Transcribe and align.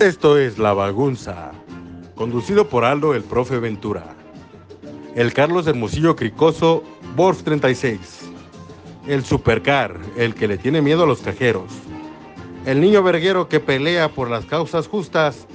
Esto 0.00 0.36
es 0.36 0.58
La 0.58 0.74
Bagunza, 0.74 1.52
conducido 2.16 2.68
por 2.68 2.84
Aldo 2.84 3.14
el 3.14 3.22
Profe 3.22 3.58
Ventura, 3.58 4.14
el 5.14 5.32
Carlos 5.32 5.66
Hermosillo 5.66 6.14
Cricoso, 6.16 6.84
Borf 7.16 7.42
36, 7.44 8.28
el 9.06 9.24
Supercar, 9.24 9.98
el 10.18 10.34
que 10.34 10.48
le 10.48 10.58
tiene 10.58 10.82
miedo 10.82 11.04
a 11.04 11.06
los 11.06 11.22
cajeros, 11.22 11.72
el 12.66 12.82
niño 12.82 13.02
verguero 13.02 13.48
que 13.48 13.58
pelea 13.58 14.10
por 14.10 14.28
las 14.28 14.44
causas 14.44 14.86
justas 14.86 15.46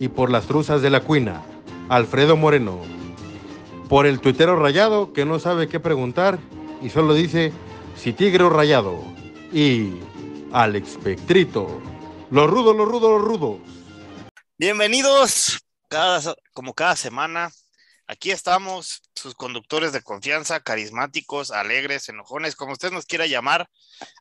y 0.00 0.08
por 0.08 0.28
las 0.28 0.46
truzas 0.46 0.82
de 0.82 0.90
la 0.90 0.98
cuina, 0.98 1.42
Alfredo 1.88 2.36
Moreno, 2.36 2.80
por 3.88 4.06
el 4.06 4.18
tuitero 4.18 4.56
rayado 4.56 5.12
que 5.12 5.24
no 5.24 5.38
sabe 5.38 5.68
qué 5.68 5.78
preguntar 5.78 6.40
y 6.82 6.90
solo 6.90 7.14
dice 7.14 7.52
si 7.94 8.12
tigre 8.12 8.42
o 8.42 8.50
rayado, 8.50 8.98
y 9.52 9.90
Alex 10.52 10.98
Pectrito, 11.00 11.68
los 12.32 12.50
rudos, 12.50 12.74
los 12.74 12.88
rudos, 12.88 13.10
los 13.12 13.22
rudos. 13.22 13.83
Bienvenidos, 14.66 15.58
cada, 15.90 16.34
como 16.54 16.72
cada 16.72 16.96
semana. 16.96 17.52
Aquí 18.06 18.30
estamos, 18.30 19.02
sus 19.14 19.34
conductores 19.34 19.92
de 19.92 20.00
confianza, 20.00 20.60
carismáticos, 20.60 21.50
alegres, 21.50 22.08
enojones, 22.08 22.56
como 22.56 22.72
usted 22.72 22.90
nos 22.90 23.04
quiera 23.04 23.26
llamar, 23.26 23.68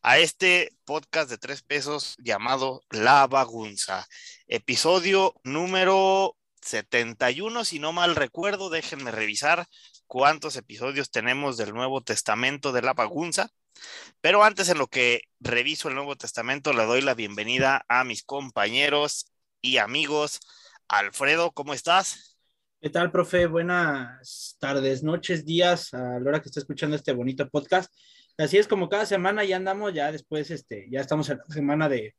a 0.01 0.17
este 0.17 0.75
podcast 0.83 1.29
de 1.29 1.37
tres 1.37 1.61
pesos 1.61 2.17
llamado 2.17 2.81
La 2.89 3.25
Bagunza. 3.25 4.05
Episodio 4.47 5.33
número 5.45 6.35
71, 6.61 7.63
si 7.63 7.79
no 7.79 7.93
mal 7.93 8.13
recuerdo, 8.13 8.69
déjenme 8.69 9.11
revisar 9.11 9.65
cuántos 10.07 10.57
episodios 10.57 11.09
tenemos 11.09 11.55
del 11.55 11.73
Nuevo 11.73 12.01
Testamento 12.01 12.73
de 12.73 12.81
La 12.81 12.93
Bagunza. 12.93 13.49
Pero 14.19 14.43
antes 14.43 14.67
en 14.67 14.77
lo 14.77 14.87
que 14.87 15.21
reviso 15.39 15.87
el 15.87 15.95
Nuevo 15.95 16.17
Testamento, 16.17 16.73
le 16.73 16.83
doy 16.83 16.99
la 16.99 17.13
bienvenida 17.13 17.85
a 17.87 18.03
mis 18.03 18.23
compañeros 18.23 19.32
y 19.63 19.77
amigos. 19.77 20.39
Alfredo, 20.87 21.51
¿cómo 21.51 21.73
estás? 21.73 22.37
¿Qué 22.79 22.89
tal, 22.89 23.11
profe? 23.11 23.47
Buenas 23.47 24.57
tardes, 24.59 25.01
noches, 25.03 25.45
días, 25.45 25.93
a 25.93 26.19
la 26.19 26.29
hora 26.29 26.41
que 26.41 26.49
está 26.49 26.59
escuchando 26.59 26.97
este 26.97 27.13
bonito 27.13 27.49
podcast. 27.49 27.91
Así 28.37 28.57
es 28.57 28.67
como 28.67 28.89
cada 28.89 29.05
semana 29.05 29.45
ya 29.45 29.55
andamos, 29.55 29.93
ya 29.93 30.11
después, 30.11 30.51
este, 30.51 30.87
ya 30.91 30.99
estamos 30.99 31.29
en 31.29 31.37
la 31.37 31.45
semana 31.45 31.87
de, 31.87 32.13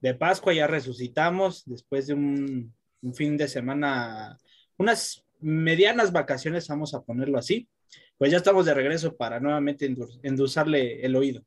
de 0.00 0.14
Pascua, 0.14 0.54
ya 0.54 0.66
resucitamos 0.66 1.62
después 1.66 2.06
de 2.06 2.14
un, 2.14 2.74
un, 3.02 3.14
fin 3.14 3.36
de 3.36 3.48
semana, 3.48 4.38
unas 4.78 5.24
medianas 5.40 6.10
vacaciones, 6.10 6.66
vamos 6.68 6.94
a 6.94 7.02
ponerlo 7.02 7.38
así. 7.38 7.68
Pues 8.16 8.32
ya 8.32 8.38
estamos 8.38 8.64
de 8.64 8.74
regreso 8.74 9.14
para 9.14 9.40
nuevamente 9.40 9.94
endulzarle 10.22 11.04
el 11.04 11.14
oído. 11.14 11.42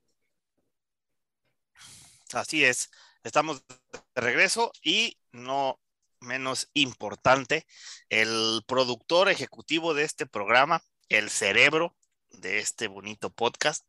Así 2.31 2.63
es, 2.63 2.91
estamos 3.23 3.65
de 3.67 4.21
regreso 4.21 4.71
y 4.83 5.17
no 5.31 5.79
menos 6.19 6.69
importante, 6.73 7.65
el 8.09 8.61
productor 8.67 9.29
ejecutivo 9.29 9.93
de 9.93 10.03
este 10.03 10.25
programa, 10.25 10.81
el 11.09 11.29
cerebro 11.29 11.95
de 12.29 12.59
este 12.59 12.87
bonito 12.87 13.31
podcast. 13.31 13.85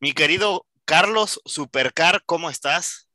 Mi 0.00 0.12
querido 0.12 0.66
Carlos 0.84 1.40
Supercar, 1.44 2.22
¿cómo 2.26 2.50
estás? 2.50 3.08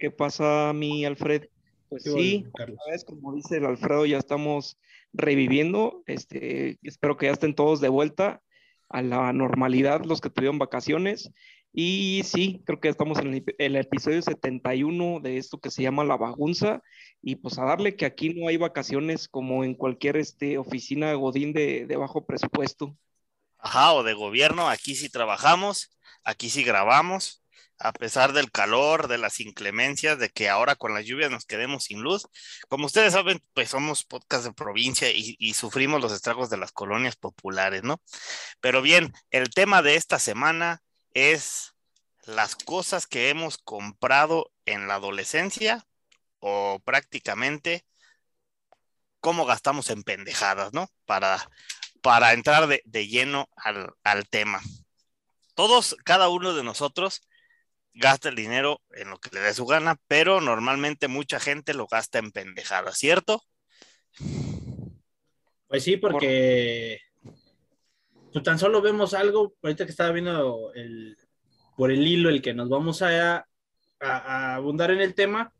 ¿Qué 0.00 0.10
pasa, 0.10 0.72
mi 0.74 1.04
Alfred? 1.04 1.44
Pues 1.88 2.02
sí, 2.02 2.44
vez, 2.90 3.04
como 3.04 3.34
dice 3.34 3.58
el 3.58 3.66
Alfredo, 3.66 4.06
ya 4.06 4.18
estamos 4.18 4.76
reviviendo. 5.12 6.02
Este, 6.06 6.78
espero 6.82 7.16
que 7.16 7.26
ya 7.26 7.32
estén 7.32 7.54
todos 7.54 7.80
de 7.80 7.88
vuelta 7.88 8.42
a 8.88 9.02
la 9.02 9.32
normalidad 9.32 10.04
los 10.04 10.20
que 10.20 10.30
tuvieron 10.30 10.58
vacaciones 10.58 11.30
y 11.78 12.22
sí, 12.24 12.62
creo 12.64 12.80
que 12.80 12.88
estamos 12.88 13.18
en 13.18 13.44
el, 13.58 13.76
episodio 13.76 14.22
71 14.22 15.20
de 15.20 15.36
esto 15.36 15.60
que 15.60 15.70
se 15.70 15.82
llama 15.82 16.04
La 16.04 16.16
Bagunza. 16.16 16.82
Y 17.20 17.36
pues 17.36 17.58
a 17.58 17.66
darle 17.66 17.96
que 17.96 18.06
aquí 18.06 18.32
no 18.32 18.48
hay 18.48 18.56
vacaciones 18.56 19.28
como 19.28 19.62
en 19.62 19.74
cualquier 19.74 20.16
este, 20.16 20.56
oficina 20.56 21.12
Godín 21.12 21.52
de, 21.52 21.84
de 21.84 21.96
bajo 21.96 22.24
presupuesto. 22.24 22.96
Ajá, 23.58 23.92
o 23.92 24.02
de 24.04 24.14
gobierno, 24.14 24.70
aquí 24.70 24.94
sí 24.94 25.10
trabajamos, 25.10 25.94
aquí 26.24 26.48
sí 26.48 26.64
grabamos, 26.64 27.44
a 27.78 27.92
pesar 27.92 28.32
del 28.32 28.50
calor, 28.50 29.06
de 29.06 29.18
las 29.18 29.40
inclemencias, 29.40 30.18
de 30.18 30.30
que 30.30 30.48
ahora 30.48 30.76
con 30.76 30.94
las 30.94 31.04
lluvias 31.04 31.30
nos 31.30 31.44
quedemos 31.44 31.84
sin 31.84 32.00
luz. 32.00 32.26
Como 32.68 32.86
ustedes 32.86 33.12
saben, 33.12 33.42
pues 33.52 33.68
somos 33.68 34.06
podcast 34.06 34.44
de 34.44 34.54
provincia 34.54 35.10
y, 35.10 35.36
y, 35.38 35.52
sufrimos 35.52 36.00
los 36.00 36.12
estragos 36.12 36.48
de 36.48 36.56
las 36.56 36.72
colonias 36.72 37.16
populares, 37.16 37.82
¿no? 37.82 38.00
Pero 38.60 38.80
bien, 38.80 39.12
el 39.30 39.50
tema 39.50 39.82
de 39.82 39.96
esta 39.96 40.18
semana 40.18 40.80
es 41.16 41.74
las 42.26 42.56
cosas 42.56 43.06
que 43.06 43.30
hemos 43.30 43.56
comprado 43.56 44.52
en 44.66 44.86
la 44.86 44.96
adolescencia 44.96 45.86
o 46.40 46.78
prácticamente 46.84 47.86
cómo 49.20 49.46
gastamos 49.46 49.88
en 49.88 50.02
pendejadas, 50.02 50.74
¿no? 50.74 50.90
Para, 51.06 51.50
para 52.02 52.34
entrar 52.34 52.66
de, 52.66 52.82
de 52.84 53.08
lleno 53.08 53.48
al, 53.56 53.94
al, 54.04 54.28
tema. 54.28 54.60
Todos, 55.54 55.96
cada 56.04 56.28
uno 56.28 56.52
de 56.52 56.62
nosotros 56.62 57.22
gasta 57.94 58.28
el 58.28 58.36
dinero 58.36 58.82
en 58.90 59.08
lo 59.08 59.18
que 59.18 59.30
le 59.32 59.40
dé 59.40 59.54
su 59.54 59.64
gana, 59.64 59.98
pero 60.06 60.42
normalmente 60.42 61.08
mucha 61.08 61.40
gente 61.40 61.72
lo 61.72 61.86
gasta 61.86 62.18
en 62.18 62.30
pendejadas, 62.30 62.98
¿cierto? 62.98 63.42
Pues 65.66 65.82
sí, 65.82 65.96
porque 65.96 67.00
pues 68.36 68.44
tan 68.44 68.58
solo 68.58 68.82
vemos 68.82 69.14
algo, 69.14 69.54
ahorita 69.62 69.86
que 69.86 69.92
estaba 69.92 70.12
viendo 70.12 70.70
el, 70.74 71.16
por 71.74 71.90
el 71.90 72.06
hilo 72.06 72.28
el 72.28 72.42
que 72.42 72.52
nos 72.52 72.68
vamos 72.68 73.00
a, 73.00 73.36
a, 73.36 73.44
a, 74.00 74.54
abundar 74.56 74.90
en 74.90 75.00
el 75.00 75.14
tema, 75.14 75.54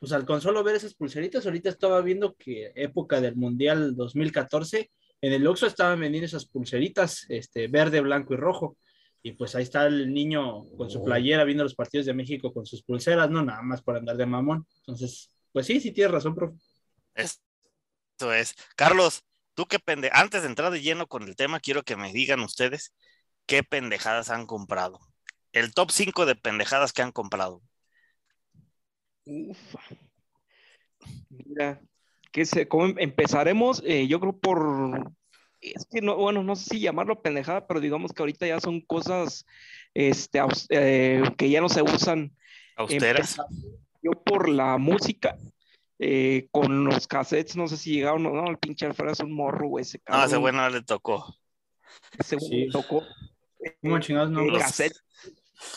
pues 0.00 0.10
al 0.10 0.26
con 0.26 0.40
solo 0.40 0.64
ver 0.64 0.74
esas 0.74 0.94
pulseritas, 0.94 1.46
ahorita 1.46 1.68
estaba 1.68 2.00
viendo 2.00 2.34
que 2.34 2.72
época 2.74 3.20
del 3.20 3.36
Mundial 3.36 3.94
2014, 3.94 4.90
en 5.20 5.32
el 5.32 5.46
Oxxo 5.46 5.68
estaban 5.68 6.00
vendiendo 6.00 6.26
esas 6.26 6.46
pulseritas, 6.46 7.24
este, 7.28 7.68
verde, 7.68 8.00
blanco 8.00 8.34
y 8.34 8.36
rojo, 8.36 8.76
y 9.22 9.34
pues 9.34 9.54
ahí 9.54 9.62
está 9.62 9.86
el 9.86 10.12
niño 10.12 10.64
con 10.76 10.90
su 10.90 11.04
playera 11.04 11.44
viendo 11.44 11.62
los 11.62 11.76
partidos 11.76 12.06
de 12.06 12.14
México 12.14 12.52
con 12.52 12.66
sus 12.66 12.82
pulseras, 12.82 13.30
no 13.30 13.44
nada 13.44 13.62
más 13.62 13.80
por 13.80 13.96
andar 13.96 14.16
de 14.16 14.26
mamón. 14.26 14.66
Entonces, 14.78 15.30
pues 15.52 15.66
sí, 15.66 15.78
sí 15.78 15.92
tienes 15.92 16.10
razón, 16.10 16.34
profe. 16.34 16.56
Eso 17.14 18.32
es. 18.32 18.56
Carlos, 18.74 19.22
Tú 19.58 19.66
qué 19.66 19.80
pende... 19.80 20.08
Antes 20.12 20.42
de 20.42 20.48
entrar 20.48 20.70
de 20.70 20.80
lleno 20.80 21.08
con 21.08 21.24
el 21.24 21.34
tema, 21.34 21.58
quiero 21.58 21.82
que 21.82 21.96
me 21.96 22.12
digan 22.12 22.38
ustedes 22.42 22.94
qué 23.44 23.64
pendejadas 23.64 24.30
han 24.30 24.46
comprado. 24.46 25.00
El 25.50 25.74
top 25.74 25.90
5 25.90 26.26
de 26.26 26.36
pendejadas 26.36 26.92
que 26.92 27.02
han 27.02 27.10
comprado. 27.10 27.60
Uf. 29.24 29.58
Mira, 31.28 31.80
que 32.30 32.46
se, 32.46 32.68
¿cómo 32.68 32.94
empezaremos? 32.98 33.82
Eh, 33.84 34.06
yo 34.06 34.20
creo 34.20 34.38
por. 34.38 35.12
Es 35.60 35.88
que 35.90 36.02
no, 36.02 36.14
bueno, 36.14 36.44
no 36.44 36.54
sé 36.54 36.76
si 36.76 36.80
llamarlo 36.80 37.20
pendejada, 37.20 37.66
pero 37.66 37.80
digamos 37.80 38.12
que 38.12 38.22
ahorita 38.22 38.46
ya 38.46 38.60
son 38.60 38.80
cosas 38.80 39.44
este, 39.92 40.40
eh, 40.68 41.24
que 41.36 41.50
ya 41.50 41.60
no 41.60 41.68
se 41.68 41.82
usan. 41.82 42.32
Austeras. 42.76 43.38
Yo 44.04 44.12
por 44.24 44.48
la 44.48 44.78
música, 44.78 45.36
eh, 45.98 46.48
con 46.50 46.84
los 46.84 47.06
cassettes, 47.08 47.56
no 47.56 47.66
sé 47.66 47.76
si 47.76 47.94
llegaron 47.94 48.24
o 48.26 48.30
no, 48.30 48.48
el 48.50 48.58
pinche 48.58 48.86
Alfredo 48.86 49.12
es 49.12 49.20
un 49.20 49.32
morro, 49.32 49.68
güey. 49.68 49.82
Ese 49.82 50.00
no, 50.08 50.24
ese 50.24 50.36
güey 50.36 50.54
no 50.54 50.68
le 50.70 50.82
tocó. 50.82 51.34
Ese 52.18 52.36
güey 52.36 52.48
sí. 52.48 52.56
le 52.66 52.70
tocó. 52.70 53.02
¿Cómo 53.82 53.98
chingados 53.98 54.30
no? 54.30 54.42
Eh, 54.42 54.58
cassettes. 54.58 55.02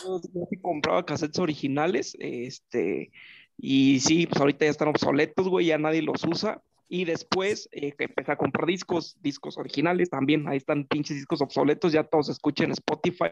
Yo 0.04 0.20
sí 0.50 0.62
compraba 0.62 1.06
cassettes 1.06 1.40
originales, 1.40 2.16
este, 2.20 3.12
y 3.58 4.00
sí, 4.00 4.28
pues 4.28 4.40
ahorita 4.40 4.66
ya 4.66 4.72
están 4.72 4.90
obsoletos, 4.90 5.48
güey, 5.48 5.68
ya 5.68 5.78
nadie 5.78 6.02
los 6.02 6.24
usa. 6.24 6.62
Y 6.88 7.06
después 7.06 7.70
eh, 7.72 7.94
que 7.94 8.04
empecé 8.04 8.34
a 8.34 8.38
comprar 8.38 8.68
discos, 8.68 9.18
discos 9.22 9.58
originales 9.58 10.10
también, 10.10 10.48
ahí 10.48 10.58
están 10.58 10.86
pinches 10.86 11.16
discos 11.16 11.42
obsoletos, 11.42 11.94
ya 11.94 12.04
todos 12.04 12.30
escuchan 12.30 12.66
en 12.66 12.72
Spotify 12.74 13.32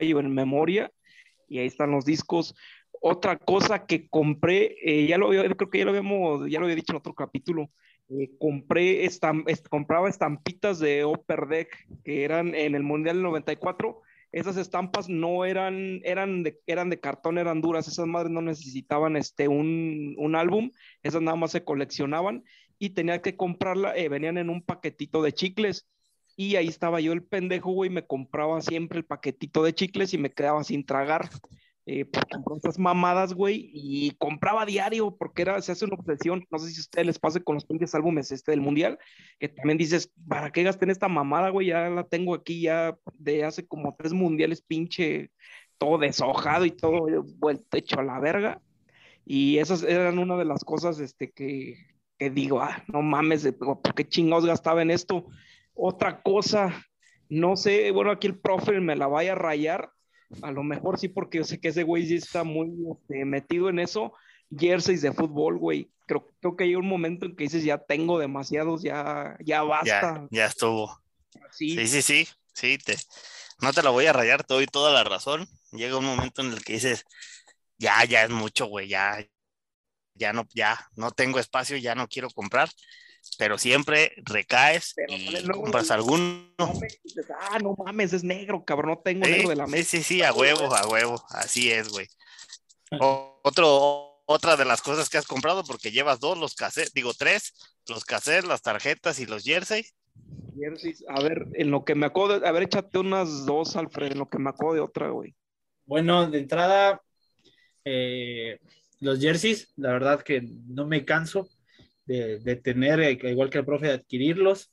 o 0.00 0.20
en 0.20 0.34
memoria, 0.34 0.90
y 1.48 1.58
ahí 1.58 1.66
están 1.66 1.92
los 1.92 2.04
discos 2.04 2.54
otra 3.00 3.38
cosa 3.38 3.86
que 3.86 4.08
compré, 4.08 4.76
eh, 4.84 5.06
ya 5.06 5.18
lo 5.18 5.30
creo 5.30 5.70
que 5.70 5.78
ya 5.78 5.84
lo 5.84 5.90
habíamos, 5.90 6.48
ya 6.50 6.60
lo 6.60 6.66
había 6.66 6.76
dicho 6.76 6.92
en 6.92 6.98
otro 6.98 7.14
capítulo, 7.14 7.70
eh, 8.10 8.30
compré 8.38 9.04
estamp, 9.04 9.48
est 9.48 9.68
compraba 9.68 10.08
estampitas 10.08 10.78
de 10.78 11.04
Upper 11.04 11.46
Deck 11.46 11.88
que 12.04 12.24
eran 12.24 12.54
en 12.54 12.74
el 12.74 12.82
Mundial 12.82 13.16
del 13.16 13.22
94. 13.24 14.02
Esas 14.32 14.56
estampas 14.56 15.08
no 15.08 15.44
eran, 15.44 16.00
eran 16.04 16.42
de, 16.42 16.60
eran 16.66 16.90
de 16.90 17.00
cartón, 17.00 17.38
eran 17.38 17.60
duras. 17.60 17.88
Esas 17.88 18.06
madres 18.06 18.30
no 18.30 18.42
necesitaban 18.42 19.16
este, 19.16 19.48
un, 19.48 20.14
un 20.18 20.36
álbum, 20.36 20.70
esas 21.02 21.22
nada 21.22 21.36
más 21.36 21.52
se 21.52 21.64
coleccionaban 21.64 22.44
y 22.78 22.90
tenía 22.90 23.22
que 23.22 23.36
comprarla, 23.36 23.96
eh, 23.96 24.08
venían 24.08 24.38
en 24.38 24.50
un 24.50 24.62
paquetito 24.62 25.22
de 25.22 25.32
chicles. 25.32 25.86
Y 26.36 26.56
ahí 26.56 26.68
estaba 26.68 27.00
yo 27.00 27.12
el 27.12 27.22
pendejo, 27.22 27.72
güey, 27.72 27.90
me 27.90 28.06
compraba 28.06 28.62
siempre 28.62 28.98
el 28.98 29.04
paquetito 29.04 29.62
de 29.62 29.74
chicles 29.74 30.14
y 30.14 30.18
me 30.18 30.30
quedaba 30.30 30.64
sin 30.64 30.84
tragar 30.84 31.28
eh, 31.92 32.04
por 32.04 32.56
esas 32.56 32.78
mamadas, 32.78 33.34
güey, 33.34 33.68
y 33.74 34.12
compraba 34.12 34.64
diario 34.64 35.16
porque 35.18 35.42
era, 35.42 35.60
se 35.60 35.72
hace 35.72 35.86
una 35.86 35.96
obsesión. 35.96 36.46
No 36.48 36.60
sé 36.60 36.70
si 36.70 36.78
a 36.78 36.82
ustedes 36.82 37.06
les 37.06 37.18
pase 37.18 37.42
con 37.42 37.56
los 37.56 37.64
pinches 37.64 37.96
álbumes 37.96 38.30
este 38.30 38.52
del 38.52 38.60
mundial, 38.60 38.96
que 39.40 39.48
también 39.48 39.76
dices, 39.76 40.12
¿para 40.28 40.52
qué 40.52 40.62
gasten 40.62 40.90
esta 40.90 41.08
mamada, 41.08 41.48
güey? 41.48 41.66
Ya 41.66 41.90
la 41.90 42.04
tengo 42.04 42.34
aquí 42.36 42.60
ya 42.60 42.96
de 43.14 43.42
hace 43.42 43.66
como 43.66 43.96
tres 43.96 44.12
mundiales, 44.12 44.62
pinche, 44.62 45.32
todo 45.78 45.98
deshojado 45.98 46.64
y 46.64 46.70
todo 46.70 47.24
vuelto 47.38 47.76
hecho 47.76 47.98
a 47.98 48.04
la 48.04 48.20
verga. 48.20 48.62
Y 49.24 49.58
esas 49.58 49.82
eran 49.82 50.20
una 50.20 50.36
de 50.36 50.44
las 50.44 50.64
cosas 50.64 51.00
este, 51.00 51.32
que, 51.32 51.74
que 52.18 52.30
digo, 52.30 52.60
ah, 52.60 52.84
no 52.86 53.02
mames, 53.02 53.52
¿por 53.58 53.94
qué 53.96 54.06
chingados 54.06 54.46
gastaba 54.46 54.82
en 54.82 54.92
esto? 54.92 55.26
Otra 55.74 56.22
cosa, 56.22 56.86
no 57.28 57.56
sé, 57.56 57.90
bueno, 57.90 58.12
aquí 58.12 58.28
el 58.28 58.38
profe 58.38 58.78
me 58.78 58.94
la 58.94 59.08
vaya 59.08 59.32
a 59.32 59.34
rayar, 59.34 59.90
a 60.42 60.52
lo 60.52 60.62
mejor 60.62 60.98
sí, 60.98 61.08
porque 61.08 61.38
yo 61.38 61.44
sé 61.44 61.60
que 61.60 61.68
ese 61.68 61.82
güey 61.82 62.06
sí 62.06 62.16
está 62.16 62.44
muy 62.44 62.72
este, 62.92 63.24
metido 63.24 63.68
en 63.68 63.78
eso, 63.78 64.12
jerseys 64.56 65.02
de 65.02 65.12
fútbol, 65.12 65.58
güey. 65.58 65.90
Creo, 66.06 66.26
creo, 66.40 66.56
que 66.56 66.64
hay 66.64 66.74
un 66.74 66.88
momento 66.88 67.26
en 67.26 67.36
que 67.36 67.44
dices, 67.44 67.64
ya 67.64 67.78
tengo 67.78 68.18
demasiados, 68.18 68.82
ya, 68.82 69.36
ya 69.40 69.62
basta. 69.62 70.26
Ya, 70.30 70.42
ya 70.42 70.46
estuvo. 70.46 71.00
Sí, 71.52 71.76
sí, 71.76 71.86
sí, 71.86 72.02
sí, 72.02 72.28
sí 72.52 72.78
te, 72.78 72.96
no 73.60 73.72
te 73.72 73.82
la 73.82 73.90
voy 73.90 74.06
a 74.06 74.12
rayar, 74.12 74.44
te 74.44 74.54
doy 74.54 74.66
toda 74.66 74.92
la 74.92 75.04
razón. 75.04 75.48
Llega 75.72 75.98
un 75.98 76.04
momento 76.04 76.42
en 76.42 76.52
el 76.52 76.64
que 76.64 76.74
dices, 76.74 77.04
ya, 77.78 78.04
ya 78.04 78.24
es 78.24 78.30
mucho, 78.30 78.66
güey, 78.66 78.88
ya, 78.88 79.24
ya 80.14 80.32
no, 80.32 80.46
ya 80.54 80.88
no 80.96 81.12
tengo 81.12 81.38
espacio, 81.38 81.76
ya 81.76 81.94
no 81.94 82.08
quiero 82.08 82.28
comprar, 82.30 82.68
pero 83.38 83.58
siempre 83.58 84.12
recaes 84.24 84.94
y 85.08 85.48
compras 85.48 85.90
alguno. 85.90 86.46
ah, 87.40 87.58
no 87.58 87.74
mames, 87.74 88.12
es 88.12 88.24
negro, 88.24 88.64
cabrón, 88.64 88.90
no 88.90 88.98
tengo 88.98 89.26
negro 89.26 89.48
de 89.48 89.56
la 89.56 89.66
mesa. 89.66 89.90
Sí, 89.90 89.98
sí, 89.98 90.02
sí, 90.02 90.22
a 90.22 90.32
huevo, 90.32 90.74
a 90.74 90.86
huevo, 90.86 91.22
así 91.30 91.70
es, 91.70 91.88
güey. 91.88 92.06
Otro, 93.00 94.22
otra 94.26 94.56
de 94.56 94.64
las 94.64 94.82
cosas 94.82 95.08
que 95.08 95.18
has 95.18 95.26
comprado, 95.26 95.64
porque 95.64 95.90
llevas 95.90 96.20
dos, 96.20 96.38
los 96.38 96.54
cassettes, 96.54 96.92
digo 96.92 97.12
tres, 97.14 97.52
los 97.88 98.04
cassettes, 98.04 98.46
las 98.46 98.62
tarjetas 98.62 99.18
y 99.20 99.26
los 99.26 99.44
jerseys. 99.44 99.94
Jerseys, 100.58 101.04
a 101.08 101.22
ver, 101.22 101.46
en 101.54 101.70
lo 101.70 101.84
que 101.84 101.94
me 101.94 102.06
acuerdo, 102.06 102.46
a 102.46 102.52
ver, 102.52 102.64
échate 102.64 102.98
unas 102.98 103.46
dos, 103.46 103.76
Alfred, 103.76 104.12
en 104.12 104.18
lo 104.18 104.28
que 104.28 104.38
me 104.38 104.50
acuerdo 104.50 104.74
de 104.74 104.80
otra, 104.80 105.08
güey. 105.10 105.34
Bueno, 105.86 106.28
de 106.30 106.38
entrada, 106.38 107.00
eh, 107.84 108.58
los 108.98 109.20
jerseys, 109.20 109.72
la 109.76 109.92
verdad 109.92 110.22
que 110.22 110.42
no 110.42 110.86
me 110.86 111.04
canso 111.04 111.48
de, 112.10 112.56
tener, 112.56 113.00
eh, 113.00 113.18
igual 113.22 113.50
que 113.50 113.58
el 113.58 113.64
profe, 113.64 113.86
de 113.86 113.92
adquirirlos. 113.94 114.72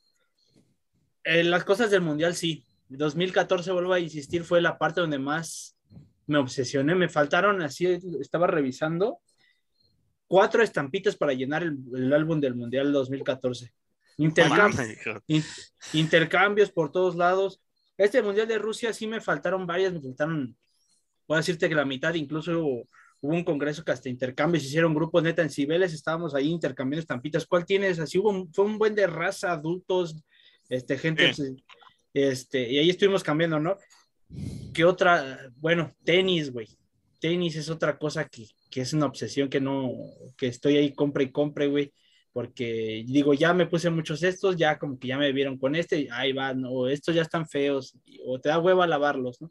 Eh, 1.24 1.44
las 1.44 1.64
cosas 1.64 1.92
del 1.92 2.02
mundial, 2.02 2.36
sí. 2.36 2.66
2014, 2.90 3.72
vuelvo 3.72 3.94
a 3.94 4.00
insistir, 4.00 4.44
fue 4.44 4.62
la 4.62 4.78
parte 4.78 5.02
donde 5.02 5.20
más 5.20 5.78
me 6.26 6.38
obsesioné. 6.38 6.96
Me 6.96 7.10
faltaron, 7.10 7.62
así 7.62 7.86
estaba 8.20 8.48
revisando, 8.48 9.20
cuatro 10.26 10.64
estampitas 10.64 11.16
para 11.16 11.34
llenar 11.34 11.64
el, 11.64 12.14
álbum 12.14 12.40
del 12.40 12.56
mundial 12.56 12.92
2014. 12.92 13.74
intercambios 15.94 16.72
por 16.72 16.92
todos 16.92 17.16
lados. 17.16 17.62
Este 17.98 18.22
mundial 18.22 18.48
de 18.48 18.58
Rusia 18.58 18.94
sí 18.94 19.06
me 19.06 19.22
faltaron 19.22 19.68
varias, 19.68 19.94
me 19.94 20.02
faltaron, 20.02 20.56
puedo 21.26 21.40
decirte 21.40 21.68
que 21.70 21.76
la 21.76 21.86
mitad, 21.86 22.14
incluso 22.14 22.88
hubo 23.22 23.34
un 23.34 23.44
congreso 23.44 23.84
que 23.84 23.92
hasta 23.92 24.10
intercambios, 24.10 24.64
hicieron 24.64 24.94
grupos 24.94 25.24
neta 25.24 25.42
en 25.42 25.50
Cibeles, 25.50 25.94
estábamos 25.94 26.36
ahí 26.36 26.50
intercambiando 26.50 27.02
estampitas. 27.02 27.46
¿Cuál 27.46 27.66
tienes? 27.66 28.00
Así 28.00 28.18
hubo, 28.18 28.48
fue 28.54 28.66
un 28.66 28.78
buen 28.78 28.96
de 28.96 29.08
raza, 29.08 29.52
adultos, 29.52 30.16
este, 30.70 30.98
gente, 30.98 31.32
este, 32.14 32.72
y 32.72 32.78
ahí 32.78 32.90
estuvimos 32.90 33.24
cambiando, 33.24 33.60
¿no? 33.60 33.78
¿Qué 34.74 34.84
otra? 34.86 35.50
Bueno, 35.58 35.96
tenis, 36.04 36.52
güey. 36.52 36.68
Tenis 37.20 37.56
es 37.56 37.70
otra 37.70 37.98
cosa 37.98 38.28
que, 38.28 38.46
que, 38.70 38.82
es 38.82 38.94
una 38.94 39.08
obsesión 39.08 39.50
que 39.50 39.60
no, 39.60 39.92
que 40.38 40.48
estoy 40.48 40.78
ahí, 40.78 40.94
compre 40.94 41.26
y 41.26 41.32
compre, 41.32 41.68
güey. 41.68 41.92
Porque 42.34 43.04
digo, 43.08 43.34
ya 43.34 43.54
me 43.54 43.66
puse 43.66 43.90
muchos 43.90 44.22
estos, 44.22 44.56
ya 44.58 44.78
como 44.78 45.00
que 45.00 45.08
ya 45.08 45.18
me 45.18 45.32
vieron 45.32 45.58
con 45.58 45.76
este, 45.76 46.08
ahí 46.12 46.34
va, 46.34 46.54
no, 46.54 46.88
estos 46.88 47.16
ya 47.16 47.24
están 47.24 47.48
feos, 47.48 47.98
o 48.26 48.40
te 48.40 48.50
da 48.50 48.60
hueva 48.60 48.86
lavarlos, 48.86 49.42
¿no? 49.42 49.50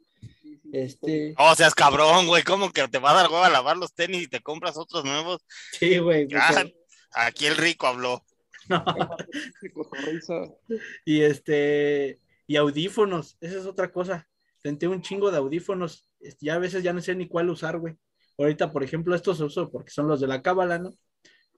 Este. 0.72 1.34
Oh, 1.38 1.54
seas 1.54 1.74
cabrón, 1.74 2.26
güey. 2.26 2.42
¿Cómo 2.42 2.72
que 2.72 2.86
te 2.88 2.98
va 2.98 3.10
a 3.10 3.14
dar 3.14 3.30
hueva 3.30 3.46
a 3.46 3.50
lavar 3.50 3.76
los 3.76 3.94
tenis 3.94 4.22
y 4.22 4.28
te 4.28 4.40
compras 4.40 4.76
otros 4.76 5.04
nuevos? 5.04 5.44
Sí, 5.72 5.98
güey. 5.98 6.28
Ah, 6.34 6.64
aquí 7.12 7.46
el 7.46 7.56
rico 7.56 7.86
habló. 7.86 8.24
y 11.04 11.22
este. 11.22 12.20
Y 12.46 12.56
audífonos. 12.56 13.36
Esa 13.40 13.58
es 13.58 13.66
otra 13.66 13.92
cosa. 13.92 14.28
Tenté 14.62 14.88
un 14.88 15.02
chingo 15.02 15.30
de 15.30 15.38
audífonos. 15.38 16.08
Ya 16.40 16.54
a 16.54 16.58
veces 16.58 16.82
ya 16.82 16.92
no 16.92 17.00
sé 17.00 17.14
ni 17.14 17.28
cuál 17.28 17.50
usar, 17.50 17.78
güey. 17.78 17.96
Ahorita, 18.38 18.72
por 18.72 18.84
ejemplo, 18.84 19.14
estos 19.14 19.40
uso 19.40 19.70
porque 19.70 19.90
son 19.90 20.08
los 20.08 20.20
de 20.20 20.26
la 20.26 20.42
cábala, 20.42 20.78
¿no? 20.78 20.94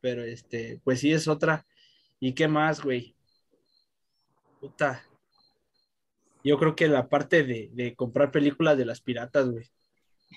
Pero 0.00 0.22
este, 0.22 0.80
pues 0.84 1.00
sí 1.00 1.12
es 1.12 1.26
otra. 1.26 1.66
¿Y 2.20 2.34
qué 2.34 2.48
más, 2.48 2.82
güey? 2.82 3.16
Puta 4.60 5.08
yo 6.44 6.58
creo 6.58 6.74
que 6.74 6.88
la 6.88 7.08
parte 7.08 7.44
de, 7.44 7.94
comprar 7.96 8.30
películas 8.30 8.76
de 8.76 8.84
las 8.84 9.00
piratas, 9.00 9.48
güey. 9.48 9.66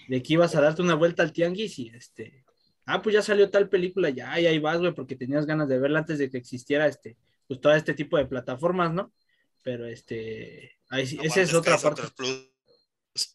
De 0.08 0.24
que 0.24 0.34
ibas 0.34 0.56
a 0.56 0.62
darte 0.62 0.82
una 0.82 0.96
vuelta 0.96 1.24
al 1.24 1.34
tianguis 1.34 1.78
y 1.80 1.90
este. 1.90 2.46
Ah, 2.86 3.02
pues 3.02 3.14
ya 3.14 3.22
salió 3.22 3.50
tal 3.50 3.70
película, 3.70 4.10
ya, 4.10 4.40
y 4.40 4.48
ahí 4.48 4.60
vas, 4.60 4.80
güey, 4.80 4.94
porque 4.94 5.16
tenías 5.16 5.46
ganas 5.46 5.70
de 5.70 5.80
verla 5.80 6.00
antes 6.00 6.18
de 6.18 6.30
que 6.30 6.38
existiera 6.38 6.88
este, 6.88 7.16
pues 7.48 7.62
todo 7.62 7.74
este 7.74 7.94
tipo 7.94 8.18
de 8.18 8.26
plataformas, 8.26 8.94
¿no? 8.94 9.14
Pero 9.64 9.86
este, 9.86 10.80
ahí, 10.90 11.04
esa 11.22 11.42
es 11.42 11.54
otra 11.54 11.78
parte. 11.78 12.02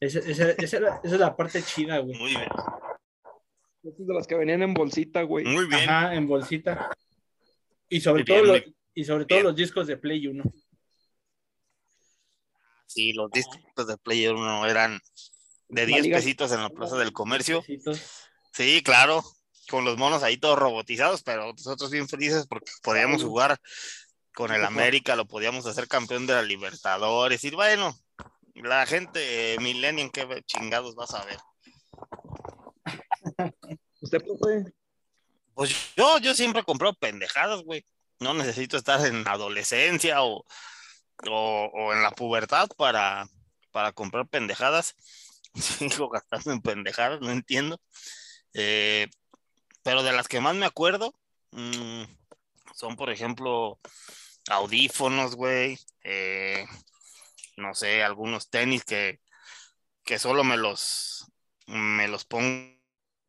Esa, 0.00 0.18
es 0.20 1.12
la 1.12 1.36
parte 1.36 1.62
chida, 1.62 1.98
güey. 1.98 2.18
Muy 2.18 2.30
bien. 2.30 2.48
Esas 3.82 4.06
de 4.06 4.14
las 4.14 4.26
que 4.26 4.34
venían 4.34 4.62
en 4.62 4.74
bolsita, 4.74 5.22
güey. 5.22 5.44
Muy 5.44 5.66
bien. 5.66 5.88
Ajá, 5.88 6.14
en 6.14 6.26
bolsita. 6.26 6.90
Y 7.88 8.00
sobre 8.00 8.24
todo, 8.24 8.56
y 8.94 9.04
sobre 9.04 9.26
todo 9.26 9.40
los 9.42 9.56
discos 9.56 9.86
de 9.86 9.96
Play 9.96 10.26
1. 10.26 10.42
Sí, 12.96 13.12
los 13.12 13.30
discos 13.30 13.86
de 13.86 13.98
Player 13.98 14.32
1 14.32 14.66
eran 14.66 14.98
de 15.68 15.84
10 15.84 16.08
pesitos 16.08 16.50
en 16.52 16.62
la 16.62 16.70
plaza 16.70 16.96
del 16.96 17.12
comercio. 17.12 17.62
Sí, 18.54 18.82
claro, 18.82 19.22
con 19.68 19.84
los 19.84 19.98
monos 19.98 20.22
ahí 20.22 20.38
todos 20.38 20.58
robotizados, 20.58 21.22
pero 21.22 21.52
nosotros 21.52 21.90
bien 21.90 22.08
felices 22.08 22.46
porque 22.48 22.72
podíamos 22.82 23.22
jugar 23.22 23.60
con 24.34 24.50
el 24.50 24.64
América, 24.64 25.14
lo 25.14 25.26
podíamos 25.26 25.66
hacer 25.66 25.88
campeón 25.88 26.26
de 26.26 26.32
la 26.32 26.42
Libertadores. 26.42 27.44
Y 27.44 27.50
bueno, 27.50 27.94
la 28.54 28.86
gente 28.86 29.52
eh, 29.52 29.58
Millennium, 29.58 30.08
qué 30.08 30.42
chingados 30.46 30.94
vas 30.94 31.12
a 31.12 31.22
ver. 31.26 31.38
¿Usted, 34.00 34.22
profe? 34.24 34.72
Pues 35.52 35.94
yo, 35.96 36.16
yo 36.20 36.34
siempre 36.34 36.64
compro 36.64 36.94
pendejadas, 36.94 37.60
güey. 37.60 37.84
No 38.20 38.32
necesito 38.32 38.78
estar 38.78 39.04
en 39.04 39.28
adolescencia 39.28 40.22
o 40.22 40.46
o, 41.30 41.92
en 41.92 42.02
la 42.02 42.10
pubertad 42.10 42.68
para, 42.76 43.28
para 43.72 43.92
comprar 43.92 44.26
pendejadas. 44.28 44.94
Sigo 45.54 46.08
gastando 46.08 46.52
en 46.52 46.60
pendejadas, 46.60 47.20
no 47.20 47.30
entiendo. 47.30 47.80
Eh, 48.54 49.08
pero 49.82 50.02
de 50.02 50.12
las 50.12 50.28
que 50.28 50.40
más 50.40 50.56
me 50.56 50.66
acuerdo 50.66 51.14
mm, 51.52 52.04
son, 52.74 52.96
por 52.96 53.10
ejemplo, 53.10 53.80
audífonos, 54.48 55.36
güey. 55.36 55.78
Eh, 56.04 56.66
no 57.56 57.74
sé, 57.74 58.02
algunos 58.02 58.50
tenis 58.50 58.84
que, 58.84 59.20
que 60.04 60.18
solo 60.18 60.44
me 60.44 60.56
los, 60.56 61.26
me 61.66 62.08
los 62.08 62.24
pongo 62.24 62.76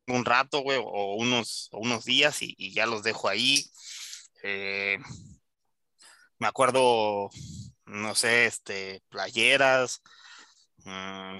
un 0.08 0.24
rato, 0.24 0.60
güey, 0.60 0.78
o 0.82 1.14
unos, 1.16 1.68
unos 1.72 2.04
días 2.04 2.38
y, 2.42 2.72
ya 2.72 2.86
los 2.86 3.02
dejo 3.02 3.28
ahí. 3.28 3.64
Eh, 4.42 4.98
me 6.38 6.46
acuerdo 6.46 7.30
no 7.88 8.14
sé, 8.14 8.46
este, 8.46 9.02
playeras, 9.08 10.02
mm, 10.84 11.38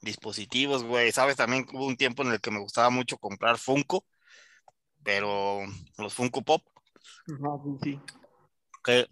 dispositivos, 0.00 0.84
güey. 0.84 1.12
Sabes, 1.12 1.36
también 1.36 1.66
hubo 1.72 1.86
un 1.86 1.96
tiempo 1.96 2.22
en 2.22 2.32
el 2.32 2.40
que 2.40 2.50
me 2.50 2.60
gustaba 2.60 2.90
mucho 2.90 3.18
comprar 3.18 3.58
Funko, 3.58 4.04
pero 5.02 5.60
los 5.98 6.14
Funko 6.14 6.42
Pop. 6.42 6.62
sí. 7.82 8.00
Que, 8.84 9.08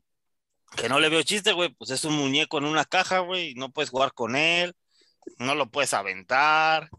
que 0.77 0.89
no 0.89 1.01
le 1.01 1.09
veo 1.09 1.23
chiste, 1.23 1.53
güey, 1.53 1.71
pues 1.75 1.91
es 1.91 2.05
un 2.05 2.17
muñeco 2.17 2.59
en 2.59 2.65
una 2.65 2.85
caja, 2.85 3.21
güey, 3.21 3.55
no 3.55 3.71
puedes 3.71 3.91
jugar 3.91 4.13
con 4.13 4.37
él, 4.37 4.75
no 5.39 5.55
lo 5.55 5.71
puedes 5.71 5.95
aventar, 5.95 6.91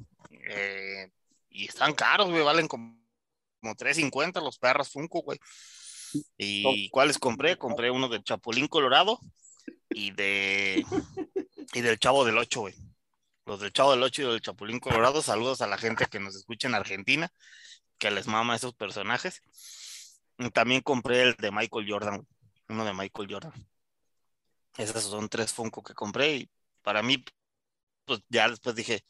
eh, 0.49 1.09
y 1.49 1.67
están 1.67 1.93
caros, 1.93 2.29
güey, 2.29 2.43
valen 2.43 2.67
como, 2.67 2.97
como 3.61 3.75
3.50 3.75 4.41
los 4.41 4.57
perros 4.57 4.89
Funko, 4.89 5.21
güey. 5.21 5.39
¿Y 6.37 6.89
cuáles 6.89 7.17
compré? 7.19 7.57
Compré 7.57 7.91
uno 7.91 8.09
de 8.09 8.21
Chapulín 8.21 8.67
Colorado, 8.67 9.19
y 9.89 10.11
de 10.11 10.85
y 11.73 11.81
del 11.81 11.99
Chavo 11.99 12.25
del 12.25 12.37
Ocho, 12.37 12.61
güey. 12.61 12.75
Los 13.45 13.59
del 13.59 13.73
Chavo 13.73 13.91
del 13.91 14.03
Ocho 14.03 14.21
y 14.21 14.25
del 14.25 14.41
Chapulín 14.41 14.79
Colorado, 14.79 15.21
saludos 15.21 15.61
a 15.61 15.67
la 15.67 15.77
gente 15.77 16.05
que 16.05 16.19
nos 16.19 16.35
escucha 16.35 16.67
en 16.67 16.75
Argentina, 16.75 17.31
que 17.97 18.11
les 18.11 18.27
mama 18.27 18.55
esos 18.55 18.73
personajes. 18.73 19.41
también 20.53 20.81
compré 20.81 21.21
el 21.23 21.35
de 21.35 21.51
Michael 21.51 21.85
Jordan, 21.89 22.27
uno 22.69 22.85
de 22.85 22.93
Michael 22.93 23.27
Jordan. 23.31 23.67
Esos 24.77 25.03
son 25.03 25.29
tres 25.29 25.53
Funko 25.53 25.83
que 25.83 25.93
compré 25.93 26.35
y 26.35 26.51
para 26.81 27.03
mí, 27.03 27.23
pues 28.05 28.21
ya 28.29 28.49
después 28.49 28.75
dije, 28.75 29.03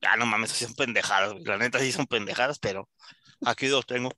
ya 0.00 0.16
no 0.16 0.26
mames, 0.26 0.50
son 0.50 0.74
pendejadas, 0.74 1.34
la 1.44 1.58
neta 1.58 1.78
sí 1.78 1.92
son 1.92 2.06
pendejadas, 2.06 2.58
pero 2.58 2.88
aquí 3.44 3.68
los 3.68 3.86
tengo. 3.86 4.10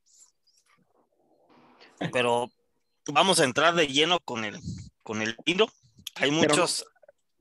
Pero 2.12 2.50
vamos 3.06 3.40
a 3.40 3.44
entrar 3.44 3.74
de 3.74 3.86
lleno 3.86 4.20
con 4.20 4.44
el, 4.44 4.60
con 5.04 5.23
el 5.23 5.37
libro 5.46 5.68
hay 6.16 6.32
muchos. 6.32 6.84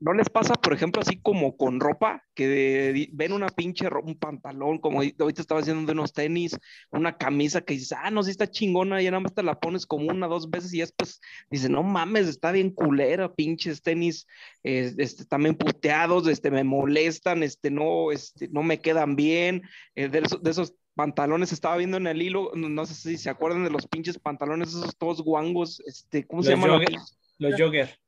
¿No 0.00 0.12
les 0.12 0.28
pasa, 0.28 0.52
por 0.54 0.74
ejemplo, 0.74 1.00
así 1.00 1.18
como 1.18 1.56
con 1.56 1.80
ropa, 1.80 2.24
que 2.34 2.46
de- 2.46 3.08
ven 3.12 3.32
una 3.32 3.46
pinche 3.46 3.88
ro- 3.88 4.02
un 4.04 4.18
pantalón, 4.18 4.78
como 4.78 4.98
ahorita 4.98 5.24
ahorita 5.24 5.40
estaba 5.40 5.60
haciendo 5.62 5.86
de 5.86 5.92
unos 5.92 6.12
tenis, 6.12 6.58
una 6.90 7.16
camisa 7.16 7.62
que 7.62 7.72
dices, 7.74 7.96
ah, 7.98 8.10
no, 8.10 8.22
sí 8.22 8.30
está 8.30 8.50
chingona, 8.50 9.00
y 9.00 9.06
nada 9.06 9.20
más 9.20 9.32
te 9.32 9.42
la 9.42 9.58
pones 9.58 9.86
como 9.86 10.10
una, 10.10 10.26
dos 10.26 10.50
veces 10.50 10.74
y 10.74 10.80
después 10.80 11.20
dices, 11.48 11.70
no 11.70 11.82
mames, 11.82 12.26
está 12.26 12.52
bien 12.52 12.70
culera, 12.70 13.32
pinches 13.32 13.80
tenis, 13.80 14.26
eh, 14.62 14.92
este, 14.98 15.24
también 15.24 15.54
puteados, 15.54 16.26
este, 16.28 16.50
me 16.50 16.64
molestan, 16.64 17.42
este, 17.42 17.70
no, 17.70 18.12
este, 18.12 18.48
no 18.48 18.62
me 18.62 18.80
quedan 18.82 19.16
bien, 19.16 19.62
eh, 19.94 20.08
de, 20.08 20.18
esos, 20.18 20.42
de 20.42 20.50
esos 20.50 20.74
pantalones 20.94 21.50
estaba 21.52 21.78
viendo 21.78 21.96
en 21.96 22.08
el 22.08 22.20
hilo, 22.20 22.50
no, 22.54 22.68
no 22.68 22.84
sé 22.84 22.94
si 22.94 23.16
se 23.16 23.30
acuerdan 23.30 23.64
de 23.64 23.70
los 23.70 23.86
pinches 23.86 24.18
pantalones, 24.18 24.68
esos 24.70 24.98
todos 24.98 25.22
guangos, 25.22 25.80
este, 25.86 26.26
¿cómo 26.26 26.42
se 26.42 26.50
Los 26.50 26.60
llaman? 26.60 26.80
jogger. 26.80 27.00
Los 27.38 27.60
jogger. 27.60 27.98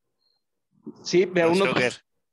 Sí, 1.03 1.27
pero 1.27 1.49
Los 1.49 1.61
unos 1.61 1.69
jogger. 1.75 1.93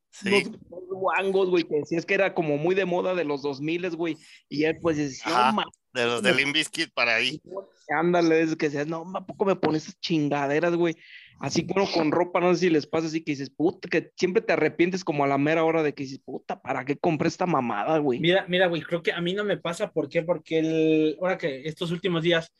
Sí. 0.09 0.43
unos 0.69 0.89
guangos, 0.89 1.49
güey, 1.49 1.63
que 1.63 1.77
decías 1.77 2.05
que 2.05 2.13
era 2.13 2.35
como 2.35 2.57
muy 2.57 2.75
de 2.75 2.85
moda 2.85 3.15
de 3.15 3.23
los 3.23 3.41
2000, 3.41 3.95
güey, 3.95 4.15
y 4.47 4.59
ya 4.59 4.73
pues 4.79 4.97
decía, 4.97 5.51
no, 5.51 5.63
De 5.91 6.05
los 6.05 6.21
de 6.21 6.35
Limp 6.35 6.53
Bizkit 6.53 6.93
para 6.93 7.15
ahí. 7.15 7.41
ándale, 7.89 8.41
es 8.41 8.55
que 8.55 8.67
decías, 8.67 8.85
no, 8.85 9.11
¿a 9.15 9.25
poco 9.25 9.45
me 9.45 9.55
pones 9.55 9.83
esas 9.83 9.99
chingaderas, 9.99 10.75
güey? 10.75 10.95
Así 11.39 11.65
como 11.65 11.91
con 11.91 12.11
ropa, 12.11 12.39
no 12.39 12.53
sé 12.53 12.61
si 12.61 12.69
les 12.69 12.87
pasa 12.87 13.07
así 13.07 13.23
que 13.23 13.31
dices, 13.31 13.49
puta, 13.49 13.89
que 13.89 14.11
siempre 14.15 14.41
te 14.41 14.53
arrepientes 14.53 15.03
como 15.03 15.23
a 15.23 15.27
la 15.27 15.37
mera 15.37 15.63
hora 15.65 15.83
de 15.83 15.93
que 15.93 16.03
dices, 16.03 16.19
puta, 16.19 16.61
¿para 16.61 16.85
qué 16.85 16.95
compré 16.95 17.27
esta 17.27 17.45
mamada, 17.45 17.97
güey? 17.97 18.19
Mira, 18.19 18.45
mira, 18.47 18.67
güey, 18.67 18.81
creo 18.81 19.01
que 19.01 19.11
a 19.11 19.19
mí 19.19 19.33
no 19.33 19.43
me 19.43 19.57
pasa. 19.57 19.91
¿Por 19.91 20.07
qué? 20.07 20.21
Porque 20.21 20.59
el, 20.59 21.17
ahora 21.19 21.37
que 21.37 21.67
estos 21.67 21.91
últimos 21.91 22.23
días, 22.23 22.53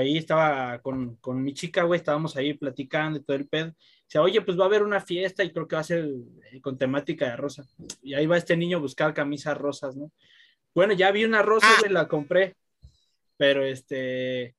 ahí 0.00 0.18
estaba 0.18 0.78
con, 0.80 1.16
con 1.16 1.42
mi 1.42 1.54
chica, 1.54 1.84
güey, 1.84 1.98
estábamos 1.98 2.36
ahí 2.36 2.54
platicando 2.54 3.18
y 3.18 3.22
todo 3.22 3.36
el 3.36 3.46
pedo. 3.46 3.74
Dice, 4.04 4.18
oye, 4.18 4.40
pues 4.42 4.58
va 4.58 4.64
a 4.64 4.66
haber 4.66 4.82
una 4.82 5.00
fiesta 5.00 5.44
y 5.44 5.52
creo 5.52 5.66
que 5.68 5.76
va 5.76 5.80
a 5.80 5.84
ser 5.84 6.08
eh, 6.52 6.60
con 6.60 6.76
temática 6.78 7.26
de 7.26 7.36
rosa. 7.36 7.64
Y 8.02 8.14
ahí 8.14 8.26
va 8.26 8.36
este 8.36 8.56
niño 8.56 8.78
a 8.78 8.80
buscar 8.80 9.14
camisas 9.14 9.56
rosas, 9.56 9.96
¿no? 9.96 10.10
Bueno, 10.74 10.92
ya 10.92 11.10
vi 11.12 11.24
una 11.24 11.42
rosa, 11.42 11.68
güey, 11.80 11.92
la 11.92 12.08
compré. 12.08 12.56
Pero 13.36 13.64
este, 13.64 14.54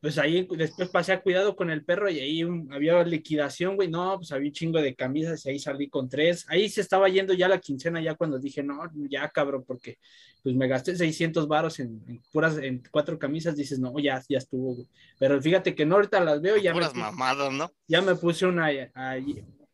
pues 0.00 0.16
ahí 0.18 0.46
después 0.56 0.88
pasé 0.88 1.12
a 1.12 1.20
cuidado 1.22 1.54
con 1.56 1.70
el 1.70 1.84
perro 1.84 2.08
y 2.10 2.18
ahí 2.20 2.42
un- 2.44 2.72
había 2.72 3.02
liquidación, 3.04 3.76
güey. 3.76 3.88
No, 3.88 4.16
pues 4.16 4.32
había 4.32 4.48
un 4.48 4.52
chingo 4.54 4.80
de 4.80 4.94
camisas 4.94 5.44
y 5.44 5.50
ahí 5.50 5.58
salí 5.58 5.88
con 5.90 6.08
tres. 6.08 6.46
Ahí 6.48 6.68
se 6.68 6.80
estaba 6.80 7.08
yendo 7.08 7.34
ya 7.34 7.48
la 7.48 7.58
quincena, 7.60 8.00
ya 8.00 8.14
cuando 8.14 8.38
dije, 8.38 8.62
no, 8.62 8.80
ya 9.10 9.28
cabrón, 9.28 9.64
porque 9.66 9.98
pues 10.42 10.54
me 10.56 10.68
gasté 10.68 10.96
600 10.96 11.46
varos 11.48 11.78
en, 11.80 12.02
en 12.08 12.22
puras, 12.32 12.56
en 12.58 12.82
cuatro 12.90 13.18
camisas. 13.18 13.54
Dices, 13.56 13.78
no, 13.78 13.92
ya, 13.98 14.22
ya 14.28 14.38
estuvo, 14.38 14.74
güey. 14.76 14.88
Pero 15.18 15.40
fíjate 15.42 15.74
que 15.74 15.84
no, 15.84 15.96
ahorita 15.96 16.20
las 16.20 16.40
veo 16.40 16.56
y 16.56 16.62
ya 16.62 16.70
me, 16.70 16.76
Puras 16.76 16.90
puse, 16.90 17.00
mamadas, 17.02 17.52
¿no? 17.52 17.70
ya 17.86 18.00
me 18.00 18.14
puse 18.14 18.46
una 18.46 18.66
a- 18.66 18.90
a- 18.94 19.18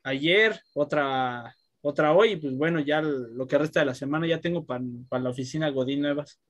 ayer, 0.03 0.61
otra, 0.75 1.55
otra 1.83 2.13
hoy, 2.13 2.33
y 2.33 2.37
pues 2.37 2.57
bueno, 2.57 2.81
ya 2.81 3.01
lo 3.01 3.47
que 3.47 3.59
resta 3.59 3.81
de 3.81 3.87
la 3.87 3.95
semana 3.95 4.27
ya 4.27 4.41
tengo 4.41 4.65
para 4.65 4.83
la 5.23 5.31
oficina 5.31 5.69
Godín 5.71 6.01
nuevas. 6.01 6.41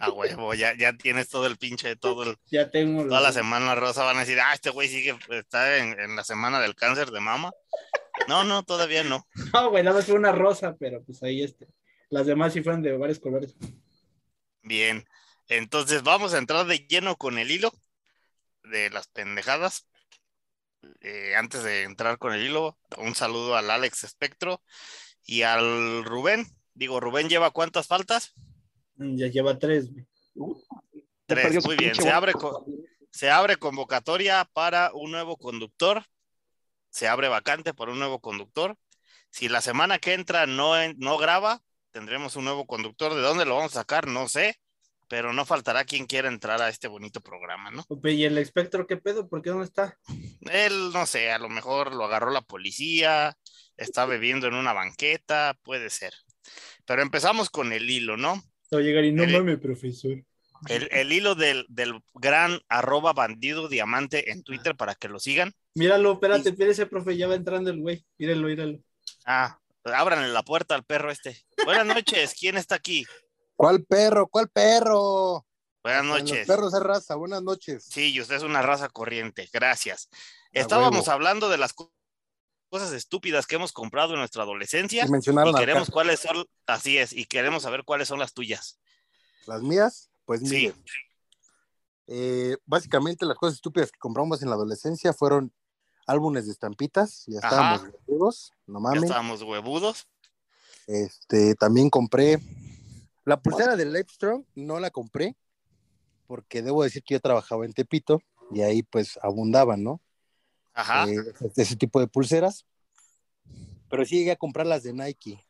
A 0.00 0.10
huevo, 0.10 0.52
ya, 0.54 0.76
ya 0.76 0.92
tienes 0.94 1.28
todo 1.28 1.46
el 1.46 1.56
pinche, 1.56 1.96
todo 1.96 2.24
el, 2.24 2.36
Ya 2.50 2.70
tengo 2.70 3.06
toda 3.06 3.20
la 3.20 3.32
semana 3.32 3.74
rosa 3.74 4.04
van 4.04 4.16
a 4.16 4.20
decir, 4.20 4.38
ah, 4.40 4.52
este 4.52 4.70
güey 4.70 4.88
sigue, 4.88 5.16
está 5.30 5.78
en, 5.78 5.98
en 5.98 6.16
la 6.16 6.24
semana 6.24 6.60
del 6.60 6.74
cáncer 6.74 7.10
de 7.10 7.20
mama. 7.20 7.52
No, 8.28 8.44
no, 8.44 8.62
todavía 8.64 9.04
no. 9.04 9.26
No, 9.52 9.70
güey, 9.70 9.84
nada 9.84 9.96
más 9.96 10.06
fue 10.06 10.16
una 10.16 10.32
rosa, 10.32 10.76
pero 10.78 11.02
pues 11.04 11.22
ahí 11.22 11.42
este. 11.42 11.68
Las 12.10 12.26
demás 12.26 12.52
sí 12.52 12.62
fueron 12.62 12.82
de 12.82 12.96
varios 12.96 13.18
colores. 13.18 13.56
Bien, 14.62 15.04
entonces 15.48 16.02
vamos 16.02 16.34
a 16.34 16.38
entrar 16.38 16.66
de 16.66 16.78
lleno 16.78 17.16
con 17.16 17.38
el 17.38 17.50
hilo 17.50 17.72
de 18.64 18.90
las 18.90 19.08
pendejadas. 19.08 19.86
Eh, 21.00 21.34
antes 21.36 21.62
de 21.62 21.82
entrar 21.82 22.18
con 22.18 22.32
el 22.32 22.44
hilo, 22.44 22.78
un 22.98 23.14
saludo 23.14 23.56
al 23.56 23.70
Alex 23.70 24.04
Espectro 24.04 24.62
y 25.24 25.42
al 25.42 26.04
Rubén. 26.04 26.46
Digo, 26.74 27.00
Rubén 27.00 27.28
lleva 27.28 27.50
cuántas 27.50 27.86
faltas? 27.86 28.34
Mm, 28.96 29.16
Ya 29.16 29.26
lleva 29.28 29.58
tres. 29.58 29.90
Ya 29.94 30.02
Tres, 31.26 31.64
muy 31.64 31.76
bien. 31.76 31.94
Se 31.94 32.10
abre, 32.10 32.32
se 33.10 33.30
abre 33.30 33.56
convocatoria 33.56 34.48
para 34.52 34.92
un 34.92 35.10
nuevo 35.10 35.36
conductor. 35.36 36.04
Se 36.90 37.08
abre 37.08 37.28
vacante 37.28 37.74
para 37.74 37.92
un 37.92 37.98
nuevo 37.98 38.20
conductor. 38.20 38.76
Si 39.30 39.48
la 39.48 39.60
semana 39.60 39.98
que 39.98 40.14
entra 40.14 40.46
no, 40.46 40.80
en- 40.80 40.96
no 40.98 41.18
graba, 41.18 41.60
tendremos 41.90 42.36
un 42.36 42.44
nuevo 42.44 42.66
conductor. 42.66 43.14
¿De 43.14 43.20
dónde 43.22 43.44
lo 43.44 43.56
vamos 43.56 43.72
a 43.76 43.80
sacar? 43.80 44.06
No 44.06 44.28
sé, 44.28 44.60
pero 45.08 45.32
no 45.32 45.44
faltará 45.44 45.84
quien 45.84 46.06
quiera 46.06 46.28
entrar 46.28 46.62
a 46.62 46.68
este 46.68 46.88
bonito 46.88 47.20
programa, 47.20 47.70
¿no? 47.70 47.84
¿Y 48.04 48.24
el 48.24 48.38
espectro 48.38 48.86
qué 48.86 48.96
pedo? 48.96 49.28
¿Por 49.28 49.42
qué 49.42 49.50
dónde 49.50 49.66
está? 49.66 49.98
Él, 50.42 50.90
no 50.92 51.06
sé, 51.06 51.32
a 51.32 51.38
lo 51.38 51.48
mejor 51.48 51.92
lo 51.94 52.04
agarró 52.04 52.30
la 52.30 52.40
policía, 52.42 53.36
está 53.76 54.06
bebiendo 54.06 54.46
en 54.46 54.54
una 54.54 54.72
banqueta, 54.72 55.58
puede 55.62 55.90
ser. 55.90 56.14
Pero 56.86 57.02
empezamos 57.02 57.50
con 57.50 57.72
el 57.72 57.90
hilo, 57.90 58.16
¿no? 58.16 58.42
Va 58.74 58.78
a 58.78 58.82
llegar 58.82 59.04
y 59.04 59.12
no 59.12 59.22
El- 59.24 59.32
mames, 59.32 59.58
profesor. 59.58 60.22
El, 60.68 60.88
el 60.90 61.12
hilo 61.12 61.34
del, 61.34 61.66
del 61.68 62.00
gran 62.14 62.58
arroba 62.68 63.12
bandido 63.12 63.68
diamante 63.68 64.30
en 64.32 64.42
Twitter 64.42 64.74
para 64.74 64.94
que 64.94 65.08
lo 65.08 65.20
sigan. 65.20 65.52
Míralo, 65.74 66.14
espérate, 66.14 66.48
espérese, 66.48 66.86
profe, 66.86 67.16
ya 67.16 67.28
va 67.28 67.34
entrando 67.34 67.70
el 67.70 67.80
güey. 67.80 68.04
Míralo, 68.18 68.48
míralo. 68.48 68.78
Ah, 69.26 69.58
ábranle 69.84 70.28
la 70.28 70.42
puerta 70.42 70.74
al 70.74 70.82
perro 70.84 71.10
este. 71.10 71.44
Buenas 71.64 71.84
noches, 71.86 72.34
¿quién 72.38 72.56
está 72.56 72.74
aquí? 72.76 73.04
¿Cuál 73.54 73.84
perro? 73.84 74.26
¿Cuál 74.28 74.48
perro? 74.48 75.46
Buenas 75.82 76.04
Los 76.06 76.18
noches. 76.22 76.46
perros 76.46 76.72
de 76.72 76.80
raza, 76.80 77.14
buenas 77.16 77.42
noches. 77.42 77.84
Sí, 77.84 78.12
y 78.14 78.20
usted 78.20 78.36
es 78.36 78.42
una 78.42 78.62
raza 78.62 78.88
corriente, 78.88 79.48
gracias. 79.52 80.08
Estábamos 80.52 81.08
hablando 81.08 81.48
de 81.50 81.58
las 81.58 81.74
cosas 82.78 82.92
estúpidas 82.92 83.46
que 83.46 83.54
hemos 83.56 83.72
comprado 83.72 84.12
en 84.12 84.18
nuestra 84.18 84.42
adolescencia 84.42 85.06
Y 85.06 85.10
mencionaron 85.10 85.54
y 85.54 85.58
queremos 85.58 85.90
cuáles 85.90 86.20
son, 86.20 86.44
así 86.66 86.98
es, 86.98 87.12
y 87.12 87.24
queremos 87.24 87.62
saber 87.62 87.84
cuáles 87.84 88.08
son 88.08 88.18
las 88.18 88.34
tuyas. 88.34 88.78
las 89.46 89.62
mías, 89.62 90.10
pues 90.26 90.40
Sí, 90.40 90.46
mire, 90.48 90.74
eh, 92.08 92.56
básicamente 92.66 93.24
las 93.24 93.36
cosas 93.38 93.54
estúpidas 93.54 93.90
que 93.90 93.98
compramos 93.98 94.42
en 94.42 94.48
la 94.50 94.54
adolescencia 94.56 95.12
fueron 95.12 95.52
álbumes 96.06 96.44
de 96.46 96.52
estampitas, 96.52 97.24
ya 97.26 97.38
Ajá. 97.38 97.48
estábamos 97.48 97.94
gordos, 98.06 98.52
no 98.66 98.78
ya 98.78 98.82
mames. 98.82 99.02
estábamos 99.04 99.42
huevudos. 99.42 100.06
Este, 100.86 101.54
también 101.54 101.88
compré 101.90 102.38
la 103.24 103.40
pulsera 103.40 103.74
de 103.74 103.86
Livestrong, 103.86 104.44
no 104.54 104.78
la 104.78 104.90
compré 104.90 105.34
porque 106.26 106.60
debo 106.62 106.84
decir 106.84 107.02
que 107.02 107.14
yo 107.14 107.20
trabajaba 107.20 107.64
en 107.64 107.72
Tepito 107.72 108.20
y 108.52 108.60
ahí 108.60 108.82
pues 108.82 109.18
abundaban, 109.22 109.82
¿no? 109.82 110.00
Ajá. 110.76 111.08
Eh, 111.08 111.16
ese 111.56 111.74
tipo 111.74 111.98
de 111.98 112.06
pulseras. 112.06 112.66
Pero 113.88 114.04
sí 114.04 114.18
llegué 114.18 114.32
a 114.32 114.36
comprar 114.36 114.66
las 114.66 114.82
de 114.82 114.92
Nike. 114.92 115.42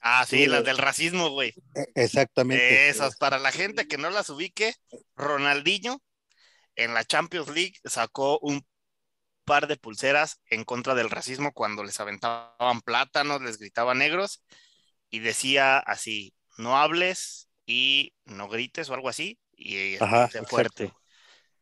ah, 0.00 0.24
sí, 0.28 0.38
sí, 0.38 0.46
las 0.46 0.64
del 0.64 0.78
racismo, 0.78 1.30
güey. 1.30 1.54
Eh, 1.74 1.86
Exactamente. 1.94 2.88
Esas, 2.88 3.16
para 3.16 3.38
la 3.38 3.50
gente 3.50 3.88
que 3.88 3.96
no 3.96 4.10
las 4.10 4.28
ubique, 4.28 4.74
Ronaldinho 5.16 6.02
en 6.76 6.92
la 6.92 7.04
Champions 7.04 7.48
League 7.48 7.74
sacó 7.84 8.38
un 8.40 8.66
par 9.44 9.68
de 9.68 9.76
pulseras 9.76 10.40
en 10.46 10.64
contra 10.64 10.94
del 10.94 11.10
racismo 11.10 11.52
cuando 11.52 11.82
les 11.82 11.98
aventaban 12.00 12.80
plátanos, 12.82 13.42
les 13.42 13.58
gritaban 13.58 13.98
negros 13.98 14.42
y 15.08 15.20
decía 15.20 15.78
así, 15.78 16.34
no 16.58 16.76
hables 16.76 17.48
y 17.64 18.12
no 18.24 18.48
grites 18.48 18.90
o 18.90 18.94
algo 18.94 19.08
así, 19.08 19.38
y 19.56 19.96
Ajá, 19.96 20.28
de 20.32 20.42
fuerte 20.44 20.84
exacto. 20.84 21.03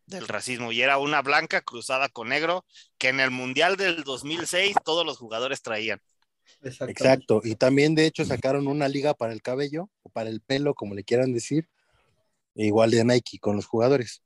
Del 0.06 0.28
racismo. 0.28 0.72
Y 0.72 0.82
era 0.82 0.98
una 0.98 1.22
blanca 1.22 1.60
cruzada 1.60 2.08
con 2.08 2.28
negro 2.28 2.64
que 2.98 3.08
en 3.08 3.20
el 3.20 3.30
Mundial 3.30 3.76
del 3.76 4.04
2006 4.04 4.76
todos 4.84 5.04
los 5.06 5.18
jugadores 5.18 5.62
traían. 5.62 6.00
Exacto. 6.62 7.40
Y 7.44 7.56
también 7.56 7.94
de 7.94 8.06
hecho 8.06 8.24
sacaron 8.24 8.66
una 8.66 8.88
liga 8.88 9.14
para 9.14 9.32
el 9.32 9.42
cabello 9.42 9.90
o 10.02 10.10
para 10.10 10.30
el 10.30 10.40
pelo, 10.40 10.74
como 10.74 10.94
le 10.94 11.04
quieran 11.04 11.32
decir, 11.32 11.68
igual 12.54 12.90
de 12.90 13.04
Nike 13.04 13.38
con 13.38 13.56
los 13.56 13.66
jugadores. 13.66 14.22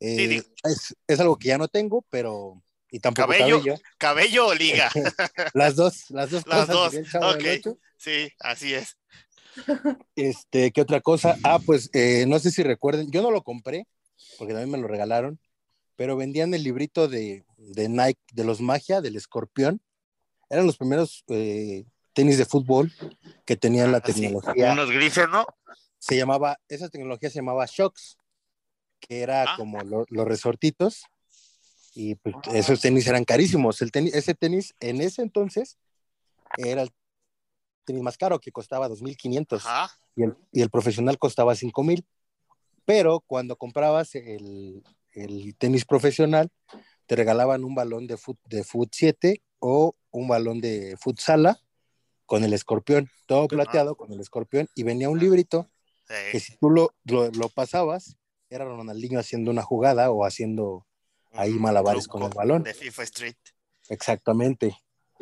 Eh, 0.00 0.42
Sí, 0.42 0.42
es, 0.64 0.96
es 1.06 1.20
algo 1.20 1.38
que 1.38 1.48
ya 1.48 1.58
no 1.58 1.68
tengo, 1.68 2.04
pero 2.10 2.62
y 2.90 3.00
tampoco 3.00 3.28
Cabello. 3.28 3.58
cabello. 3.58 3.80
¿Cabello 3.98 4.46
o 4.48 4.54
liga? 4.54 4.90
Las 5.54 5.76
dos, 5.76 6.10
las 6.10 6.30
dos 6.30 6.44
Las 6.46 6.66
cosas. 6.66 6.68
dos, 6.68 6.92
diría 6.92 7.04
el 7.06 7.10
Chavo 7.10 7.32
del 7.34 7.40
ok. 7.40 7.58
Ocho. 7.58 7.78
sí, 7.96 8.28
así 8.40 8.74
es. 8.74 8.96
Este, 10.16 10.72
¿qué 10.72 10.80
otra 10.80 11.00
cosa? 11.00 11.36
Ah, 11.44 11.58
pues 11.64 11.88
eh, 11.92 12.24
no 12.26 12.38
sé 12.38 12.50
si 12.50 12.62
recuerden, 12.62 13.10
yo 13.10 13.22
no 13.22 13.30
lo 13.30 13.42
compré, 13.42 13.86
porque 14.38 14.52
también 14.52 14.70
me 14.70 14.78
lo 14.78 14.88
regalaron, 14.88 15.38
pero 15.96 16.16
vendían 16.16 16.54
el 16.54 16.62
librito 16.62 17.08
de, 17.08 17.44
de 17.56 17.88
Nike, 17.88 18.20
de 18.32 18.44
los 18.44 18.60
Magia, 18.60 19.00
del 19.00 19.16
escorpión. 19.16 19.80
Eran 20.50 20.66
los 20.66 20.76
primeros 20.76 21.24
eh, 21.28 21.84
tenis 22.12 22.38
de 22.38 22.44
fútbol 22.44 22.92
que 23.44 23.56
tenían 23.56 23.92
la 23.92 23.98
Ah, 23.98 24.02
tecnología. 24.02 24.72
Unos 24.72 24.90
grises, 24.90 25.28
¿no? 25.28 25.46
se 25.98 26.16
llamaba, 26.18 26.58
esa 26.68 26.88
tecnología 26.90 27.30
se 27.30 27.36
llamaba 27.36 27.64
Shocks, 27.66 28.18
que 29.00 29.20
era 29.22 29.44
Ah. 29.44 29.54
como 29.56 29.80
lo- 29.82 30.04
los 30.10 30.26
resortitos, 30.26 31.04
y 31.94 32.16
pues, 32.16 32.34
esos 32.52 32.80
tenis 32.80 33.06
eran 33.06 33.24
carísimos. 33.24 33.80
El 33.80 33.90
tenis, 33.90 34.14
ese 34.14 34.34
tenis 34.34 34.74
en 34.80 35.00
ese 35.00 35.22
entonces 35.22 35.78
era 36.58 36.82
el 36.82 36.90
tenis 37.84 38.02
más 38.02 38.18
caro, 38.18 38.38
que 38.38 38.52
costaba 38.52 38.88
2.500, 38.88 39.64
Ajá. 39.64 39.94
y 40.16 40.24
el, 40.24 40.36
y 40.52 40.60
el 40.62 40.70
profesional 40.70 41.18
costaba 41.18 41.54
5.000. 41.54 42.04
Pero 42.84 43.20
cuando 43.26 43.56
comprabas 43.56 44.14
el, 44.14 44.82
el 45.12 45.54
tenis 45.56 45.84
profesional, 45.84 46.50
te 47.06 47.16
regalaban 47.16 47.64
un 47.64 47.74
balón 47.74 48.06
de 48.06 48.16
foot, 48.16 48.38
de 48.46 48.64
foot 48.64 48.90
7 48.92 49.42
o 49.58 49.94
un 50.10 50.28
balón 50.28 50.60
de 50.60 50.96
futsala 51.00 51.58
con 52.26 52.44
el 52.44 52.52
escorpión, 52.52 53.10
todo 53.26 53.48
plateado 53.48 53.96
con 53.96 54.12
el 54.12 54.20
escorpión, 54.20 54.68
y 54.74 54.82
venía 54.82 55.08
un 55.10 55.18
librito 55.18 55.70
que 56.32 56.40
si 56.40 56.56
tú 56.56 56.70
lo, 56.70 56.94
lo, 57.04 57.30
lo 57.30 57.48
pasabas, 57.48 58.16
era 58.50 58.64
Ronaldinho 58.64 59.18
haciendo 59.18 59.50
una 59.50 59.62
jugada 59.62 60.10
o 60.10 60.24
haciendo 60.24 60.86
ahí 61.32 61.52
Un 61.52 61.62
malabares 61.62 62.06
con 62.06 62.22
el 62.22 62.30
balón. 62.30 62.62
De 62.62 62.74
FIFA 62.74 63.02
Street. 63.04 63.36
Exactamente. 63.88 64.76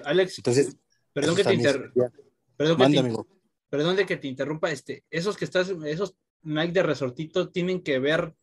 Alex, 0.04 0.38
Entonces, 0.38 0.76
perdón 1.12 1.30
eso 1.30 1.36
que 1.36 1.42
te 1.42 1.48
también 1.50 1.68
inter- 1.68 1.82
servía. 1.92 2.12
perdón 2.56 2.76
que 2.76 3.02
te- 3.02 3.24
perdón 3.68 3.96
de 3.96 4.06
que 4.06 4.16
te 4.16 4.28
interrumpa, 4.28 4.70
este, 4.70 5.04
esos 5.10 5.36
que 5.36 5.44
estás, 5.44 5.68
esos 5.86 6.14
Nike 6.42 6.72
de 6.72 6.82
resortito 6.82 7.50
tienen 7.50 7.82
que 7.82 7.98
ver 7.98 8.34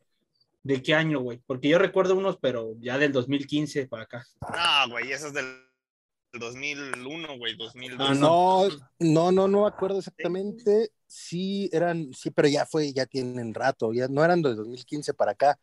de 0.64 0.82
qué 0.82 0.94
año, 0.94 1.20
güey, 1.22 1.42
porque 1.46 1.70
yo 1.70 1.80
recuerdo 1.80 2.16
unos, 2.16 2.38
pero 2.38 2.76
ya 2.80 2.98
del 2.98 3.12
2015 3.12 3.88
para 3.88 4.04
acá. 4.04 4.26
No, 4.42 4.92
güey, 4.92 5.12
eso 5.12 5.28
es 5.28 5.34
del 5.34 5.46
2001, 6.34 7.38
güey, 7.38 7.56
2002. 7.56 8.10
Ah, 8.10 8.14
No, 8.14 8.68
no, 9.00 9.32
no, 9.32 9.48
no 9.48 9.62
me 9.62 9.68
acuerdo 9.68 10.00
exactamente. 10.00 10.92
Sí, 11.08 11.70
eran, 11.74 12.14
sí, 12.14 12.30
pero 12.30 12.48
ya 12.48 12.66
fue, 12.66 12.94
ya 12.94 13.06
tienen 13.06 13.54
rato, 13.54 13.94
ya 13.94 14.08
no 14.08 14.24
eran 14.24 14.42
de 14.42 14.54
2015 14.54 15.14
para 15.14 15.32
acá. 15.32 15.60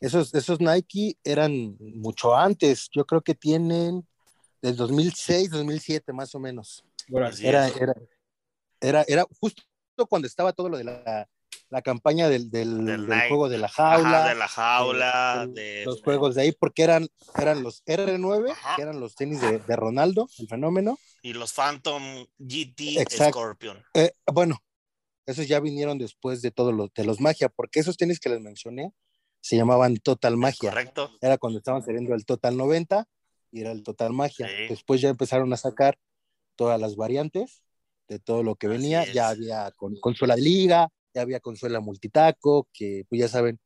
Esos, 0.00 0.34
esos 0.34 0.60
Nike 0.60 1.16
eran 1.22 1.76
mucho 1.78 2.34
antes, 2.34 2.88
yo 2.90 3.04
creo 3.04 3.20
que 3.20 3.34
tienen 3.34 4.06
del 4.60 4.76
2006, 4.76 5.50
2007 5.50 6.12
más 6.12 6.34
o 6.34 6.40
menos. 6.40 6.84
Así 7.22 7.46
Era, 7.46 7.68
era, 7.68 7.94
era, 8.80 9.04
era 9.06 9.26
justo 9.38 9.62
cuando 10.08 10.26
estaba 10.26 10.52
todo 10.52 10.68
lo 10.68 10.78
de 10.78 10.84
la, 10.84 11.28
la 11.72 11.80
campaña 11.80 12.28
del, 12.28 12.50
del, 12.50 12.84
Del 12.84 12.86
del 13.06 13.08
Nike. 13.08 13.28
juego 13.28 13.48
de 13.48 13.56
la 13.56 13.66
Ajá, 13.66 13.96
jaula, 13.96 14.28
de 14.28 14.34
la 14.34 14.46
jaula, 14.48 15.46
de- 15.48 15.62
de 15.62 15.84
los 15.86 16.02
juegos 16.02 16.34
de 16.34 16.42
ahí, 16.42 16.52
porque 16.52 16.82
eran, 16.82 17.08
eran 17.38 17.62
los 17.62 17.82
R9, 17.86 18.50
Ajá. 18.50 18.76
que 18.76 18.82
eran 18.82 19.00
los 19.00 19.14
tenis 19.14 19.40
de, 19.40 19.58
de 19.58 19.76
Ronaldo, 19.76 20.28
el 20.38 20.48
fenómeno. 20.48 20.98
y 21.22 21.32
los 21.32 21.52
Phantom 21.54 22.26
GT 22.38 22.98
Exacto. 23.00 23.38
Scorpion. 23.40 23.82
Eh, 23.94 24.12
bueno, 24.30 24.58
esos 25.24 25.48
ya 25.48 25.60
vinieron 25.60 25.96
después 25.96 26.42
de 26.42 26.50
todos 26.50 26.74
los 26.74 26.92
de 26.92 27.04
los 27.04 27.20
magia, 27.20 27.48
porque 27.48 27.80
esos 27.80 27.96
tenis 27.96 28.20
que 28.20 28.28
les 28.28 28.40
mencioné 28.42 28.92
se 29.40 29.56
llamaban 29.56 29.96
Total 29.96 30.36
Magia. 30.36 30.70
Correcto. 30.70 31.10
Era 31.22 31.38
cuando 31.38 31.58
estaban 31.58 31.82
saliendo 31.82 32.14
el 32.14 32.26
Total 32.26 32.54
90 32.56 33.06
y 33.50 33.60
era 33.62 33.72
el 33.72 33.82
Total 33.82 34.12
Magia. 34.12 34.46
Sí. 34.46 34.66
Después 34.68 35.00
ya 35.00 35.08
empezaron 35.08 35.50
a 35.52 35.56
sacar 35.56 35.98
todas 36.54 36.78
las 36.78 36.96
variantes 36.96 37.62
de 38.08 38.18
todo 38.18 38.42
lo 38.42 38.56
que 38.56 38.68
venía. 38.68 39.04
Ya 39.10 39.28
había 39.30 39.70
con, 39.72 39.96
consola 40.00 40.36
de 40.36 40.42
liga, 40.42 40.88
ya 41.14 41.22
había 41.22 41.40
consola 41.40 41.80
multitaco, 41.80 42.68
que 42.72 43.04
pues 43.08 43.20
ya 43.20 43.28
saben 43.28 43.58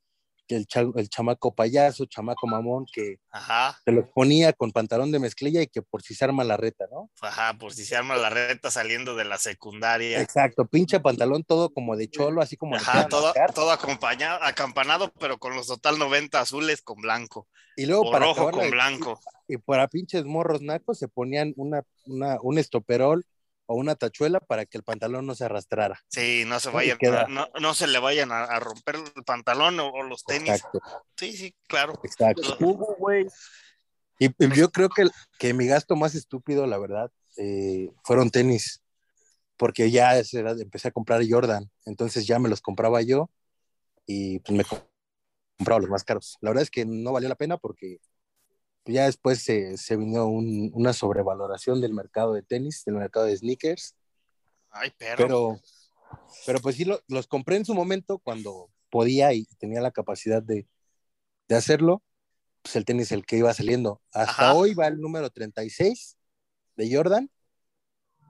que 0.48 0.56
el, 0.56 0.66
cha- 0.66 0.82
el 0.96 1.08
chamaco 1.10 1.54
payaso, 1.54 2.06
chamaco 2.06 2.46
mamón, 2.48 2.86
que 2.92 3.18
Ajá, 3.30 3.78
se 3.84 3.92
los 3.92 4.06
ponía 4.14 4.52
con 4.54 4.72
pantalón 4.72 5.12
de 5.12 5.20
mezclilla 5.20 5.62
y 5.62 5.68
que 5.68 5.82
por 5.82 6.02
si 6.02 6.14
se 6.14 6.24
arma 6.26 6.44
la 6.44 6.56
reta, 6.58 6.86
¿no? 6.92 7.10
ajá, 7.20 7.58
por 7.58 7.74
si 7.74 7.84
se 7.84 7.94
arma 7.96 8.16
la 8.16 8.30
reta 8.30 8.70
saliendo 8.70 9.14
de 9.16 9.24
la 9.26 9.36
secundaria. 9.38 10.24
Exacto, 10.24 10.66
pinche 10.66 10.98
pantalón 11.00 11.44
todo 11.44 11.72
como 11.72 11.96
de 11.96 12.08
cholo, 12.08 12.40
así 12.42 12.56
como 12.56 12.76
Ajá, 12.76 13.08
todo, 13.08 13.34
todo 13.54 13.70
acompañado, 13.72 14.40
acampanado, 14.42 15.12
pero 15.18 15.38
con 15.38 15.54
los 15.56 15.66
total 15.66 15.98
90 15.98 16.40
azules 16.40 16.80
con 16.82 17.00
blanco. 17.00 17.48
Y 17.74 17.86
luego 17.86 18.08
para 18.08 18.26
rojo 18.26 18.50
con 18.50 18.70
blanco. 18.70 19.20
y 19.48 19.58
para 19.58 19.88
pinches 19.88 20.24
morros 20.24 20.62
nacos 20.62 20.98
se 20.98 21.08
ponían 21.08 21.52
una, 21.56 21.82
una, 22.06 22.38
un 22.42 22.58
estoperol 22.58 23.24
o 23.66 23.74
una 23.74 23.94
tachuela 23.96 24.40
para 24.40 24.64
que 24.66 24.78
el 24.78 24.84
pantalón 24.84 25.26
no 25.26 25.34
se 25.34 25.44
arrastrara. 25.44 26.00
Sí, 26.08 26.44
no 26.46 26.60
se 26.60 26.70
queda- 26.98 27.26
no, 27.28 27.48
no 27.60 27.74
se 27.74 27.86
le 27.86 27.98
vayan 27.98 28.32
a, 28.32 28.44
a 28.44 28.60
romper 28.60 28.96
el 28.96 29.24
pantalón 29.24 29.78
o, 29.80 29.88
o 29.90 30.02
los 30.02 30.24
tenis. 30.24 30.50
Exacto, 30.50 30.80
Sí, 31.16 31.36
sí, 31.36 31.54
claro. 31.66 31.94
exacto. 32.02 32.56
Hugo, 32.60 32.94
güey. 32.98 33.26
Y, 34.18 34.26
y 34.26 34.54
yo 34.54 34.70
creo 34.70 34.88
que, 34.88 35.08
que 35.38 35.52
mi 35.54 35.66
gasto 35.66 35.96
más 35.96 36.14
estúpido, 36.14 36.66
la 36.66 36.78
verdad, 36.78 37.10
eh, 37.36 37.90
fueron 38.04 38.30
tenis, 38.30 38.82
porque 39.56 39.90
ya 39.90 40.10
a 40.10 40.18
esa 40.18 40.40
edad 40.40 40.58
empecé 40.60 40.88
a 40.88 40.92
comprar 40.92 41.22
Jordan, 41.28 41.70
entonces 41.84 42.26
ya 42.26 42.38
me 42.38 42.48
los 42.48 42.60
compraba 42.62 43.02
yo 43.02 43.30
y 44.06 44.38
pues 44.40 44.56
me 44.56 44.64
co- 44.64 44.86
compraba 45.58 45.80
los 45.80 45.90
más 45.90 46.04
caros. 46.04 46.36
La 46.40 46.50
verdad 46.50 46.62
es 46.62 46.70
que 46.70 46.84
no 46.86 47.12
valió 47.12 47.28
la 47.28 47.34
pena 47.34 47.56
porque 47.58 47.98
ya 48.86 49.04
después 49.06 49.42
se, 49.42 49.76
se 49.76 49.96
vino 49.96 50.26
un- 50.26 50.70
una 50.74 50.92
sobrevaloración 50.92 51.80
del 51.80 51.92
mercado 51.94 52.32
de 52.34 52.42
tenis, 52.42 52.84
del 52.84 52.94
mercado 52.96 53.26
de 53.26 53.36
sneakers, 53.36 53.94
Ay, 54.70 54.90
perro. 54.96 55.16
pero, 55.16 55.60
pero 56.46 56.60
pues 56.60 56.76
sí 56.76 56.84
lo- 56.84 57.00
los 57.08 57.26
compré 57.26 57.56
en 57.56 57.64
su 57.64 57.74
momento 57.74 58.18
cuando 58.18 58.70
podía 58.90 59.32
y 59.32 59.44
tenía 59.58 59.80
la 59.80 59.90
capacidad 59.90 60.42
de, 60.42 60.66
de 61.48 61.54
hacerlo, 61.56 62.02
pues 62.62 62.76
el 62.76 62.84
tenis 62.84 63.12
el 63.12 63.24
que 63.26 63.36
iba 63.38 63.52
saliendo. 63.54 64.00
Hasta 64.12 64.30
Ajá. 64.50 64.54
hoy 64.54 64.74
va 64.74 64.86
el 64.86 65.00
número 65.00 65.30
36 65.30 66.16
de 66.76 66.94
Jordan 66.94 67.30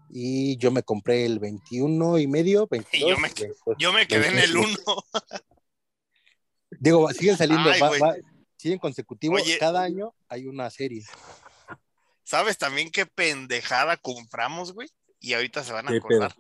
y 0.09 0.57
yo 0.59 0.71
me 0.71 0.83
compré 0.83 1.27
el 1.27 1.39
21 1.39 2.19
y 2.19 2.27
medio, 2.27 2.67
22. 2.71 3.11
yo 3.11 3.17
me- 3.19 3.29
22. 3.29 3.77
Yo 3.79 3.93
me 3.93 4.07
quedé 4.07 4.29
en 4.29 4.39
el 4.39 4.57
1. 4.57 4.69
Digo, 6.81 7.09
siguen 7.13 7.37
saliendo, 7.37 7.71
Ay, 7.71 7.81
va- 7.81 7.89
güey. 7.89 8.01
va- 8.01 8.17
siguen 8.57 8.79
consecutivos, 8.79 9.43
Oye. 9.43 9.59
cada 9.59 9.83
año 9.83 10.15
hay 10.29 10.47
una 10.47 10.71
serie. 10.71 11.05
¿Sabes 12.25 12.59
también 12.59 12.91
qué 12.91 13.07
pendejada 13.07 13.97
compramos, 13.97 14.73
güey? 14.73 14.89
Y 15.21 15.35
ahorita 15.35 15.63
se 15.63 15.73
van 15.73 15.87
a 15.89 15.91
¿Qué 15.91 15.99
acordar. 15.99 16.35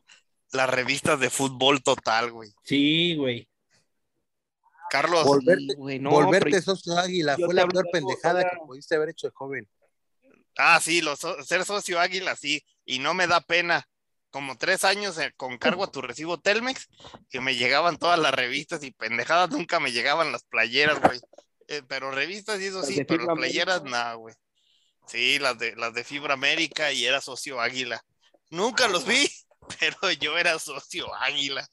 Las 0.53 0.69
revistas 0.71 1.19
de 1.21 1.31
fútbol 1.31 1.83
total, 1.83 2.33
güey. 2.33 2.51
Sí, 2.65 3.15
güey. 3.17 3.49
Carlos, 4.91 5.25
Volverte- 5.27 5.73
Sí, 5.73 5.75
güey, 5.77 5.99
no, 5.99 6.11
Volverte 6.11 6.63
socio 6.63 6.97
águila 6.97 7.37
fue 7.37 7.53
la 7.55 7.67
peor 7.67 7.87
pendejada 7.93 8.43
que 8.49 8.57
pudiste 8.65 8.95
haber 8.95 9.11
hecho 9.11 9.27
de 9.27 9.33
joven. 9.35 9.69
ah, 10.59 10.81
sí, 10.81 11.01
los, 11.03 11.19
ser 11.45 11.65
socio 11.65 12.01
águila, 12.01 12.37
sí. 12.37 12.65
Y 12.85 12.99
no 13.01 13.13
me 13.15 13.27
da 13.27 13.41
pena. 13.41 13.89
Como 14.31 14.57
tres 14.59 14.85
años 14.85 15.17
eh, 15.19 15.33
con 15.37 15.57
cargo 15.57 15.85
a 15.85 15.91
tu 15.91 16.03
recibo 16.03 16.39
Telmex, 16.39 16.89
que 17.31 17.41
me 17.41 17.57
llegaban 17.57 17.97
todas 17.97 18.19
las 18.19 18.35
revistas 18.35 18.83
y 18.85 18.91
pendejadas, 18.91 19.51
nunca 19.51 19.81
me 19.81 19.93
llegaban 19.93 20.31
las 20.31 20.45
playeras, 20.45 21.01
güey. 21.01 21.21
Eh, 21.69 21.83
pero 21.89 22.11
revistas 22.11 22.61
y 22.61 22.67
eso 22.67 22.79
Las 22.79 22.89
sí, 22.89 23.05
pero 23.05 23.21
Fibra 23.21 23.35
playeras 23.35 23.83
nada, 23.85 24.15
güey. 24.15 24.35
Sí, 25.07 25.39
las 25.39 25.59
de, 25.59 25.75
las 25.77 25.95
de 25.95 26.05
Fibra 26.05 26.35
América 26.35 26.93
y 26.93 27.05
era 27.05 27.21
socio 27.21 27.61
águila. 27.61 28.03
Nunca 28.51 28.89
los 28.89 29.07
vi, 29.07 29.29
pero 29.81 30.13
yo 30.13 30.37
era 30.39 30.59
socio 30.59 31.13
águila. 31.15 31.67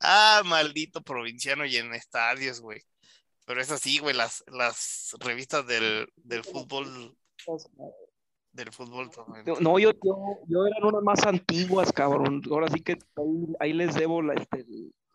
Ah, 0.00 0.42
maldito 0.44 1.02
provinciano 1.02 1.64
y 1.64 1.76
en 1.76 1.94
estadios, 1.94 2.60
güey. 2.60 2.82
Pero 3.46 3.60
es 3.60 3.70
así, 3.70 3.98
güey, 3.98 4.14
las, 4.14 4.42
las 4.46 5.14
revistas 5.20 5.66
del, 5.66 6.08
del 6.16 6.44
fútbol, 6.44 7.14
del 8.52 8.72
fútbol. 8.72 9.10
No, 9.46 9.56
No, 9.60 9.78
yo, 9.78 9.92
yo, 10.02 10.40
yo 10.46 10.66
eran 10.66 10.84
unas 10.84 11.02
más 11.02 11.26
antiguas, 11.26 11.92
cabrón. 11.92 12.40
Ahora 12.50 12.68
sí 12.68 12.80
que 12.80 12.92
ahí, 13.16 13.54
ahí 13.60 13.72
les 13.74 13.94
debo 13.94 14.22
la, 14.22 14.34
este, 14.34 14.64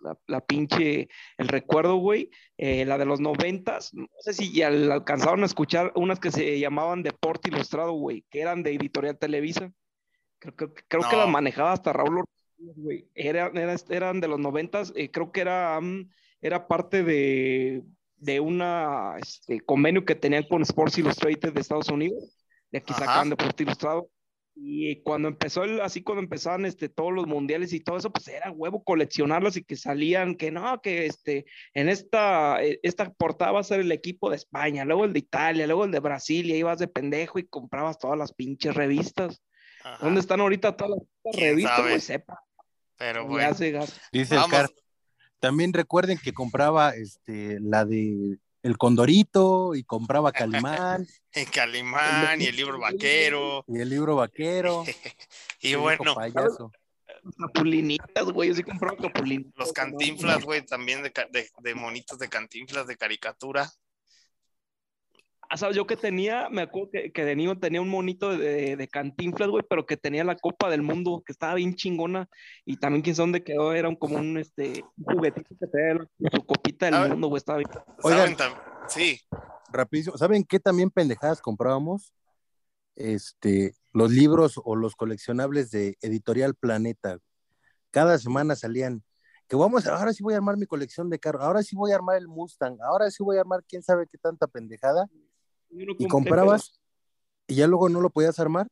la, 0.02 0.18
la 0.28 0.42
pinche, 0.42 1.10
el 1.38 1.48
recuerdo, 1.48 1.96
güey. 1.98 2.30
Eh, 2.58 2.86
la 2.86 2.98
de 2.98 3.06
los 3.06 3.20
noventas. 3.20 3.94
No 3.94 4.08
sé 4.20 4.34
si 4.34 4.54
ya 4.54 4.70
la 4.70 4.96
alcanzaron 4.96 5.44
a 5.44 5.46
escuchar 5.46 5.92
unas 5.96 6.20
que 6.20 6.32
se 6.32 6.60
llamaban 6.60 7.04
Deporte 7.04 7.50
Ilustrado, 7.50 7.94
güey, 7.94 8.26
que 8.30 8.42
eran 8.42 8.64
de 8.64 8.74
Editorial 8.76 9.18
Televisa. 9.18 9.72
Creo, 10.40 10.56
creo, 10.56 10.74
creo 10.88 11.10
que 11.10 11.18
las 11.18 11.28
manejaba 11.30 11.74
hasta 11.74 11.94
Raúl 11.94 12.20
Ortiz, 12.20 12.76
güey. 12.78 13.08
Eran, 13.14 13.56
eran, 13.58 13.78
eran 13.90 14.20
de 14.22 14.28
los 14.28 14.40
noventas. 14.40 14.94
eh, 14.96 15.12
creo 15.12 15.32
que 15.32 15.42
era, 15.42 15.80
mm, 15.82 16.10
era 16.42 16.68
parte 16.68 17.04
de, 17.04 17.84
de 18.18 18.40
una 18.40 19.16
este, 19.22 19.60
convenio 19.62 20.06
que 20.06 20.16
tenían 20.16 20.44
con 20.44 20.62
Sports 20.62 20.98
Illustrated 20.98 21.54
de 21.54 21.62
Estados 21.62 21.90
Unidos. 21.90 22.36
De 22.72 22.78
aquí 22.80 22.94
Ajá. 22.94 23.06
sacaban 23.06 23.30
Deporte 23.30 23.64
Ilustrado. 23.64 24.10
Y 24.56 25.02
cuando 25.04 25.30
empezó 25.30 25.64
el, 25.64 25.80
así 25.80 26.04
cuando 26.04 26.22
empezaban 26.22 26.66
este, 26.66 26.90
todos 26.90 27.14
los 27.14 27.28
mundiales 27.28 27.72
y 27.72 27.80
todo 27.80 27.98
eso, 27.98 28.12
pues 28.12 28.28
era 28.28 28.52
huevo 28.52 28.84
coleccionarlas 28.84 29.56
y 29.56 29.64
que 29.64 29.76
salían, 29.76 30.36
que 30.36 30.52
no, 30.52 30.82
que 30.82 31.06
este, 31.06 31.46
en 31.74 31.88
esta, 31.88 32.62
eh, 32.62 32.80
esta 32.84 33.14
portada 33.14 33.54
va 33.54 33.62
a 33.62 33.64
ser 33.64 33.80
el 33.80 33.92
equipo 33.92 34.30
de 34.30 34.36
España, 34.36 34.84
luego 34.84 35.06
el 35.06 35.14
de 35.14 35.20
Italia, 35.20 35.66
luego 35.66 35.86
el 35.86 35.92
de 35.92 36.00
Brasil, 36.00 36.46
y 36.46 36.54
ahí 36.54 36.60
ibas 36.60 36.80
de 36.80 36.88
pendejo 36.88 37.40
y 37.40 37.48
comprabas 37.48 38.00
todas 38.00 38.18
las 38.18 38.34
pinches 38.34 38.76
revistas. 38.76 39.42
Ajá, 39.84 40.04
¿Dónde 40.04 40.20
están 40.20 40.42
ahorita 40.42 40.76
todas 40.76 40.98
las 40.98 41.34
¿Quién 41.34 41.50
revistas? 41.50 41.82
Güey, 41.82 42.00
sepa. 42.02 42.44
Pero 42.98 43.22
Ya 43.22 43.54
bueno. 43.54 43.86
Dice 44.12 44.36
el 44.36 44.42
vamos. 44.42 44.52
Car. 44.52 44.70
También 45.40 45.72
recuerden 45.72 46.18
que 46.22 46.34
compraba 46.34 46.90
este, 46.92 47.60
la 47.62 47.86
de 47.86 48.40
El 48.62 48.78
Condorito 48.78 49.74
y 49.76 49.84
compraba 49.84 50.32
Calimán 50.32 51.08
el 51.32 51.50
Calimán 51.50 52.41
y 52.41 52.45
el 52.45 52.56
libro 52.56 52.80
vaquero. 52.80 53.63
y 53.67 53.80
el 53.80 53.89
libro 53.89 54.15
vaquero. 54.15 54.84
Y 55.62 55.76
bueno. 55.76 56.15
Capulinitas, 57.38 58.26
güey, 58.32 58.50
yo 58.50 58.56
sí 58.56 58.63
compraba 58.63 58.95
capulinitas. 58.95 59.54
los 59.58 59.74
cantinflas, 59.74 60.43
güey, 60.45 60.65
también 60.65 61.04
de, 61.04 61.12
de, 61.32 61.50
de 61.58 61.76
monitos 61.76 62.17
de 62.17 62.30
cantinflas 62.30 62.88
de 62.88 62.95
caricatura. 62.95 63.69
Ah, 65.52 65.58
¿sabes? 65.58 65.76
Yo 65.76 65.88
que 65.88 65.98
tenía, 65.98 66.48
me 66.50 66.62
acuerdo 66.62 66.92
que, 66.92 67.12
que 67.12 67.26
de 67.26 67.36
niño 67.36 67.58
tenía 67.60 67.82
un 67.82 67.90
monito 67.90 68.38
de, 68.38 68.76
de 68.76 68.88
cantinflas, 68.88 69.50
güey, 69.50 69.66
pero 69.68 69.86
que 69.86 69.98
tenía 69.98 70.24
la 70.24 70.36
Copa 70.36 70.70
del 70.70 70.84
Mundo, 70.84 71.24
que 71.26 71.32
estaba 71.32 71.56
bien 71.56 71.74
chingona. 71.76 72.30
Y 72.66 72.78
también, 72.78 73.02
quién 73.02 73.16
sabe 73.16 73.24
dónde 73.24 73.44
quedó, 73.44 73.74
era 73.74 73.90
un, 73.90 73.96
como 73.96 74.18
un, 74.18 74.38
este, 74.38 74.84
un 74.98 75.16
juguetito 75.16 75.50
que 75.60 75.66
tenía 75.68 75.96
la- 75.96 76.30
su 76.32 76.46
copita 76.46 76.86
del 76.86 77.00
ver. 77.02 77.10
mundo, 77.10 77.28
güey, 77.30 77.38
estaba 77.40 77.58
bien. 77.58 77.70
Oigan. 78.04 78.20
¿Saben 78.20 78.38
tam- 78.38 78.62
Sí, 78.88 79.20
Rapidísimo. 79.72 80.18
¿Saben 80.18 80.44
qué 80.44 80.60
también 80.60 80.90
pendejadas 80.92 81.42
comprábamos? 81.42 82.14
Este, 82.96 83.74
los 83.94 84.12
libros 84.12 84.60
o 84.64 84.76
los 84.76 84.96
coleccionables 84.96 85.72
de 85.72 85.98
Editorial 86.02 86.56
Planeta. 86.56 87.18
Cada 87.92 88.18
semana 88.18 88.56
salían 88.56 89.04
que 89.48 89.56
vamos, 89.56 89.88
ahora 89.88 90.14
sí 90.14 90.22
voy 90.22 90.36
a 90.36 90.38
armar 90.38 90.58
mi 90.58 90.68
colección 90.68 91.10
de 91.10 91.18
carros, 91.18 91.42
ahora 91.44 91.64
sí 91.64 91.76
voy 91.76 91.92
a 91.92 91.96
armar 91.96 92.18
el 92.18 92.28
Mustang, 92.28 92.78
ahora 92.84 93.10
sí 93.10 93.24
voy 93.24 93.38
a 93.38 93.40
armar 93.40 93.64
quién 93.68 93.82
sabe 93.82 94.06
qué 94.08 94.18
tanta 94.20 94.46
pendejada. 94.46 95.08
No 95.70 95.94
Y 95.98 96.08
comprabas 96.08 96.80
y 97.48 97.56
ya 97.56 97.68
luego 97.68 97.90
no 97.90 98.02
lo 98.02 98.10
podías 98.10 98.40
armar. 98.40 98.68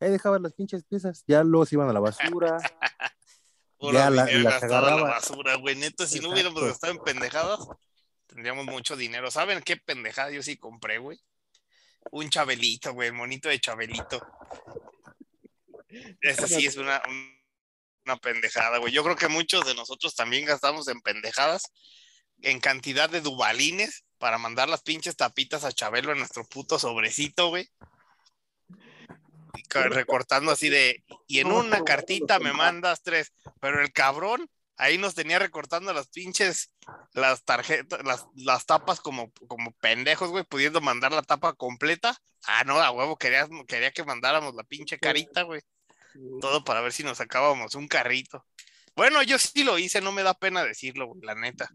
Ahí 0.00 0.10
dejabas 0.10 0.40
las 0.40 0.52
pinches 0.52 0.84
piezas, 0.84 1.24
ya 1.26 1.44
luego 1.44 1.64
se 1.66 1.76
iban 1.76 1.88
a 1.88 1.92
la 1.92 2.00
basura. 2.00 2.58
Ya 3.84 4.10
la- 4.10 4.26
las 4.26 4.62
la 4.62 4.80
basura, 4.94 5.56
güey. 5.56 5.74
Neta, 5.74 6.06
si 6.06 6.20
no 6.20 6.30
hubiéramos 6.30 6.62
gastado 6.62 6.92
en 6.92 7.00
pendejadas, 7.00 7.66
tendríamos 8.28 8.64
mucho 8.66 8.94
dinero. 8.94 9.28
¿Saben 9.28 9.60
qué 9.60 9.76
pendejada 9.76 10.30
yo 10.30 10.40
sí 10.40 10.56
compré, 10.56 10.98
güey? 10.98 11.18
Un 12.12 12.30
chabelito, 12.30 12.92
güey, 12.94 13.08
el 13.08 13.14
monito 13.14 13.48
de 13.48 13.58
chabelito. 13.58 14.24
Ese 16.20 16.46
sí 16.46 16.64
es 16.66 16.76
una, 16.76 17.02
un- 17.08 17.36
una 18.06 18.16
pendejada, 18.18 18.78
güey. 18.78 18.92
Yo 18.92 19.02
creo 19.02 19.16
que 19.16 19.26
muchos 19.28 19.66
de 19.66 19.74
nosotros 19.74 20.14
también 20.14 20.44
gastamos 20.46 20.86
en 20.86 21.00
pendejadas, 21.00 21.62
en 22.40 22.60
cantidad 22.60 23.10
de 23.10 23.20
dubalines 23.20 24.04
para 24.22 24.38
mandar 24.38 24.68
las 24.68 24.82
pinches 24.82 25.16
tapitas 25.16 25.64
a 25.64 25.72
Chabelo 25.72 26.12
en 26.12 26.18
nuestro 26.18 26.44
puto 26.44 26.78
sobrecito, 26.78 27.48
güey. 27.48 27.68
Recortando 29.68 30.52
así 30.52 30.68
de, 30.68 31.02
y 31.26 31.40
en 31.40 31.50
una 31.50 31.82
cartita 31.82 32.38
me 32.38 32.52
mandas 32.52 33.02
tres, 33.02 33.32
pero 33.58 33.82
el 33.82 33.92
cabrón 33.92 34.48
ahí 34.76 34.96
nos 34.96 35.16
tenía 35.16 35.40
recortando 35.40 35.92
las 35.92 36.06
pinches, 36.06 36.70
las 37.14 37.42
tarjetas, 37.42 38.04
las, 38.04 38.28
las 38.36 38.64
tapas 38.64 39.00
como, 39.00 39.32
como 39.48 39.72
pendejos, 39.80 40.30
güey, 40.30 40.44
pudiendo 40.44 40.80
mandar 40.80 41.10
la 41.10 41.22
tapa 41.22 41.54
completa. 41.54 42.16
Ah, 42.44 42.62
no, 42.62 42.80
a 42.80 42.92
huevo, 42.92 43.16
quería, 43.16 43.48
quería 43.66 43.90
que 43.90 44.04
mandáramos 44.04 44.54
la 44.54 44.62
pinche 44.62 45.00
carita, 45.00 45.42
güey. 45.42 45.62
Todo 46.40 46.62
para 46.62 46.80
ver 46.80 46.92
si 46.92 47.02
nos 47.02 47.18
sacábamos 47.18 47.74
un 47.74 47.88
carrito. 47.88 48.46
Bueno, 48.94 49.20
yo 49.24 49.36
sí 49.40 49.64
lo 49.64 49.78
hice, 49.78 50.00
no 50.00 50.12
me 50.12 50.22
da 50.22 50.34
pena 50.34 50.62
decirlo, 50.62 51.08
güey, 51.08 51.22
la 51.22 51.34
neta. 51.34 51.74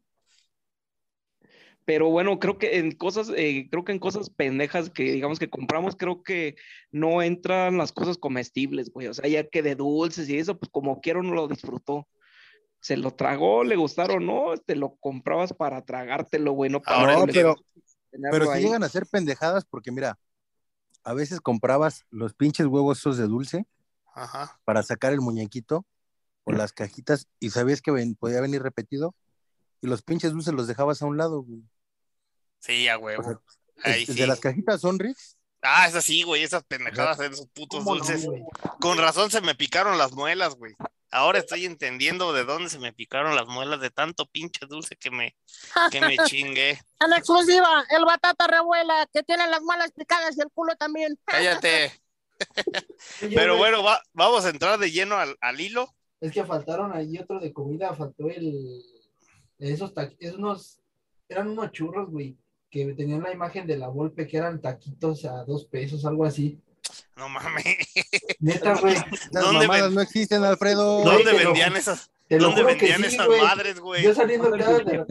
Pero 1.87 2.09
bueno, 2.09 2.37
creo 2.37 2.57
que 2.57 2.79
en 2.79 2.91
cosas, 2.91 3.31
eh, 3.33 3.69
creo 3.71 3.85
que 3.85 3.93
en 3.93 3.99
cosas 3.99 4.29
pendejas 4.29 4.89
que 4.89 5.03
digamos 5.03 5.39
que 5.39 5.49
compramos, 5.49 5.95
creo 5.95 6.21
que 6.21 6.57
no 6.91 7.21
entran 7.21 7.77
las 7.77 7.93
cosas 7.93 8.17
comestibles, 8.17 8.91
güey. 8.91 9.07
O 9.07 9.13
sea, 9.13 9.29
ya 9.29 9.47
que 9.47 9.63
de 9.63 9.75
dulces 9.75 10.27
y 10.27 10.37
eso, 10.37 10.59
pues 10.59 10.69
como 10.69 10.99
quiera 10.99 11.21
uno 11.21 11.33
lo 11.33 11.47
disfrutó. 11.47 12.05
Se 12.81 12.97
lo 12.97 13.11
tragó, 13.11 13.63
le 13.63 13.77
gustaron, 13.77 14.25
no, 14.25 14.57
te 14.57 14.75
lo 14.75 14.97
comprabas 14.97 15.53
para 15.53 15.85
tragártelo, 15.85 16.51
güey, 16.51 16.69
no 16.69 16.81
para 16.81 16.99
Ahora 16.99 17.15
no, 17.19 17.25
pero, 17.27 17.55
pero 18.31 18.51
si 18.51 18.59
llegan 18.59 18.83
a 18.83 18.89
ser 18.89 19.05
pendejadas, 19.05 19.63
porque 19.63 19.93
mira, 19.93 20.19
a 21.05 21.13
veces 21.13 21.39
comprabas 21.39 22.03
los 22.09 22.33
pinches 22.33 22.67
huevos 22.67 22.97
esos 22.97 23.17
de 23.17 23.27
dulce 23.27 23.65
Ajá. 24.13 24.59
para 24.65 24.83
sacar 24.83 25.13
el 25.13 25.21
muñequito 25.21 25.85
o 26.43 26.51
las 26.51 26.73
cajitas 26.73 27.29
y 27.39 27.51
sabías 27.51 27.81
que 27.81 27.91
ven- 27.91 28.15
podía 28.15 28.41
venir 28.41 28.61
repetido 28.61 29.15
y 29.79 29.87
los 29.87 30.01
pinches 30.01 30.33
dulces 30.33 30.53
los 30.53 30.67
dejabas 30.67 31.01
a 31.01 31.05
un 31.05 31.15
lado, 31.15 31.43
güey. 31.43 31.63
Sí, 32.59 32.87
a 32.87 32.97
O 32.97 33.01
huevo. 33.01 33.23
sea, 33.23 33.39
Ahí 33.83 34.01
el- 34.01 34.07
sí. 34.07 34.13
de 34.13 34.27
las 34.27 34.39
cajitas 34.39 34.81
Sonrix, 34.81 35.35
Ah, 35.61 35.87
esas 35.87 36.03
sí, 36.03 36.21
güey, 36.21 36.43
esas 36.43 36.63
pendejadas, 36.63 37.19
esos 37.19 37.47
putos 37.47 37.79
¿Cómo 37.83 37.95
no, 37.95 38.03
dulces. 38.05 38.27
Con 38.79 38.97
razón 38.99 39.31
se 39.31 39.41
me 39.41 39.55
picaron 39.55 39.97
las 39.97 40.11
muelas, 40.13 40.53
güey. 40.55 40.75
Ahora 41.09 41.39
estoy 41.39 41.65
entendiendo 41.65 42.31
de 42.31 42.43
dónde 42.43 42.69
se 42.69 42.77
me 42.79 42.93
picaron 42.93 43.35
las 43.35 43.47
muelas 43.47 43.81
de 43.81 43.89
tanto 43.89 44.27
pinche 44.27 44.65
dulce 44.67 44.95
que 44.95 45.09
me, 45.09 45.35
que 45.89 45.99
me 45.99 46.15
chingué. 46.31 46.79
En 46.99 47.11
exclusiva, 47.13 47.83
el 47.89 48.05
batata 48.05 48.45
revuela, 48.45 49.07
que 49.11 49.23
tiene 49.23 49.47
las 49.47 49.61
malas 49.63 49.91
picadas 49.93 50.37
y 50.37 50.41
el 50.41 50.51
culo 50.53 50.75
también. 50.75 51.17
Cállate. 51.25 51.91
Pero 53.19 53.57
bueno, 53.57 53.83
va- 53.83 54.01
vamos 54.13 54.45
a 54.45 54.49
entrar 54.49 54.77
de 54.77 54.91
lleno 54.91 55.15
al, 55.15 55.35
al 55.41 55.59
hilo. 55.59 55.93
Es 56.21 56.31
que 56.31 56.45
faltaron 56.45 56.93
ahí 56.93 57.17
otro 57.17 57.39
de 57.39 57.51
comida, 57.51 57.93
faltó 57.95 58.29
el. 58.29 58.83
Esos 59.59 59.93
taquitos, 59.93 60.35
unos. 60.35 60.79
Eran 61.29 61.49
unos 61.49 61.71
churros, 61.71 62.09
güey, 62.09 62.37
que 62.85 62.93
tenían 62.93 63.23
la 63.23 63.31
imagen 63.33 63.65
de 63.65 63.77
la 63.77 63.87
Volpe, 63.87 64.27
que 64.27 64.37
eran 64.37 64.61
taquitos 64.61 65.25
a 65.25 65.43
dos 65.45 65.65
pesos, 65.65 66.05
algo 66.05 66.25
así. 66.25 66.59
No 67.15 67.27
mames. 67.29 67.65
Neta, 68.39 68.75
güey. 68.75 68.93
las 68.95 69.43
¿Dónde 69.43 69.67
mamadas 69.67 69.85
ven- 69.87 69.95
no 69.95 70.01
existen, 70.01 70.43
Alfredo. 70.43 71.03
¿Dónde 71.03 71.31
lo- 71.33 71.37
vendían 71.37 71.75
esas? 71.75 72.11
¿Dónde 72.29 72.63
vendían 72.63 73.01
sí, 73.01 73.15
esas 73.15 73.27
madres, 73.41 73.79
güey? 73.79 74.03
Yo 74.03 74.13
saliendo 74.13 74.51
cada 74.51 74.79
de 74.79 74.97
la, 74.97 75.05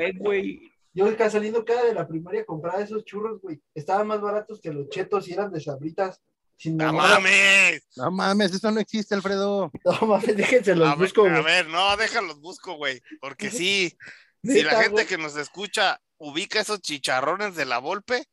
yo 0.94 1.06
saliendo 1.30 1.64
cada 1.64 1.84
de 1.84 1.94
la 1.94 2.06
primaria 2.06 2.44
compraba 2.46 2.80
esos 2.80 3.04
churros, 3.04 3.40
güey. 3.40 3.60
Estaban 3.74 4.06
más 4.06 4.20
baratos 4.20 4.60
que 4.60 4.72
los 4.72 4.88
chetos 4.88 5.28
y 5.28 5.32
eran 5.32 5.52
de 5.52 5.60
sabritas. 5.60 6.20
Sin 6.58 6.78
¡No 6.78 6.90
mames! 6.90 7.82
No 7.96 8.10
mames, 8.10 8.54
eso 8.54 8.70
no 8.70 8.80
existe, 8.80 9.14
Alfredo. 9.14 9.70
No 9.84 10.06
mames, 10.06 10.34
déjense 10.36 10.74
los 10.74 10.88
A 10.88 10.90
ver, 10.92 10.98
busco, 10.98 11.26
a 11.26 11.42
ver, 11.42 11.68
no, 11.68 11.94
déjalos 11.98 12.40
busco, 12.40 12.76
güey. 12.76 13.02
Porque 13.20 13.50
sí, 13.50 13.94
si 14.42 14.62
la 14.62 14.82
gente 14.82 15.04
que 15.06 15.18
nos 15.18 15.36
escucha 15.36 16.00
ubica 16.18 16.60
esos 16.60 16.80
chicharrones 16.80 17.54
de 17.54 17.64
la 17.64 17.78
Volpe, 17.78 18.26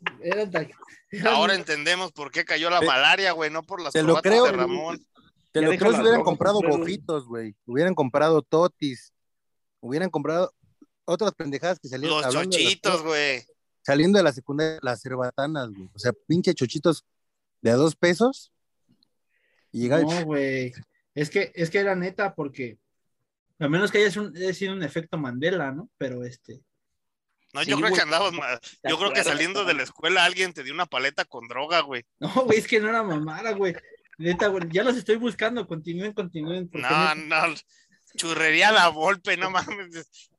ahora 1.26 1.54
entendemos 1.54 2.12
por 2.12 2.30
qué 2.30 2.44
cayó 2.44 2.70
la 2.70 2.80
malaria, 2.80 3.32
güey, 3.32 3.50
no 3.50 3.62
por 3.62 3.82
las 3.82 3.92
te 3.92 4.02
lo 4.02 4.16
creo, 4.16 4.44
de. 4.44 4.52
Ramón. 4.52 5.04
Te 5.52 5.62
lo 5.62 5.70
creo 5.76 5.92
si 5.92 6.00
hubieran 6.00 6.22
comprado 6.22 6.60
bofitos, 6.60 7.26
güey. 7.26 7.54
Hubieran 7.66 7.94
comprado 7.94 8.42
totis. 8.42 9.12
Hubieran 9.80 10.10
comprado 10.10 10.52
otras 11.04 11.32
pendejadas 11.34 11.78
que 11.78 11.88
salían. 11.88 12.10
Los 12.10 12.32
chochitos, 12.32 13.02
güey. 13.02 13.42
Saliendo 13.82 14.18
de 14.18 14.24
la 14.24 14.32
secundaria, 14.32 14.78
las 14.82 15.00
cerbatanas, 15.00 15.70
güey. 15.70 15.88
O 15.94 15.98
sea, 15.98 16.12
pinche 16.26 16.54
chochitos 16.54 17.04
de 17.62 17.70
a 17.70 17.76
dos 17.76 17.96
pesos. 17.96 18.52
Y 19.72 19.80
llegaba 19.80 20.02
No, 20.02 20.24
güey. 20.26 20.72
Es 21.14 21.30
que, 21.30 21.50
es 21.54 21.70
que 21.70 21.78
era 21.78 21.96
neta, 21.96 22.34
porque 22.34 22.78
a 23.58 23.68
menos 23.68 23.90
que 23.90 23.98
haya 23.98 24.10
sido 24.10 24.26
un, 24.26 24.36
haya 24.36 24.54
sido 24.54 24.74
un 24.74 24.82
efecto 24.82 25.16
Mandela, 25.16 25.72
¿no? 25.72 25.88
Pero 25.96 26.24
este. 26.24 26.62
No, 27.52 27.64
Sí, 27.64 27.70
yo 27.70 27.76
creo 27.76 27.88
güey. 27.88 27.98
que 27.98 28.02
andabas 28.02 28.32
¿Te 28.82 28.90
Yo 28.90 28.98
creo 28.98 29.12
que 29.12 29.24
saliendo 29.24 29.64
de 29.64 29.74
la 29.74 29.82
escuela 29.82 30.24
alguien 30.24 30.52
te 30.52 30.62
dio 30.62 30.74
una 30.74 30.86
paleta 30.86 31.24
con 31.24 31.48
droga, 31.48 31.80
güey. 31.80 32.04
No, 32.20 32.28
güey, 32.44 32.58
es 32.58 32.66
que 32.66 32.80
no 32.80 32.88
era 32.88 33.02
mamada, 33.02 33.52
güey. 33.52 33.74
Neta, 34.18 34.48
güey. 34.48 34.64
Ya 34.70 34.84
los 34.84 34.96
estoy 34.96 35.16
buscando. 35.16 35.66
Continúen, 35.66 36.12
continúen. 36.12 36.68
No, 36.72 37.14
no. 37.14 37.54
Churrería 38.16 38.72
la 38.72 38.88
golpe, 38.88 39.36
no 39.36 39.50
mames. 39.50 40.30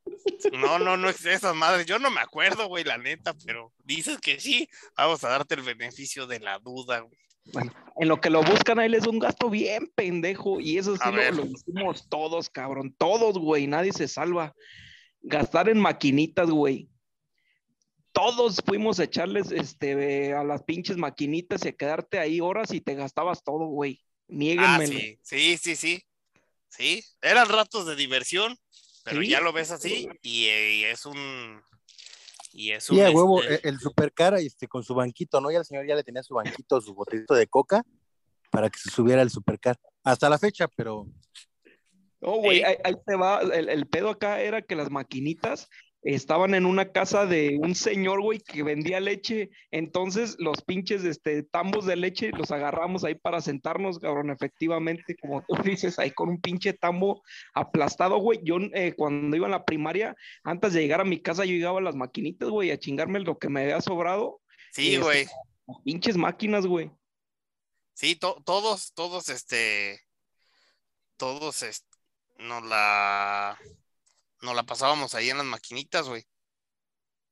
No, 0.52 0.80
no, 0.80 0.98
no 0.98 1.10
es 1.10 1.26
esas 1.26 1.56
madres. 1.56 1.86
Yo 1.86 2.00
no 2.00 2.10
me 2.12 2.20
acuerdo, 2.20 2.68
güey, 2.68 2.84
la 2.84 2.98
neta, 2.98 3.34
pero 3.46 3.74
dices 3.84 4.18
que 4.20 4.40
sí. 4.40 4.70
Vamos 4.98 5.24
a 5.24 5.30
darte 5.30 5.56
el 5.56 5.62
beneficio 5.62 6.28
de 6.28 6.40
la 6.40 6.60
duda, 6.60 7.00
güey. 7.00 7.18
En 7.98 8.08
lo 8.08 8.20
que 8.20 8.30
lo 8.30 8.44
buscan, 8.44 8.80
ahí 8.80 8.90
les 8.90 9.04
da 9.04 9.10
un 9.10 9.20
gasto 9.20 9.50
bien 9.50 9.92
pendejo. 9.96 10.60
Y 10.60 10.78
eso 10.78 10.96
sí 10.96 11.12
lo, 11.12 11.32
lo 11.32 11.46
hicimos 11.46 12.08
todos, 12.10 12.50
cabrón. 12.50 12.94
Todos, 12.98 13.38
güey. 13.38 13.68
Nadie 13.68 13.94
se 13.94 14.08
salva. 14.08 14.54
Gastar 15.22 15.70
en 15.70 15.80
maquinitas, 15.80 16.50
güey. 16.50 16.90
Todos 18.20 18.58
fuimos 18.66 19.00
a 19.00 19.06
echarles 19.06 19.52
este, 19.52 20.34
a 20.34 20.44
las 20.44 20.64
pinches 20.64 20.98
maquinitas 20.98 21.64
y 21.64 21.70
a 21.70 21.72
quedarte 21.72 22.20
ahí 22.20 22.42
horas 22.42 22.74
y 22.74 22.82
te 22.82 22.94
gastabas 22.96 23.44
todo, 23.44 23.66
güey. 23.68 24.02
Ah, 24.04 24.26
Niéguenmelo. 24.28 24.92
sí, 25.00 25.18
sí, 25.24 25.58
sí, 25.58 25.76
sí. 25.76 26.04
Sí, 26.68 27.04
eran 27.22 27.48
ratos 27.50 27.86
de 27.88 27.96
diversión, 27.96 28.56
pero 29.04 29.22
Sí. 29.22 29.30
ya 29.30 29.40
lo 29.42 29.54
ves 29.54 29.72
así 29.72 30.08
y, 30.22 30.46
y 30.50 30.84
es 30.84 31.06
un. 31.06 31.62
Y 32.52 32.72
es 32.72 32.90
un. 32.90 32.98
Sí, 32.98 33.04
a 33.04 33.10
huevo, 33.10 33.42
este, 33.42 33.68
el, 33.68 33.76
el 33.76 33.80
supercara 33.80 34.40
este, 34.40 34.68
con 34.68 34.84
su 34.84 34.94
banquito, 34.94 35.40
¿no? 35.40 35.50
Ya 35.50 35.60
el 35.60 35.66
señor 35.66 35.88
ya 35.88 35.96
le 35.96 36.04
tenía 36.04 36.22
su 36.22 36.34
banquito, 36.36 36.80
su 36.82 36.94
botellito 36.94 37.34
de 37.34 37.48
coca 37.48 37.84
para 38.52 38.70
que 38.70 38.80
se 38.80 38.90
subiera 38.90 39.22
el 39.22 39.30
supercar. 39.30 39.78
Hasta 40.04 40.30
la 40.30 40.38
fecha, 40.38 40.68
pero 40.68 41.08
No, 42.22 42.34
güey, 42.36 42.64
ahí, 42.64 42.76
ahí 42.84 42.96
te 43.06 43.16
va. 43.16 43.40
El, 43.42 43.70
el 43.70 43.88
pedo 43.88 44.10
acá 44.10 44.42
era 44.42 44.62
que 44.62 44.76
las 44.76 44.90
maquinitas 44.92 45.70
estaban 46.02 46.54
en 46.56 46.66
una 46.66 46.92
casa 46.92 47.26
de 47.26 47.58
un 47.62 47.76
señor, 47.76 48.22
güey, 48.22 48.40
que 48.40 48.64
vendía 48.64 49.00
leche. 49.00 49.50
Entonces, 49.72 50.36
los 50.40 50.62
pinches 50.62 51.04
este, 51.04 51.44
tambos 51.44 51.86
de 51.86 51.96
leche 51.96 52.32
los 52.32 52.52
agarramos 52.52 53.04
ahí 53.04 53.16
para 53.16 53.42
sentarnos, 53.42 54.00
cabrón, 54.00 54.30
efectivamente, 54.30 55.16
como 55.22 55.44
tú 55.48 55.54
dices, 55.64 56.00
ahí 56.00 56.12
con 56.12 56.30
un 56.30 56.40
pinche 56.42 56.74
tambo 56.74 57.22
aplastado, 57.54 58.18
güey. 58.18 58.40
Yo, 58.44 58.58
eh, 58.74 58.94
cuando 58.96 59.36
iba 59.36 59.48
en 59.48 59.52
la 59.52 59.66
primaria, 59.66 60.16
antes 60.44 60.74
de 60.74 60.82
llegar 60.82 61.02
a 61.02 61.06
mi 61.06 61.22
casa, 61.22 61.46
yo 61.46 61.52
llegaba 61.54 61.80
a 61.80 61.84
las 61.84 61.96
maquinitas, 61.96 62.50
güey, 62.50 62.72
a 62.72 62.80
chingarme 62.80 63.20
lo 63.20 63.38
que 63.38 63.50
me 63.50 63.62
había 63.64 63.82
sobrado. 63.82 64.42
sí, 64.72 64.94
este, 64.96 65.04
güey. 65.04 65.28
Pinches 65.84 66.18
máquinas, 66.18 66.66
güey. 66.66 66.90
Sí, 67.94 68.16
to- 68.16 68.42
todos, 68.46 68.94
todos, 68.94 69.30
este. 69.30 70.00
Todos, 71.18 71.64
este, 71.64 71.98
nos 72.40 72.64
la. 72.64 73.60
Nos 74.42 74.56
la 74.56 74.64
pasábamos 74.64 75.16
ahí 75.16 75.30
en 75.30 75.38
las 75.38 75.46
maquinitas, 75.46 76.08
güey. 76.08 76.26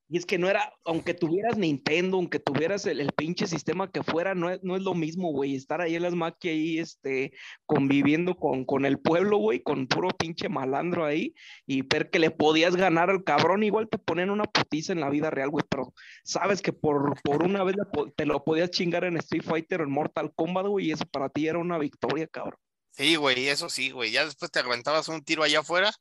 Y 0.10 0.18
es 0.18 0.26
que 0.26 0.38
no 0.38 0.50
era, 0.50 0.74
aunque 0.86 1.14
tuvieras 1.14 1.58
Nintendo, 1.58 2.16
aunque 2.16 2.40
tuvieras 2.40 2.86
el, 2.86 3.02
el 3.02 3.12
pinche 3.12 3.46
sistema 3.46 3.92
que 3.92 4.04
fuera, 4.04 4.36
no 4.36 4.50
es, 4.50 4.64
no 4.64 4.78
es 4.78 4.82
lo 4.82 4.94
mismo, 4.94 5.34
güey. 5.34 5.54
Estar 5.54 5.82
ahí 5.82 5.96
en 5.96 6.04
las 6.04 6.16
maquias 6.16 6.54
ahí, 6.54 6.80
este, 6.80 7.34
conviviendo 7.66 8.38
con, 8.38 8.64
con 8.64 8.86
el 8.86 9.00
pueblo, 9.00 9.38
güey, 9.38 9.62
con 9.62 9.86
puro 9.88 10.08
pinche 10.18 10.48
malandro 10.48 11.04
ahí, 11.04 11.34
y 11.66 11.82
ver 11.82 12.10
que 12.10 12.20
le 12.20 12.32
podías 12.32 12.78
ganar 12.78 13.10
al 13.10 13.26
cabrón, 13.26 13.64
igual 13.64 13.90
te 13.90 13.98
ponen 13.98 14.30
una 14.30 14.46
putiza 14.46 14.94
en 14.94 15.02
la 15.02 15.10
vida 15.10 15.30
real, 15.30 15.50
güey, 15.50 15.66
pero 15.70 15.94
sabes 16.24 16.62
que 16.62 16.72
por, 16.72 17.22
por 17.22 17.44
una 17.44 17.66
vez 17.66 17.76
te 18.16 18.26
lo 18.26 18.46
podías 18.46 18.72
chingar 18.72 19.04
en 19.04 19.18
Street 19.18 19.44
Fighter 19.44 19.82
o 19.82 19.84
en 19.84 19.92
Mortal 19.92 20.32
Kombat, 20.34 20.68
güey, 20.68 20.88
y 20.88 20.92
eso 20.92 21.06
para 21.06 21.28
ti 21.28 21.50
era 21.50 21.60
una 21.60 21.78
victoria, 21.78 22.28
cabrón. 22.28 22.60
Sí, 22.92 23.18
güey, 23.18 23.50
eso 23.50 23.70
sí, 23.70 23.92
güey. 23.92 24.12
Ya 24.12 24.24
después 24.24 24.50
te 24.52 24.60
aventabas 24.60 25.10
un 25.10 25.22
tiro 25.22 25.44
allá 25.44 25.60
afuera 25.60 25.92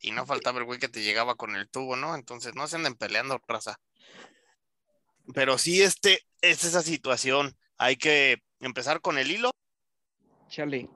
y 0.00 0.12
no 0.12 0.26
faltaba 0.26 0.58
el 0.58 0.64
güey 0.64 0.78
que 0.78 0.88
te 0.88 1.02
llegaba 1.02 1.34
con 1.34 1.56
el 1.56 1.68
tubo, 1.68 1.96
¿no? 1.96 2.14
Entonces 2.14 2.54
no 2.54 2.66
se 2.68 2.76
anden 2.76 2.94
peleando, 2.94 3.40
raza. 3.46 3.78
Pero 5.34 5.58
sí, 5.58 5.82
este, 5.82 6.20
es 6.40 6.64
esa 6.64 6.82
situación. 6.82 7.56
Hay 7.78 7.96
que 7.96 8.42
empezar 8.60 9.00
con 9.00 9.18
el 9.18 9.30
hilo. 9.30 9.50
Chale. 10.48 10.88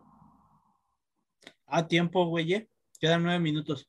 A 1.66 1.86
tiempo, 1.86 2.26
güey. 2.26 2.54
¿eh? 2.54 2.68
Quedan 2.98 3.22
nueve 3.22 3.40
minutos. 3.40 3.88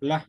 La, 0.00 0.28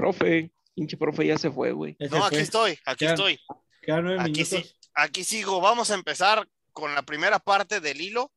Profe, 0.00 0.50
pinche 0.74 0.96
profe 0.96 1.26
ya 1.26 1.36
se 1.36 1.50
fue, 1.50 1.72
güey. 1.72 1.94
No, 2.10 2.24
aquí 2.24 2.36
estoy, 2.36 2.78
aquí 2.86 3.04
estoy. 3.04 3.38
Quedan 3.82 4.04
nueve 4.04 4.20
Aquí 4.20 4.32
minutos. 4.32 4.48
sí, 4.48 4.76
aquí 4.94 5.24
sigo. 5.24 5.60
Vamos 5.60 5.90
a 5.90 5.94
empezar 5.94 6.48
con 6.72 6.94
la 6.94 7.02
primera 7.02 7.38
parte 7.38 7.80
del 7.80 8.00
hilo 8.00 8.32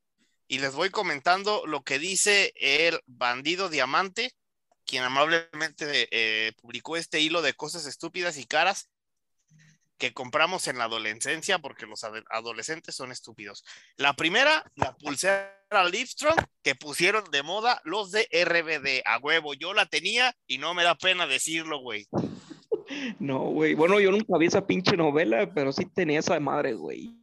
y 0.47 0.59
les 0.59 0.73
voy 0.73 0.89
comentando 0.89 1.65
lo 1.65 1.83
que 1.83 1.99
dice 1.99 2.53
el 2.55 2.99
bandido 3.05 3.69
diamante, 3.69 4.31
quien 4.85 5.03
amablemente 5.03 6.07
eh, 6.11 6.53
publicó 6.61 6.97
este 6.97 7.21
hilo 7.21 7.41
de 7.41 7.53
cosas 7.53 7.85
estúpidas 7.85 8.37
y 8.37 8.45
caras 8.45 8.89
que 9.97 10.13
compramos 10.13 10.67
en 10.67 10.77
la 10.77 10.85
adolescencia 10.85 11.59
porque 11.59 11.85
los 11.85 12.03
adolescentes 12.03 12.95
son 12.95 13.11
estúpidos. 13.11 13.63
La 13.95 14.13
primera, 14.13 14.69
la 14.75 14.95
pulsera 14.97 15.55
Livestrong 15.89 16.35
que 16.61 16.75
pusieron 16.75 17.23
de 17.31 17.41
moda 17.41 17.81
los 17.85 18.11
de 18.11 18.27
RBD 18.31 19.01
a 19.05 19.17
huevo. 19.19 19.53
Yo 19.53 19.73
la 19.73 19.85
tenía 19.85 20.35
y 20.45 20.57
no 20.57 20.73
me 20.73 20.83
da 20.83 20.95
pena 20.95 21.25
decirlo, 21.25 21.79
güey. 21.79 22.07
No, 23.17 23.39
güey. 23.49 23.75
Bueno, 23.75 23.99
yo 24.01 24.11
nunca 24.11 24.37
vi 24.37 24.47
esa 24.47 24.67
pinche 24.67 24.97
novela, 24.97 25.51
pero 25.53 25.71
sí 25.71 25.85
tenía 25.85 26.19
esa 26.19 26.39
madre, 26.39 26.73
güey. 26.73 27.15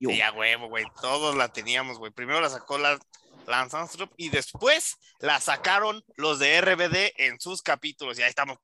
Yo, 0.00 0.10
Sí, 0.10 0.20
a 0.20 0.32
huevo, 0.32 0.68
güey. 0.68 0.84
Todos 1.00 1.36
la 1.36 1.48
teníamos, 1.52 1.98
güey. 1.98 2.12
Primero 2.12 2.40
la 2.40 2.50
sacó 2.50 2.78
la 2.78 2.98
Lance 3.46 3.76
Armstrong 3.76 4.10
y 4.16 4.28
después 4.30 4.96
la 5.20 5.40
sacaron 5.40 6.02
los 6.16 6.38
de 6.38 6.60
RBD 6.60 7.12
en 7.16 7.38
sus 7.40 7.62
capítulos. 7.62 8.18
Y 8.18 8.22
ahí 8.22 8.28
estamos 8.30 8.58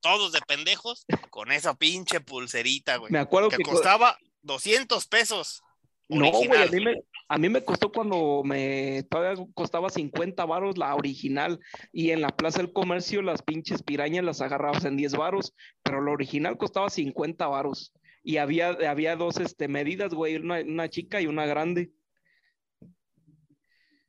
todos 0.00 0.32
de 0.32 0.40
pendejos 0.40 1.06
con 1.30 1.52
esa 1.52 1.74
pinche 1.74 2.20
pulserita, 2.20 2.96
güey. 2.96 3.12
me 3.12 3.18
acuerdo 3.20 3.48
Que 3.48 3.58
que, 3.58 3.62
co- 3.62 3.72
costaba 3.72 4.18
200 4.42 5.06
pesos. 5.06 5.62
No, 6.08 6.30
güey, 6.30 6.48
a 6.48 6.64
original. 6.64 6.70
mí, 6.72 6.84
me, 6.84 6.94
a 7.28 7.38
mí 7.38 7.48
me 7.48 7.64
costó 7.64 7.90
cuando 7.92 8.42
me 8.44 9.04
todavía 9.04 9.42
costaba 9.54 9.88
50 9.88 10.44
varos 10.44 10.76
la 10.76 10.94
original 10.94 11.58
y 11.92 12.10
en 12.10 12.20
la 12.20 12.28
Plaza 12.36 12.58
del 12.58 12.72
Comercio 12.72 13.22
las 13.22 13.40
pinches 13.42 13.82
pirañas 13.82 14.24
las 14.24 14.40
agarrabas 14.42 14.84
en 14.84 14.96
10 14.96 15.12
varos, 15.12 15.54
pero 15.82 16.02
la 16.02 16.10
original 16.10 16.58
costaba 16.58 16.90
50 16.90 17.46
varos 17.46 17.92
y 18.22 18.36
había, 18.38 18.68
había 18.88 19.16
dos 19.16 19.38
este, 19.38 19.68
medidas, 19.68 20.14
güey, 20.14 20.36
una, 20.36 20.60
una 20.60 20.88
chica 20.88 21.20
y 21.20 21.26
una 21.26 21.46
grande. 21.46 21.92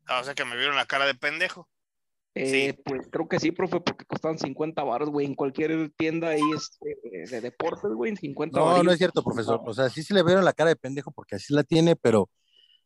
Ah, 0.06 0.20
o 0.20 0.24
sea 0.24 0.36
que 0.36 0.46
me 0.46 0.58
vieron 0.58 0.76
la 0.76 0.86
cara 0.86 1.06
de 1.06 1.16
pendejo. 1.16 1.70
Eh, 2.36 2.76
Pues 2.84 3.08
creo 3.12 3.28
que 3.30 3.40
sí, 3.40 3.52
profe, 3.52 3.80
porque 3.80 4.06
costaban 4.06 4.40
50 4.40 4.84
varos, 4.84 5.10
güey, 5.10 5.26
en 5.28 5.36
cualquier 5.36 5.92
tienda 5.96 6.30
ahí 6.30 6.42
este, 6.56 6.98
de 7.36 7.42
deportes, 7.42 7.92
güey, 7.92 8.12
en 8.12 8.18
50 8.18 8.60
No, 8.60 8.82
no 8.84 8.92
es 8.92 8.98
cierto, 8.98 9.24
profesor. 9.24 9.62
O 9.66 9.74
sea, 9.74 9.90
sí 9.90 10.02
se 10.04 10.14
le 10.14 10.24
vieron 10.24 10.44
la 10.44 10.54
cara 10.54 10.70
de 10.70 10.76
pendejo 10.76 11.12
porque 11.12 11.36
así 11.36 11.54
la 11.54 11.64
tiene, 11.64 11.96
pero 11.96 12.30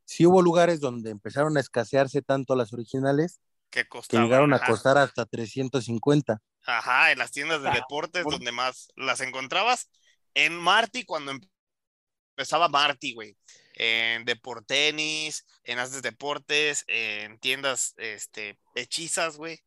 sí 0.05 0.25
hubo 0.25 0.41
lugares 0.41 0.79
donde 0.79 1.11
empezaron 1.11 1.55
a 1.57 1.61
escasearse 1.61 2.21
tanto 2.21 2.55
las 2.55 2.73
originales 2.73 3.39
Que 3.69 3.85
que 3.85 4.17
llegaron 4.17 4.53
a 4.53 4.57
ajá. 4.57 4.67
costar 4.67 4.97
hasta 4.97 5.25
350. 5.25 6.39
Ajá, 6.65 7.11
en 7.13 7.19
las 7.19 7.31
tiendas 7.31 7.61
de 7.61 7.69
Ah, 7.69 7.73
deportes 7.73 8.23
por- 8.23 8.33
donde 8.33 8.51
más 8.51 8.89
las 8.97 9.21
encontrabas. 9.21 9.89
En 10.37 10.53
Marty, 10.55 11.03
cuando 11.03 11.31
em- 11.31 11.41
empezaba 12.35 12.69
Marty, 12.69 13.13
güey. 13.15 13.35
En 13.73 14.23
Deportenis, 14.23 15.45
en 15.63 15.79
Haces 15.79 16.03
Deportes, 16.03 16.83
en 16.87 17.39
tiendas 17.39 17.95
este, 17.97 18.59
hechizas, 18.75 19.37
güey. 19.37 19.59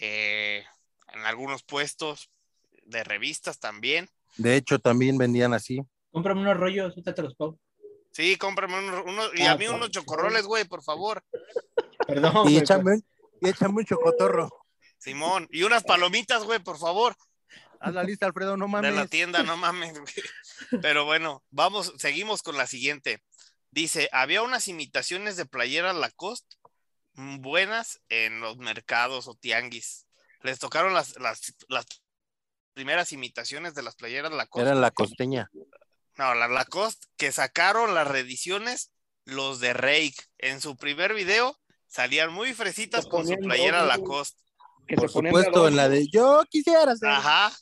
Eh, 0.00 0.64
en 1.12 1.20
algunos 1.20 1.62
puestos 1.62 2.28
de 2.84 3.04
revistas 3.04 3.60
también. 3.60 4.08
De 4.36 4.56
hecho, 4.56 4.80
también 4.80 5.16
vendían 5.16 5.54
así. 5.54 5.80
Cómprame 6.10 6.40
unos 6.40 6.56
rollos, 6.56 6.90
ahorita 6.90 7.14
te 7.14 7.22
los 7.22 7.36
pago. 7.36 7.60
Sí, 8.10 8.34
cómprame 8.36 8.78
unos, 8.80 9.04
unos- 9.06 9.30
y 9.36 9.42
Ah, 9.42 9.52
a 9.52 9.56
mí 9.56 9.66
por 9.66 9.76
unos 9.76 9.88
favor. 9.88 9.90
chocorroles, 9.92 10.44
güey, 10.46 10.64
por 10.64 10.82
favor. 10.82 11.22
Perdón. 12.06 12.48
Y 12.50 12.56
échame, 12.58 12.94
un- 12.94 13.04
y 13.40 13.48
échame 13.48 13.74
un 13.78 13.84
chocotorro. 13.84 14.48
Simón. 14.98 15.46
Y 15.52 15.62
unas 15.62 15.84
palomitas, 15.84 16.42
güey, 16.42 16.58
por 16.58 16.78
favor. 16.78 17.14
Haz 17.80 17.94
la 17.94 18.04
lista, 18.04 18.26
Alfredo, 18.26 18.58
no 18.58 18.66
de 18.66 18.70
mames. 18.72 18.94
la 18.94 19.06
tienda, 19.06 19.42
no 19.42 19.56
mames. 19.56 19.94
Pero 20.82 21.06
bueno, 21.06 21.42
vamos, 21.50 21.94
seguimos 21.96 22.42
con 22.42 22.56
la 22.58 22.66
siguiente. 22.66 23.22
Dice, 23.70 24.10
había 24.12 24.42
unas 24.42 24.68
imitaciones 24.68 25.36
de 25.36 25.46
playeras 25.46 25.96
Lacoste 25.96 26.56
mm, 27.14 27.40
buenas 27.40 28.00
en 28.10 28.40
los 28.40 28.58
mercados 28.58 29.28
o 29.28 29.34
tianguis. 29.34 30.06
Les 30.42 30.58
tocaron 30.58 30.92
las, 30.92 31.18
las, 31.18 31.54
las 31.68 31.86
primeras 32.74 33.12
imitaciones 33.12 33.74
de 33.74 33.82
las 33.82 33.96
playeras 33.96 34.32
Lacoste. 34.32 34.68
Era 34.68 34.78
la 34.78 34.90
costeña. 34.90 35.50
No, 36.16 36.34
las 36.34 36.50
Lacoste 36.50 37.06
que 37.16 37.32
sacaron 37.32 37.94
las 37.94 38.06
reediciones 38.06 38.92
los 39.24 39.60
de 39.60 39.72
Rake. 39.72 40.16
En 40.36 40.60
su 40.60 40.76
primer 40.76 41.14
video 41.14 41.58
salían 41.86 42.30
muy 42.32 42.52
fresitas 42.52 43.06
con 43.06 43.26
su 43.26 43.36
playera 43.36 43.86
Lacoste. 43.86 44.42
que 44.86 44.96
Por 44.96 45.06
de 45.06 45.12
supuesto, 45.12 45.68
en 45.68 45.76
la 45.76 45.88
de 45.88 46.08
yo 46.08 46.44
quisiera 46.50 46.94
ser. 46.94 47.08
Ajá. 47.08 47.56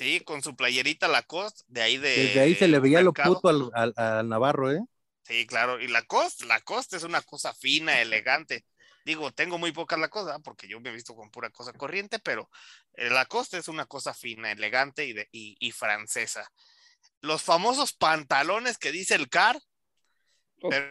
Sí, 0.00 0.20
con 0.20 0.42
su 0.42 0.56
playerita 0.56 1.08
Lacoste, 1.08 1.62
de 1.68 1.82
ahí 1.82 1.98
de. 1.98 2.08
Desde 2.08 2.40
ahí 2.40 2.54
se 2.54 2.68
le 2.68 2.78
veía 2.78 3.02
lo 3.02 3.12
mercado. 3.12 3.34
puto 3.34 3.48
al, 3.50 3.70
al- 3.74 3.92
al 3.96 4.26
Navarro, 4.30 4.72
¿eh? 4.72 4.80
Sí, 5.24 5.46
claro. 5.46 5.78
Y 5.78 5.88
Lacoste, 5.88 6.46
Lacoste 6.46 6.96
es 6.96 7.02
una 7.02 7.20
cosa 7.20 7.52
fina, 7.52 8.00
elegante. 8.00 8.64
Digo, 9.04 9.30
tengo 9.30 9.58
muy 9.58 9.72
pocas 9.72 9.98
Lacoste, 9.98 10.28
¿verdad? 10.28 10.40
porque 10.42 10.66
yo 10.68 10.80
me 10.80 10.88
he 10.88 10.94
visto 10.94 11.14
con 11.14 11.30
pura 11.30 11.50
cosa 11.50 11.74
corriente, 11.74 12.18
pero 12.18 12.48
el 12.94 13.12
Lacoste 13.12 13.58
es 13.58 13.68
una 13.68 13.84
cosa 13.84 14.14
fina, 14.14 14.50
elegante 14.50 15.04
y, 15.04 15.12
de, 15.12 15.28
y, 15.32 15.56
y 15.60 15.70
francesa. 15.72 16.50
Los 17.20 17.42
famosos 17.42 17.92
pantalones 17.92 18.78
que 18.78 18.92
dice 18.92 19.16
el 19.16 19.28
CAR, 19.28 19.60
pero 20.62 20.86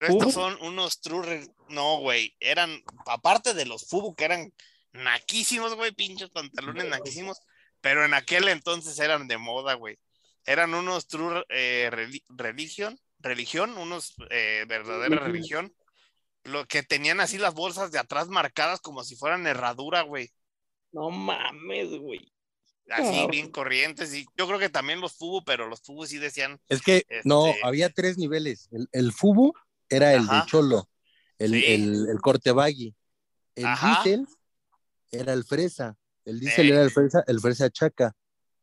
estos 0.00 0.32
son 0.32 0.56
unos 0.62 1.02
true. 1.02 1.46
No, 1.68 1.98
güey, 1.98 2.34
eran, 2.40 2.82
aparte 3.04 3.52
de 3.52 3.66
los 3.66 3.86
Fubu, 3.86 4.14
que 4.14 4.24
eran 4.24 4.50
naquísimos, 4.94 5.74
güey, 5.74 5.92
pinches 5.92 6.30
pantalones 6.30 6.86
naquísimos, 6.86 7.38
pero 7.82 8.04
en 8.06 8.14
aquel 8.14 8.48
entonces 8.48 8.98
eran 8.98 9.28
de 9.28 9.36
moda, 9.36 9.74
güey. 9.74 9.98
Eran 10.46 10.72
unos 10.72 11.06
true 11.06 11.44
eh, 11.50 11.90
reli- 11.92 12.24
religion, 12.30 12.98
religión, 13.20 13.76
unos 13.76 14.14
eh, 14.30 14.64
verdadera 14.66 15.18
religión, 15.18 15.74
lo 16.44 16.66
que 16.66 16.82
tenían 16.82 17.20
así 17.20 17.36
las 17.38 17.52
bolsas 17.54 17.92
de 17.92 17.98
atrás 17.98 18.28
marcadas 18.28 18.80
como 18.80 19.04
si 19.04 19.14
fueran 19.16 19.46
herradura, 19.46 20.00
güey. 20.00 20.30
No 20.90 21.10
mames, 21.10 21.90
güey. 21.90 22.32
Así 22.90 23.26
bien 23.30 23.50
corrientes. 23.50 24.12
Y 24.12 24.26
yo 24.36 24.46
creo 24.48 24.58
que 24.58 24.68
también 24.68 25.00
los 25.00 25.16
Fubu, 25.16 25.44
pero 25.44 25.68
los 25.68 25.80
Fubu 25.82 26.04
sí 26.06 26.18
decían, 26.18 26.60
Es 26.68 26.82
que 26.82 26.98
Este- 27.08 27.20
no, 27.24 27.44
había 27.62 27.90
tres 27.90 28.18
niveles. 28.18 28.68
El, 28.72 28.88
el 28.92 29.12
Fubu 29.12 29.52
era 29.88 30.12
el 30.14 30.20
Ajá. 30.28 30.40
de 30.40 30.46
Cholo, 30.46 30.88
el, 31.38 31.52
Sí. 31.52 31.64
el, 31.66 32.08
el 32.10 32.20
corte 32.20 32.50
baggy. 32.50 32.94
El 33.54 33.66
Ajá. 33.66 34.02
Diesel 34.02 34.26
era 35.12 35.32
el 35.32 35.44
fresa. 35.44 35.96
El 36.24 36.40
Diesel 36.40 36.66
Ey. 36.66 36.72
era 36.72 36.82
el 36.82 36.90
fresa, 36.90 37.24
el 37.26 37.40
fresa 37.40 37.70
chaca. 37.70 38.14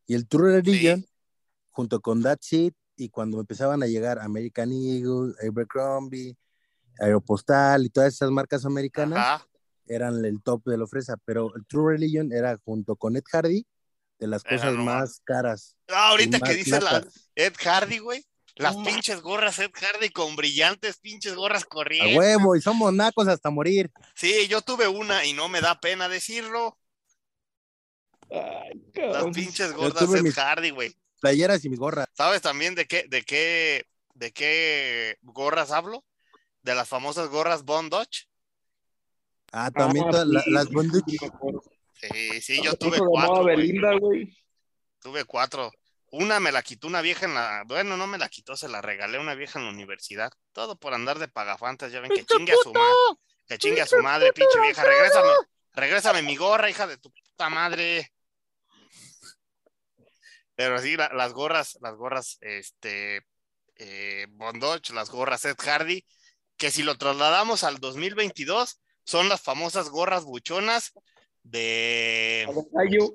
Y 0.07 0.15
el 0.15 0.27
True 0.27 0.53
Religion, 0.53 1.05
junto 1.69 2.01
con 2.01 2.21
That's 2.23 2.51
It, 2.53 2.73
y 2.95 3.09
cuando 3.09 3.39
empezaban 3.39 3.83
a 3.83 3.87
llegar 3.87 4.19
American 4.19 4.71
Eagle, 4.71 5.33
Abercrombie, 5.47 6.35
Aeropostal 6.99 7.85
y 7.85 7.89
todas 7.89 8.13
esas 8.13 8.31
marcas 8.31 8.65
americanas, 8.65 9.17
ajá, 9.19 9.47
eran 9.87 10.23
el 10.25 10.41
top 10.41 10.63
de 10.65 10.77
la 10.77 10.87
fresa. 10.87 11.15
Pero 11.25 11.55
el 11.55 11.65
True 11.65 11.93
Religion 11.93 12.31
era 12.33 12.57
junto 12.63 12.95
con 12.95 13.15
Ed 13.15 13.23
Hardy 13.31 13.65
de 14.19 14.27
las 14.27 14.43
Era 14.45 14.57
cosas 14.57 14.73
más 14.75 15.21
caras. 15.23 15.75
Ah, 15.87 16.09
ahorita 16.09 16.39
que 16.39 16.53
dice 16.53 16.81
la. 16.81 17.05
Ed 17.35 17.53
Hardy, 17.63 17.99
güey. 17.99 18.25
Las 18.55 18.75
No 18.75 18.83
pinches 18.83 19.21
gorras 19.21 19.57
Ed 19.59 19.71
Hardy 19.73 20.09
con 20.09 20.35
brillantes, 20.35 20.97
pinches 20.97 21.33
gorras 21.35 21.63
A 21.63 21.67
corrientes. 21.67 22.17
huevo, 22.17 22.57
y 22.57 22.61
somos 22.61 22.91
nacos 22.91 23.27
hasta 23.29 23.49
morir. 23.49 23.89
Sí, 24.15 24.47
yo 24.49 24.61
tuve 24.61 24.87
una 24.89 25.23
y 25.23 25.31
no 25.31 25.47
me 25.47 25.61
da 25.61 25.79
pena 25.79 26.09
decirlo. 26.09 26.77
Ay, 28.31 28.81
Las 28.95 29.25
pinches 29.33 29.73
gordas 29.73 30.03
Ed 30.13 30.21
mis- 30.21 30.35
Hardy, 30.37 30.69
güey. 30.71 30.95
Playeras 31.21 31.63
y 31.65 31.69
mi 31.69 31.75
gorra. 31.77 32.05
¿Sabes 32.13 32.41
también 32.41 32.75
de 32.75 32.85
qué, 32.85 33.05
de 33.09 33.23
qué, 33.23 33.85
de 34.13 34.31
qué 34.31 35.17
gorras 35.21 35.71
hablo? 35.71 36.03
de 36.61 36.75
las 36.75 36.87
famosas 36.89 37.29
gorras 37.29 37.63
Bondage. 37.63 38.27
Ah, 39.51 39.71
también 39.71 40.05
Ah, 40.07 40.11
todas 40.11 40.27
la- 40.27 40.41
sí, 40.41 40.51
las 40.51 40.67
sí, 40.67 40.73
bondage. 40.73 41.03
sí. 41.95 42.41
Sí, 42.41 42.61
yo 42.63 42.75
tuve 42.75 42.99
cuatro. 42.99 43.43
Belinda, 43.45 43.95
güey. 43.97 44.37
Tuve 45.01 45.23
cuatro. 45.25 45.71
Una 46.11 46.39
me 46.39 46.51
la 46.51 46.61
quitó 46.61 46.87
una 46.87 47.01
vieja 47.01 47.25
en 47.25 47.33
la. 47.35 47.63
Bueno, 47.65 47.95
no 47.97 48.07
me 48.07 48.17
la 48.17 48.29
quitó, 48.29 48.55
se 48.57 48.67
la 48.67 48.81
regalé 48.81 49.17
a 49.17 49.21
una 49.21 49.35
vieja 49.35 49.57
en 49.59 49.65
la 49.65 49.71
universidad. 49.71 50.31
Todo 50.51 50.75
por 50.77 50.93
andar 50.93 51.17
de 51.17 51.27
pagafantas. 51.27 51.91
Ya 51.91 51.99
ven 52.01 52.09
que 52.09 52.17
¡Pinche 52.23 52.35
chingue 52.35 52.53
a 52.53 52.57
su 52.63 52.73
madre. 52.73 52.93
Que 53.47 53.57
chingue 53.57 53.81
a 53.81 53.85
su 53.87 53.97
madre, 54.01 54.33
pinche 54.33 54.59
vieja. 54.59 54.83
Regrésame. 54.83 55.29
Regrésame 55.73 56.21
mi 56.23 56.35
gorra, 56.35 56.69
hija 56.69 56.87
de 56.87 56.97
tu 56.97 57.11
puta 57.11 57.49
madre. 57.49 58.11
Pero 60.59 60.77
sí, 60.79 60.97
la- 60.97 61.07
las 61.13 61.31
gorras, 61.31 61.77
las 61.81 61.95
gorras, 61.95 62.37
este. 62.41 63.25
Eh, 63.77 64.27
Bondoch, 64.31 64.89
las 64.89 65.09
gorras 65.09 65.45
Ed 65.45 65.55
Hardy, 65.57 66.05
que 66.57 66.69
si 66.69 66.83
lo 66.83 66.97
trasladamos 66.97 67.63
al 67.63 67.77
2022, 67.79 68.81
son 69.05 69.29
las 69.29 69.39
famosas 69.39 69.87
gorras 69.87 70.25
buchonas 70.25 70.91
de. 71.43 72.45
Gallo. 72.73 73.13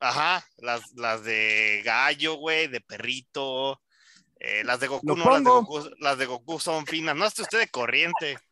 Ajá, 0.00 0.42
las, 0.56 0.80
las 0.96 1.22
de 1.22 1.82
gallo, 1.84 2.36
güey, 2.36 2.66
de 2.68 2.80
perrito. 2.80 3.82
eh, 4.38 4.64
las 4.64 4.80
de 4.80 4.86
Goku, 4.86 5.04
no, 5.06 5.16
las 5.16 5.44
de. 5.44 5.50
Goku, 5.50 5.90
las 5.98 6.16
de 6.16 6.24
Goku 6.24 6.58
son 6.60 6.86
finas. 6.86 7.14
No 7.14 7.26
esté 7.26 7.42
usted 7.42 7.58
de 7.58 7.68
corriente. 7.68 8.38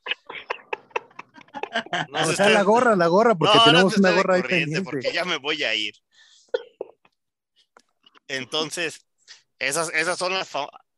No 2.11 2.19
O 2.19 2.23
esté 2.23 2.37
sea, 2.37 2.45
usted- 2.47 2.55
la 2.55 2.63
gorra, 2.63 2.95
la 2.97 3.07
gorra, 3.07 3.35
porque 3.35 3.55
no, 3.57 3.61
no 3.61 3.65
tenemos 3.73 3.93
esté 3.93 4.01
una 4.01 4.11
de 4.11 4.17
gorra 4.17 4.35
ahí 4.35 4.43
corriente, 4.43 4.65
pendiente. 4.65 4.91
porque 4.91 5.13
ya 5.13 5.25
me 5.25 5.39
voy 5.39 5.63
a 5.65 5.75
ir. 5.75 5.95
Entonces, 8.29 9.07
esas, 9.59 9.91
esas 9.93 10.19
son 10.19 10.35
las, 10.35 10.51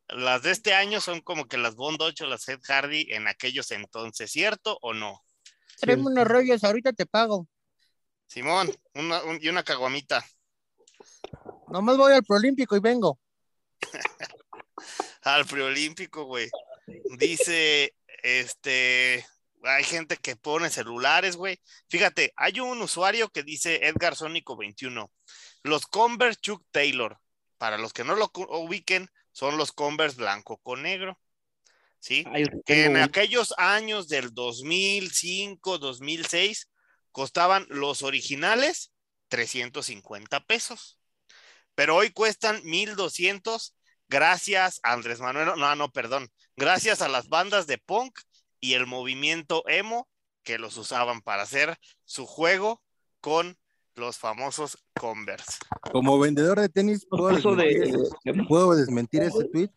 las 0.09 0.43
de 0.43 0.51
este 0.51 0.75
año, 0.75 1.01
son 1.01 1.21
como 1.21 1.47
que 1.47 1.57
las 1.59 1.75
Bond 1.77 2.03
8, 2.03 2.27
las 2.27 2.49
Ed 2.49 2.61
Hardy 2.63 3.07
en 3.11 3.29
aquellos 3.29 3.71
entonces, 3.71 4.31
¿cierto 4.31 4.79
o 4.83 4.93
no? 4.93 5.25
Tráeme 5.81 6.03
unos 6.07 6.27
rollos, 6.27 6.63
ahorita 6.63 6.93
te 6.93 7.07
pago. 7.07 7.49
Simón, 8.27 8.71
una, 8.95 9.23
un- 9.25 9.39
y 9.41 9.49
una 9.49 9.63
caguamita. 9.65 10.25
Nomás 11.69 11.97
voy 11.97 12.13
al 12.13 12.25
Prolímpico 12.25 12.77
y 12.77 12.81
vengo. 12.81 13.19
al 15.23 15.47
preolímpico, 15.47 16.25
güey. 16.25 16.51
Dice, 17.19 17.95
este, 18.23 19.27
hay 19.63 19.85
gente 19.85 20.17
que 20.17 20.37
pone 20.37 20.71
celulares, 20.71 21.37
güey. 21.37 21.61
Fíjate, 21.89 22.33
hay 22.37 22.61
un 22.61 22.81
usuario 22.83 23.29
que 23.31 23.43
dice 23.43 23.87
Edgar 23.87 24.17
Sónico 24.17 24.57
21. 24.57 25.11
Los 25.63 25.87
Converse 25.87 26.41
Chuck 26.41 26.65
Taylor, 26.71 27.19
para 27.61 27.77
los 27.77 27.93
que 27.93 28.05
no 28.05 28.17
lo 28.17 28.33
ubiquen, 28.33 29.11
son 29.33 29.59
los 29.59 29.71
Converse 29.71 30.17
blanco 30.17 30.57
con 30.63 30.81
negro. 30.81 31.21
¿Sí? 31.99 32.25
Ay, 32.33 32.47
que 32.65 32.87
en 32.87 32.97
aquellos 32.97 33.53
años 33.59 34.09
del 34.09 34.33
2005, 34.33 35.77
2006, 35.77 36.71
costaban 37.13 37.67
los 37.69 38.03
originales 38.03 38.95
350 39.29 40.47
pesos. 40.47 40.99
Pero 41.75 41.97
hoy 41.97 42.13
cuestan 42.13 42.63
1200 42.65 43.77
gracias 44.09 44.81
a 44.83 44.95
Andrés 44.95 45.21
Manuel, 45.21 45.51
no, 45.59 45.77
no, 45.77 45.93
perdón, 45.93 46.33
gracias 46.57 47.03
a 47.03 47.11
las 47.11 47.29
bandas 47.29 47.67
de 47.67 47.77
punk 47.77 48.19
y 48.59 48.73
el 48.73 48.87
movimiento 48.87 49.69
emo 49.69 50.09
que 50.45 50.57
los 50.57 50.79
usaban 50.79 51.21
para 51.21 51.43
hacer 51.43 51.79
su 52.07 52.25
juego 52.25 52.83
con 53.21 53.59
los 53.95 54.19
famosos 54.19 54.79
Converse. 54.99 55.59
Como 55.93 56.19
vendedor 56.19 56.61
de 56.61 56.69
tenis, 56.69 57.07
puedo 57.09 57.29
desmentir, 57.29 57.97
de- 58.25 58.45
puedo 58.45 58.75
desmentir 58.75 59.23
ese 59.23 59.45
tweet 59.45 59.71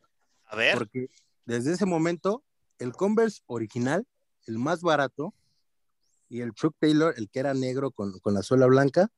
A 0.46 0.56
ver, 0.56 0.78
porque 0.78 1.08
desde 1.46 1.74
ese 1.74 1.86
momento 1.86 2.44
el 2.80 2.94
Converse 2.94 3.42
original, 3.46 4.06
el 4.48 4.60
más 4.60 4.82
barato, 4.82 5.34
y 6.30 6.42
el 6.42 6.54
Chuck 6.54 6.76
Taylor, 6.80 7.14
el 7.18 7.30
que 7.30 7.40
era 7.40 7.54
negro 7.54 7.92
con, 7.92 8.20
con 8.20 8.34
la 8.34 8.42
suela 8.42 8.66
blanca, 8.66 9.10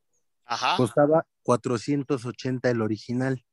ajá, 0.45 0.75
costaba 0.77 1.25
480 1.43 2.69
el 2.69 2.81
original. 2.81 3.45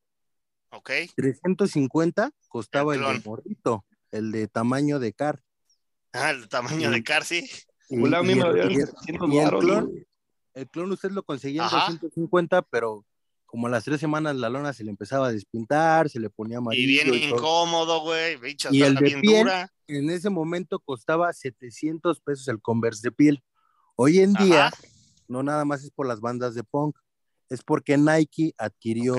ok, 0.71 0.89
350 1.15 2.31
costaba 2.47 2.93
El 2.95 3.03
el, 3.03 3.13
de 3.21 3.29
morrito, 3.29 3.85
el 4.11 4.31
de 4.31 4.47
tamaño 4.47 4.99
de 4.99 5.13
car. 5.13 5.41
Ah, 6.11 6.29
el 6.31 6.47
tamaño 6.49 6.91
de 6.91 7.03
car, 7.03 7.23
sí. 7.23 7.49
Y, 7.89 7.97
mí 7.97 8.03
y 8.33 8.39
el- 8.39 8.71
y 8.71 8.75
el- 8.79 8.87
700 8.87 9.29
y 9.31 9.37
el 9.37 9.43
varos, 9.45 9.63
clon. 9.63 10.05
El 10.53 10.69
clon 10.69 10.91
usted 10.91 11.11
lo 11.11 11.23
conseguía 11.23 11.61
en 11.61 11.67
Ajá. 11.67 11.85
250, 11.91 12.61
pero 12.63 13.05
como 13.45 13.67
a 13.67 13.69
las 13.69 13.83
tres 13.83 13.99
semanas 13.99 14.35
la 14.35 14.49
lona 14.49 14.73
se 14.73 14.83
le 14.83 14.89
empezaba 14.89 15.27
a 15.27 15.31
despintar, 15.31 16.09
se 16.09 16.19
le 16.19 16.29
ponía 16.29 16.55
Y 16.55 16.57
amarillo. 16.57 16.87
bien 16.87 17.13
y 17.13 17.29
todo. 17.29 17.39
incómodo, 17.39 18.01
güey, 18.01 18.37
Y 18.71 18.81
el 18.81 18.95
de 18.95 19.01
bien 19.01 19.21
piel, 19.21 19.43
dura. 19.43 19.71
En 19.87 20.09
ese 20.09 20.29
momento 20.29 20.79
costaba 20.79 21.31
700 21.33 22.19
pesos 22.21 22.47
el 22.47 22.61
Converse 22.61 23.01
de 23.03 23.11
piel. 23.11 23.43
Hoy 23.95 24.19
en 24.19 24.33
día, 24.33 24.71
no 25.27 25.43
nada 25.43 25.65
más 25.65 25.83
es 25.83 25.91
por 25.91 26.07
las 26.07 26.19
bandas 26.19 26.55
de 26.55 26.63
punk, 26.63 26.97
es 27.49 27.61
porque 27.63 27.97
Nike 27.97 28.55
adquirió 28.57 29.15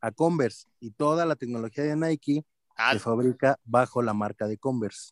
a 0.00 0.10
Converse 0.10 0.66
y 0.80 0.90
toda 0.90 1.24
la 1.26 1.36
tecnología 1.36 1.84
de 1.84 1.94
Nike 1.96 2.44
Ah, 2.80 2.92
se 2.92 3.00
fabrica 3.00 3.58
bajo 3.64 4.02
la 4.02 4.14
marca 4.14 4.46
de 4.46 4.56
Converse. 4.56 5.10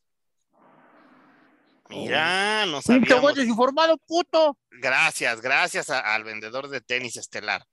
Mira, 1.89 2.67
no 2.67 2.81
Pinche 2.81 2.93
güey 2.99 3.07
sabíamos. 3.11 3.35
desinformado, 3.35 3.99
puto. 4.07 4.59
Gracias, 4.71 5.41
gracias 5.41 5.91
a- 5.91 6.15
al 6.15 6.25
vendedor 6.25 6.69
de 6.69 6.81
tenis 6.81 7.17
estelar. 7.17 7.65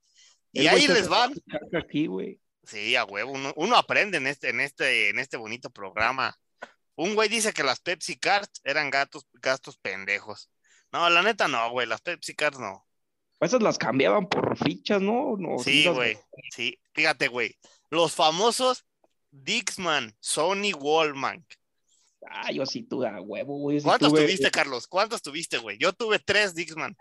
Y 0.52 0.60
El 0.62 0.68
ahí 0.68 0.86
les 0.86 1.08
van. 1.08 1.34
saca 1.34 1.78
Aquí, 1.78 2.06
güey. 2.06 2.40
Sí, 2.64 2.96
a 2.96 3.04
huevo, 3.04 3.32
uno, 3.32 3.52
uno 3.56 3.76
aprende 3.76 4.16
en 4.18 4.26
este, 4.26 4.48
en 4.50 4.60
este, 4.60 5.10
en 5.10 5.18
este 5.18 5.36
bonito 5.36 5.68
programa. 5.70 6.34
Un 6.96 7.14
güey 7.14 7.28
dice 7.28 7.52
que 7.52 7.62
las 7.64 7.80
Pepsi 7.80 8.16
Cards 8.16 8.60
eran 8.62 8.88
gatos, 8.90 9.26
gastos 9.34 9.76
pendejos. 9.76 10.48
No, 10.92 11.10
la 11.10 11.22
neta 11.22 11.48
no, 11.48 11.70
güey, 11.70 11.86
las 11.86 12.00
Pepsi 12.00 12.34
Cards 12.34 12.58
no. 12.58 12.86
Esas 13.40 13.60
las 13.62 13.76
cambiaban 13.78 14.28
por 14.28 14.56
fichas, 14.56 15.02
¿no? 15.02 15.36
No, 15.36 15.58
Sí, 15.58 15.84
las- 15.84 15.94
güey, 15.94 16.16
sí. 16.54 16.78
Fíjate, 16.94 17.28
güey, 17.28 17.58
los 17.90 18.14
famosos 18.14 18.86
Dixman, 19.32 20.14
Sony 20.20 20.72
Wallman. 20.78 21.44
Ah, 22.30 22.50
yo 22.52 22.64
sí 22.66 22.82
tuve 22.82 23.08
a 23.08 23.20
huevo, 23.20 23.58
güey. 23.58 23.80
sí 23.80 23.84
¿Cuántos 23.84 24.12
tuve- 24.12 24.22
tuviste, 24.24 24.50
Carlos? 24.50 24.86
¿Cuántos 24.86 25.22
tuviste, 25.22 25.58
güey? 25.58 25.78
Yo 25.78 25.92
tuve 25.92 26.18
tres 26.18 26.54
Dixman. 26.54 26.96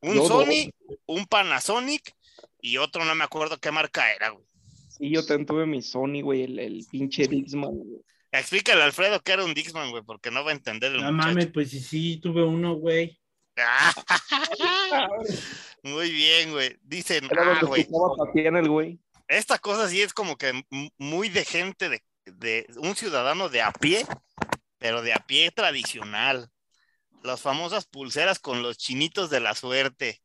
Un 0.00 0.14
Yo 0.16 0.26
Sony, 0.28 0.70
un 1.06 1.24
Panasonic 1.26 2.12
y 2.60 2.76
otro 2.78 3.04
no 3.04 3.14
me 3.14 3.24
acuerdo 3.24 3.58
qué 3.58 3.70
marca 3.70 4.12
era, 4.12 4.30
güey. 4.30 4.44
Sí, 4.90 5.10
yo 5.10 5.24
también 5.24 5.46
tuve 5.46 5.66
mi 5.66 5.80
Sony, 5.82 6.20
güey, 6.22 6.42
el, 6.42 6.58
el 6.58 6.86
pinche 6.90 7.26
Dixman. 7.26 7.70
güey. 7.70 8.00
Explícale 8.30 8.82
a 8.82 8.84
Alfredo 8.86 9.20
que 9.20 9.32
era 9.32 9.44
un 9.44 9.54
Dixman, 9.54 9.90
güey, 9.90 10.02
porque 10.02 10.30
no 10.30 10.44
va 10.44 10.50
a 10.50 10.54
entender 10.54 10.92
el 10.92 11.00
No 11.02 11.12
muchacho. 11.12 11.28
mames, 11.28 11.46
pues 11.52 11.70
sí, 11.70 11.80
sí, 11.80 12.16
tuve 12.18 12.42
uno, 12.42 12.74
güey. 12.74 13.18
Ah, 13.56 13.94
muy 15.82 16.10
bien, 16.10 16.50
güey. 16.50 16.76
Dicen, 16.82 17.24
Era 17.30 17.58
ah, 17.58 17.60
güey, 17.64 17.84
güey. 18.66 18.98
esta 19.28 19.58
cosa 19.58 19.88
sí 19.88 20.02
es 20.02 20.12
como 20.12 20.36
que 20.36 20.64
muy 20.98 21.28
de 21.28 21.44
gente, 21.44 21.88
de, 21.88 22.02
de 22.26 22.66
un 22.78 22.94
ciudadano 22.96 23.48
de 23.48 23.62
a 23.62 23.72
pie, 23.72 24.04
pero 24.84 25.00
de 25.00 25.14
a 25.14 25.24
pie 25.26 25.50
tradicional. 25.50 26.50
Las 27.22 27.40
famosas 27.40 27.86
pulseras 27.86 28.38
con 28.38 28.60
los 28.62 28.76
chinitos 28.76 29.30
de 29.30 29.40
la 29.40 29.54
suerte. 29.54 30.20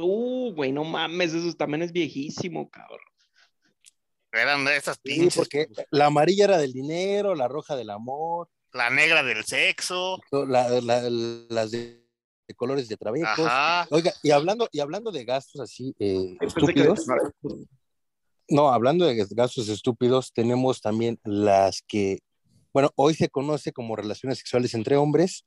Uh, 0.00 0.52
güey, 0.54 0.72
no 0.72 0.82
mames, 0.82 1.32
eso 1.32 1.52
también 1.56 1.82
es 1.82 1.92
viejísimo, 1.92 2.68
cabrón. 2.68 2.98
Eran 4.32 4.64
de 4.64 4.76
esas 4.76 4.96
Sí, 4.96 5.02
pinches. 5.04 5.36
porque 5.36 5.68
la 5.92 6.06
amarilla 6.06 6.46
era 6.46 6.58
del 6.58 6.72
dinero, 6.72 7.36
la 7.36 7.46
roja 7.46 7.76
del 7.76 7.90
amor, 7.90 8.48
La 8.72 8.90
negra 8.90 9.22
del 9.22 9.44
sexo. 9.44 10.18
la- 10.32 10.68
la- 10.80 11.08
las 11.48 11.70
de, 11.70 12.04
de 12.48 12.54
colores 12.56 12.88
de 12.88 12.96
trabecos. 12.96 13.38
Ajá. 13.38 13.86
Oiga, 13.92 14.12
y 14.24 14.32
hablando, 14.32 14.68
y 14.72 14.80
hablando 14.80 15.12
de 15.12 15.24
gastos 15.24 15.60
así 15.60 15.94
eh, 16.00 16.36
que- 16.40 16.46
estúpidos, 16.46 17.06
no, 18.48 18.72
hablando 18.72 19.06
de 19.06 19.24
gastos 19.30 19.68
estúpidos, 19.68 20.32
tenemos 20.32 20.80
también 20.80 21.20
las 21.22 21.82
que, 21.82 22.18
bueno, 22.76 22.92
hoy 22.96 23.14
se 23.14 23.30
conoce 23.30 23.72
como 23.72 23.96
relaciones 23.96 24.36
sexuales 24.36 24.74
entre 24.74 24.98
hombres, 24.98 25.46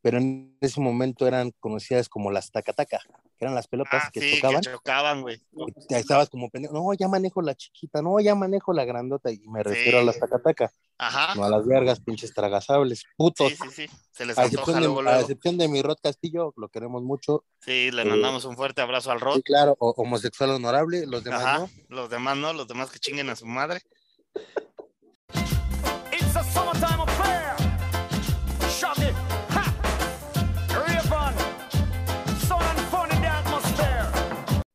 pero 0.00 0.18
en 0.18 0.56
ese 0.60 0.80
momento 0.80 1.26
eran 1.26 1.50
conocidas 1.58 2.08
como 2.08 2.30
las 2.30 2.52
tacataca, 2.52 3.00
que 3.36 3.44
eran 3.44 3.56
las 3.56 3.66
pelotas 3.66 4.04
Ah, 4.06 4.10
que 4.12 4.20
sí, 4.20 4.36
chocaban. 4.36 4.60
que 4.60 4.70
chocaban, 4.70 5.22
güey. 5.22 5.42
estabas 5.88 6.30
como 6.30 6.50
pendejo, 6.50 6.72
no, 6.72 6.94
ya 6.94 7.08
manejo 7.08 7.42
la 7.42 7.56
chiquita, 7.56 8.00
no, 8.00 8.20
ya 8.20 8.36
manejo 8.36 8.72
la 8.72 8.84
grandota, 8.84 9.32
y 9.32 9.38
me 9.48 9.64
refiero 9.64 9.98
a 9.98 10.00
Sí. 10.02 10.06
las 10.06 10.20
tacataca, 10.20 10.70
Ajá. 10.98 11.34
no 11.34 11.42
a 11.42 11.48
las 11.50 11.66
vergas, 11.66 11.98
pinches 11.98 12.32
tragasables, 12.32 13.02
putos. 13.16 13.50
Sí, 13.50 13.56
sí, 13.56 13.88
sí. 13.88 13.96
Se 14.12 14.24
les 14.24 14.38
A 14.38 14.44
excepción, 14.44 14.78
luego, 14.78 15.02
de, 15.02 15.10
a 15.10 15.18
excepción 15.20 15.58
de 15.58 15.66
mi 15.66 15.82
Rod 15.82 15.98
Castillo, 16.00 16.54
lo 16.56 16.68
queremos 16.68 17.02
mucho. 17.02 17.44
Sí, 17.58 17.90
le 17.90 18.02
eh, 18.02 18.04
mandamos 18.04 18.44
un 18.44 18.54
fuerte 18.54 18.82
abrazo 18.82 19.10
al 19.10 19.18
Rod. 19.20 19.34
Sí, 19.34 19.42
claro, 19.42 19.74
o- 19.80 19.94
homosexual 19.96 20.50
honorable, 20.50 21.06
los 21.08 21.24
demás 21.24 21.42
Ajá. 21.44 21.58
no. 21.58 21.70
Los 21.88 22.08
demás 22.08 22.36
no, 22.36 22.52
los 22.52 22.68
demás 22.68 22.88
que 22.92 23.00
chinguen 23.00 23.30
a 23.30 23.34
su 23.34 23.46
madre. 23.46 23.82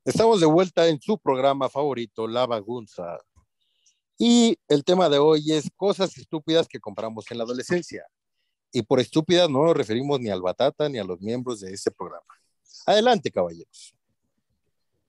Estamos 0.09 0.39
de 0.39 0.47
vuelta 0.47 0.87
en 0.87 0.99
su 0.99 1.19
programa 1.19 1.69
favorito, 1.69 2.27
La 2.27 2.47
Bagunza. 2.47 3.19
Y 4.17 4.57
el 4.67 4.83
tema 4.83 5.07
de 5.07 5.19
hoy 5.19 5.51
es 5.51 5.69
cosas 5.75 6.17
estúpidas 6.17 6.67
que 6.67 6.79
compramos 6.79 7.29
en 7.29 7.37
la 7.37 7.43
adolescencia. 7.43 8.07
Y 8.71 8.81
por 8.81 8.99
estúpidas 8.99 9.51
no 9.51 9.63
nos 9.63 9.77
referimos 9.77 10.19
ni 10.19 10.31
al 10.31 10.41
Batata 10.41 10.89
ni 10.89 10.97
a 10.97 11.03
los 11.03 11.21
miembros 11.21 11.59
de 11.59 11.71
este 11.71 11.91
programa. 11.91 12.25
Adelante, 12.87 13.29
caballeros. 13.29 13.93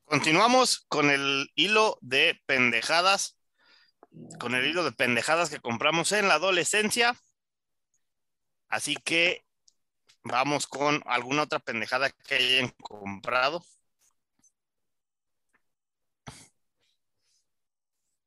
Continuamos 0.04 0.80
con 0.80 1.08
el 1.08 1.50
hilo 1.54 1.96
de 2.02 2.38
pendejadas, 2.44 3.38
con 4.38 4.54
el 4.54 4.66
hilo 4.66 4.84
de 4.84 4.92
pendejadas 4.92 5.48
que 5.48 5.60
compramos 5.60 6.12
en 6.12 6.28
la 6.28 6.34
adolescencia. 6.34 7.18
Así 8.68 8.96
que 8.96 9.46
vamos 10.24 10.66
con 10.66 11.02
alguna 11.06 11.44
otra 11.44 11.58
pendejada 11.58 12.10
que 12.10 12.34
hayan 12.34 12.68
comprado. 12.82 13.64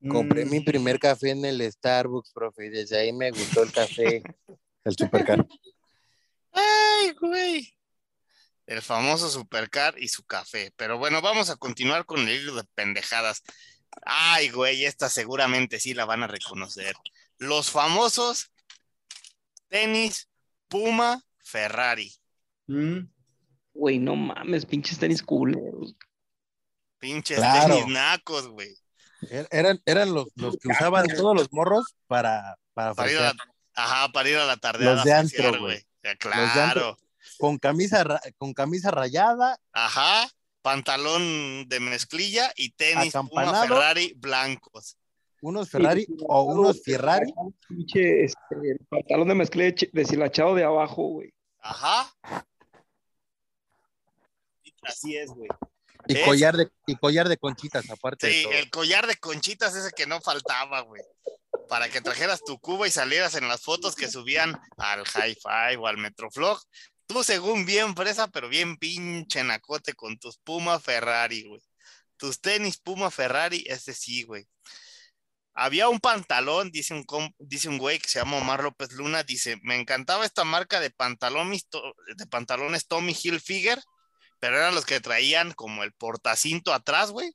Compré 0.09 0.45
Mm, 0.45 0.49
mi 0.49 0.59
primer 0.59 0.99
café 0.99 1.29
en 1.31 1.45
el 1.45 1.61
Starbucks, 1.71 2.31
profe, 2.33 2.65
y 2.65 2.69
desde 2.69 2.97
ahí 2.99 3.13
me 3.13 3.31
gustó 3.31 3.63
el 3.63 3.71
café, 3.71 4.21
el 4.83 4.95
supercar. 4.97 5.45
¡Ay, 6.51 7.13
güey! 7.19 7.73
El 8.65 8.81
famoso 8.81 9.29
supercar 9.29 9.95
y 9.97 10.07
su 10.07 10.23
café. 10.23 10.71
Pero 10.75 10.97
bueno, 10.97 11.21
vamos 11.21 11.49
a 11.49 11.55
continuar 11.57 12.05
con 12.05 12.19
el 12.21 12.29
hilo 12.29 12.55
de 12.55 12.63
pendejadas. 12.75 13.43
Ay, 14.03 14.49
güey, 14.49 14.85
esta 14.85 15.09
seguramente 15.09 15.79
sí 15.79 15.93
la 15.93 16.05
van 16.05 16.23
a 16.23 16.27
reconocer. 16.27 16.95
Los 17.37 17.69
famosos 17.71 18.51
tenis 19.67 20.29
Puma 20.67 21.23
Ferrari. 21.39 22.11
mm, 22.67 22.99
Güey, 23.75 23.97
no 23.99 24.15
mames, 24.15 24.65
pinches 24.65 24.99
tenis 24.99 25.21
culeros. 25.23 25.95
Pinches 26.99 27.37
Claro. 27.37 27.75
tenis 27.75 27.87
nacos, 27.87 28.47
güey. 28.47 28.75
Er- 29.29 29.47
Eran, 29.51 29.81
eran 29.85 30.13
los, 30.13 30.27
los 30.35 30.57
que 30.57 30.69
usaban 30.69 31.07
todos 31.07 31.35
los 31.35 31.51
morros 31.51 31.95
para, 32.07 32.57
para 32.73 32.93
Para 32.93 33.11
ir 33.11 33.17
a 33.17 33.21
la, 33.21 33.33
ajá, 33.75 34.11
para 34.11 34.29
ir 34.29 34.37
a 34.37 34.45
la 34.45 34.57
tardeada. 34.57 34.95
Los 34.95 35.03
de 35.03 35.13
antro, 35.13 35.59
güey. 35.59 35.85
Claro. 36.19 36.61
antro. 36.61 36.97
Con 37.39 37.57
camisa, 37.57 38.03
con 38.37 38.53
camisa 38.53 38.91
rayada, 38.91 39.57
Ajá. 39.71 40.29
Pantalón 40.61 41.67
de 41.67 41.79
mezclilla 41.79 42.51
y 42.55 42.71
tenis 42.71 43.09
Acampanado. 43.09 43.67
Ferrari 43.67 44.13
blancos. 44.17 44.97
unos 45.41 45.69
Ferrari 45.69 46.05
o 46.27 46.43
unos 46.43 46.81
Ferrari. 46.83 47.33
Pinche, 47.67 48.23
este, 48.25 48.37
el 48.63 48.79
pantalón 48.89 49.27
de 49.27 49.35
mezclilla 49.35 49.75
ch- 49.75 49.89
deshilachado 49.91 50.55
de 50.55 50.63
abajo, 50.63 51.03
güey. 51.03 51.33
Ajá. 51.59 52.13
Así 54.83 55.15
es, 55.17 55.29
güey. 55.31 55.49
Y 56.07 56.17
Es- 56.17 56.25
collar 56.25 56.57
de, 56.57 56.69
y 56.87 56.95
collar 56.95 57.29
de 57.29 57.37
conchitas, 57.37 57.89
aparte 57.89 58.27
de 58.27 58.33
Sí, 58.33 58.43
todo. 58.43 58.53
el 58.53 58.69
collar 58.69 59.07
de 59.07 59.15
conchitas 59.17 59.75
ese 59.75 59.91
que 59.91 60.05
no 60.05 60.19
faltaba, 60.21 60.81
güey. 60.81 61.01
Para 61.69 61.89
que 61.89 62.01
trajeras 62.01 62.43
tu 62.43 62.59
cuba 62.59 62.87
y 62.87 62.91
salieras 62.91 63.35
en 63.35 63.47
las 63.47 63.61
fotos 63.61 63.95
que 63.95 64.09
subían 64.09 64.59
al 64.77 65.03
Hi-Fi 65.05 65.75
o 65.79 65.87
al 65.87 65.97
Metroflog. 65.97 66.61
Tú, 67.07 67.23
según 67.23 67.65
bien 67.65 67.95
fresa, 67.95 68.27
pero 68.27 68.49
bien 68.49 68.77
pinche 68.77 69.43
nacote 69.43 69.93
con 69.93 70.17
tus 70.17 70.37
Puma 70.37 70.79
Ferrari, 70.79 71.43
güey. 71.47 71.61
Tus 72.17 72.39
tenis 72.41 72.77
Puma 72.77 73.11
Ferrari, 73.11 73.63
ese 73.67 73.93
sí, 73.93 74.23
güey. 74.23 74.45
Había 75.55 75.87
un 75.89 75.99
pantalón, 75.99 76.71
dice 76.71 76.93
un, 76.95 77.05
dice 77.37 77.69
un 77.69 77.77
güey 77.77 77.99
que 77.99 78.07
se 78.09 78.19
llama 78.19 78.37
Omar 78.37 78.63
López 78.63 78.91
Luna, 78.93 79.23
dice, 79.23 79.59
me 79.61 79.79
encantaba 79.79 80.25
esta 80.25 80.43
marca 80.43 80.79
de, 80.79 80.89
pantalones, 80.89 81.67
de 82.17 82.25
pantalones 82.25 82.87
Tommy 82.87 83.15
Hilfiger, 83.21 83.79
pero 84.43 84.57
eran 84.57 84.75
los 84.75 84.85
que 84.85 84.99
traían 84.99 85.53
como 85.53 85.85
el 85.85 85.93
portacinto 85.93 86.73
atrás, 86.73 87.11
güey. 87.11 87.33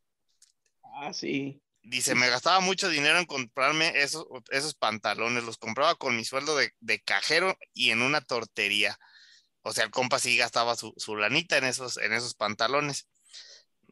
Ah, 0.82 1.11
sí. 1.14 1.59
Dice, 1.82 2.14
me 2.14 2.28
gastaba 2.28 2.61
mucho 2.61 2.90
dinero 2.90 3.18
en 3.18 3.24
comprarme 3.24 3.98
esos, 4.02 4.26
esos 4.50 4.74
pantalones, 4.74 5.42
los 5.42 5.56
compraba 5.56 5.94
con 5.94 6.14
mi 6.14 6.26
sueldo 6.26 6.54
de, 6.54 6.70
de 6.80 7.00
cajero 7.00 7.56
y 7.72 7.92
en 7.92 8.02
una 8.02 8.20
tortería. 8.20 8.98
O 9.62 9.72
sea, 9.72 9.84
el 9.84 9.90
compa 9.90 10.18
sí 10.18 10.36
gastaba 10.36 10.76
su, 10.76 10.92
su 10.98 11.16
lanita 11.16 11.56
en 11.56 11.64
esos, 11.64 11.96
en 11.96 12.12
esos 12.12 12.34
pantalones. 12.34 13.09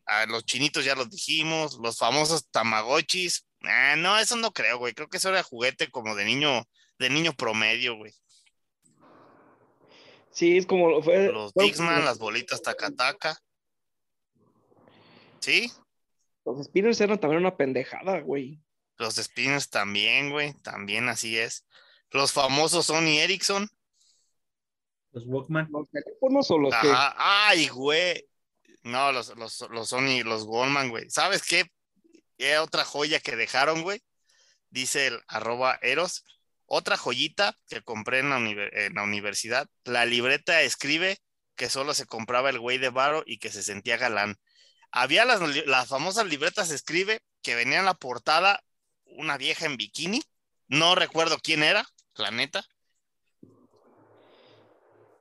A 0.05 0.27
los 0.27 0.45
chinitos 0.45 0.85
ya 0.85 0.95
los 0.95 1.09
dijimos, 1.09 1.79
los 1.83 1.97
famosos 1.97 2.51
tamagotchis. 2.51 3.47
Ah, 3.63 3.95
no, 3.97 4.19
eso 4.19 4.37
no 4.37 4.53
creo, 4.53 4.77
güey. 4.77 4.93
Creo 4.93 5.09
que 5.09 5.17
eso 5.17 5.31
era 5.31 5.43
juguete 5.43 5.91
como 5.91 6.17
de 6.17 6.27
niño, 6.27 6.69
de 6.99 7.09
niño 7.09 7.33
promedio, 7.33 7.97
güey. 7.97 8.13
Sí, 10.37 10.59
es 10.59 10.67
como 10.67 11.03
fue. 11.03 11.33
Los 11.33 11.55
fue- 11.55 11.65
Dixman, 11.65 12.05
las 12.05 12.19
bolitas 12.19 12.61
tacataca. 12.61 13.39
¿Sí? 15.41 15.73
Los 16.45 16.63
spinners 16.67 17.01
eran 17.01 17.19
también 17.19 17.41
una 17.41 17.57
pendejada, 17.57 18.21
güey. 18.21 18.61
Los 18.99 19.15
Spinners 19.17 19.71
también, 19.71 20.31
güey. 20.31 20.53
También 20.63 21.09
así 21.09 21.39
es. 21.39 21.67
Los 22.11 22.33
famosos 22.33 22.87
Sony 22.87 23.19
Ericsson. 23.21 23.67
los 25.13 25.25
Walkman. 25.27 25.69
Los 25.71 25.91
teléfonos 25.91 26.51
o 26.51 26.59
los 26.59 26.75
que. 26.83 26.93
Ay, 27.17 27.69
güey. 27.69 28.29
No, 28.83 29.13
los, 29.13 29.35
los, 29.37 29.67
los 29.71 29.89
Sony, 29.89 30.23
los 30.23 30.45
Goldman, 30.45 30.91
güey. 30.91 31.09
¿Sabes 31.09 31.43
qué? 31.43 31.71
Eh, 32.37 32.59
otra 32.59 32.85
joya 32.85 33.21
que 33.21 33.37
dejaron, 33.37 33.83
güey. 33.83 34.03
Dice 34.69 35.07
el 35.07 35.21
arroba 35.29 35.79
Eros. 35.81 36.25
Otra 36.67 36.97
joyita 36.97 37.57
que 37.69 37.83
compré 37.83 38.19
en 38.19 38.31
la, 38.31 38.39
univer- 38.39 38.71
en 38.73 38.95
la 38.95 39.03
universidad. 39.05 39.69
La 39.85 40.05
libreta 40.05 40.63
escribe 40.63 41.19
que 41.55 41.71
solo 41.71 41.95
se 41.95 42.07
compraba 42.07 42.51
el 42.51 42.59
güey 42.59 42.79
de 42.79 42.91
Varo 42.91 43.23
y 43.25 43.39
que 43.39 43.51
se 43.51 43.63
sentía 43.63 43.97
galán. 43.97 44.37
Había 44.91 45.25
las, 45.25 45.41
las 45.67 45.89
famosas 45.89 46.27
libretas 46.27 46.71
escribe 46.71 47.21
que 47.43 47.55
venía 47.55 47.79
en 47.79 47.85
la 47.85 47.95
portada 47.95 48.63
una 49.05 49.37
vieja 49.37 49.67
en 49.67 49.77
bikini. 49.77 50.23
No 50.69 50.95
recuerdo 50.97 51.39
quién 51.39 51.63
era, 51.63 51.87
la 52.17 52.31
neta. 52.31 52.67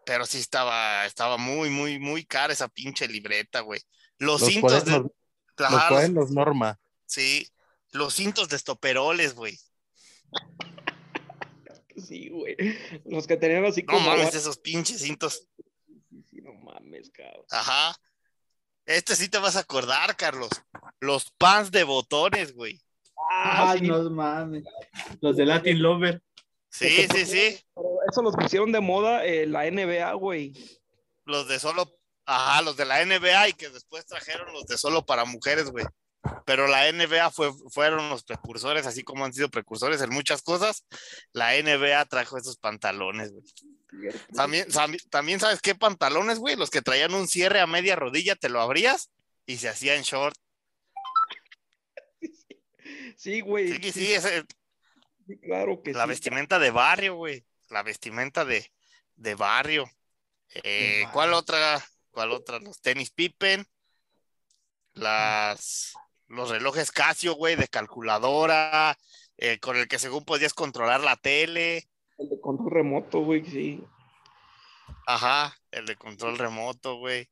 Pero 0.06 0.26
sí 0.26 0.40
estaba, 0.40 1.06
estaba 1.06 1.38
muy, 1.38 1.70
muy, 1.70 2.00
muy 2.00 2.26
cara 2.26 2.54
esa 2.54 2.68
pinche 2.68 3.08
libreta, 3.08 3.62
güey. 3.62 3.82
Los, 4.18 4.42
Los 4.42 4.50
cintos 4.52 4.86
de. 4.86 4.92
cuadernos, 4.92 5.12
los- 5.58 5.84
cuadernos 5.88 6.32
Norma. 6.32 6.80
sí, 7.06 7.48
los 7.92 8.14
cintos 8.14 8.50
de 8.50 8.56
estoperoles, 8.56 9.34
güey. 9.36 9.58
Sí, 11.96 12.30
güey. 12.30 12.56
Los 13.06 13.26
que 13.28 13.38
tenían 13.38 13.66
así 13.66 13.84
No 13.84 13.94
como. 13.94 14.10
mames, 14.10 14.36
esos 14.36 14.58
pinches 14.58 15.02
cintos. 15.02 15.48
Sí, 16.10 16.24
sí, 16.30 16.42
no 16.42 16.54
mames, 16.54 17.10
cabrón. 17.12 17.46
Ajá. 17.52 17.96
Este 18.86 19.16
sí 19.16 19.30
te 19.30 19.38
vas 19.40 19.56
a 19.56 19.60
acordar, 19.62 20.16
Carlos. 20.16 20.50
Los 21.00 21.32
pants 21.38 21.72
de 21.72 21.84
botones, 21.84 22.54
güey. 22.54 22.80
Ah, 23.32 23.72
Ay, 23.72 23.80
sí. 23.80 23.88
no 23.88 24.08
mames. 24.10 24.64
Los 25.22 25.38
de 25.38 25.46
Latin 25.46 25.82
Lover. 25.82 26.22
Sí, 26.70 27.08
sí, 27.14 27.26
sí. 27.26 27.60
Pero 27.74 27.88
eso 28.12 28.22
los 28.22 28.36
pusieron 28.36 28.72
de 28.72 28.82
moda 28.82 29.26
eh, 29.26 29.48
la 29.48 29.64
NBA, 29.72 30.14
güey. 30.14 30.54
Los 31.24 31.48
de 31.48 31.60
solo, 31.60 31.98
ajá, 32.26 32.62
los 32.62 32.76
de 32.78 32.86
la 32.86 33.04
NBA 33.04 33.50
y 33.50 33.54
que 33.54 33.70
después 33.70 34.06
trajeron 34.06 34.52
los 34.54 34.66
de 34.68 34.78
solo 34.78 35.06
para 35.06 35.26
mujeres, 35.26 35.72
güey. 35.72 35.86
Pero 36.46 36.68
la 36.68 36.88
NBA 36.88 37.32
fue, 37.32 37.52
fueron 37.70 38.10
los 38.10 38.24
precursores, 38.24 38.86
así 38.86 39.04
como 39.04 39.26
han 39.26 39.34
sido 39.34 39.50
precursores 39.50 40.02
en 40.02 40.10
muchas 40.12 40.42
cosas. 40.42 40.86
La 41.34 41.56
NBA 41.56 42.06
trajo 42.06 42.38
esos 42.38 42.58
pantalones, 42.58 43.32
güey. 43.32 43.44
También, 44.36 44.68
también 45.10 45.40
sabes 45.40 45.62
qué 45.62 45.74
pantalones, 45.76 46.40
güey, 46.40 46.56
los 46.56 46.70
que 46.70 46.82
traían 46.82 47.14
un 47.14 47.28
cierre 47.28 47.60
a 47.62 47.68
media 47.68 47.96
rodilla, 47.96 48.36
te 48.36 48.50
lo 48.50 48.62
abrías 48.62 49.12
y 49.46 49.58
se 49.58 49.70
hacían 49.70 50.02
short. 50.04 50.36
Sí, 53.18 53.42
güey. 53.42 53.72
Sí, 53.82 53.92
sí, 53.92 54.14
ese- 54.14 54.44
sí, 55.28 55.38
claro 55.40 55.82
que 55.82 55.94
la 55.94 56.06
vestimenta 56.06 56.60
de 56.60 56.72
barrio, 56.72 57.16
güey. 57.16 57.46
La 57.70 57.82
vestimenta 57.84 58.46
de, 58.46 58.72
de 59.16 59.36
barrio. 59.36 59.90
Eh, 60.64 61.00
barrio. 61.04 61.14
¿Cuál 61.14 61.34
otra? 61.34 61.86
¿Cuál 62.12 62.32
otra? 62.32 62.60
Los 62.60 62.80
tenis 62.82 63.12
Pippen. 63.12 63.66
Las, 64.94 65.94
los 66.28 66.50
relojes 66.50 66.92
Casio, 66.92 67.36
güey, 67.36 67.56
de 67.56 67.68
calculadora. 67.68 68.98
eh, 69.38 69.60
con 69.60 69.76
el 69.76 69.88
que 69.90 70.00
según 70.00 70.24
podías 70.24 70.54
controlar 70.54 71.02
la 71.02 71.18
tele. 71.18 71.84
El 72.18 72.30
de 72.30 72.40
control 72.40 72.72
remoto, 72.72 73.20
güey, 73.20 73.44
sí. 73.44 73.84
Ajá, 75.06 75.54
el 75.72 75.86
de 75.86 75.96
control 75.96 76.38
remoto, 76.38 76.98
güey. 76.98 77.28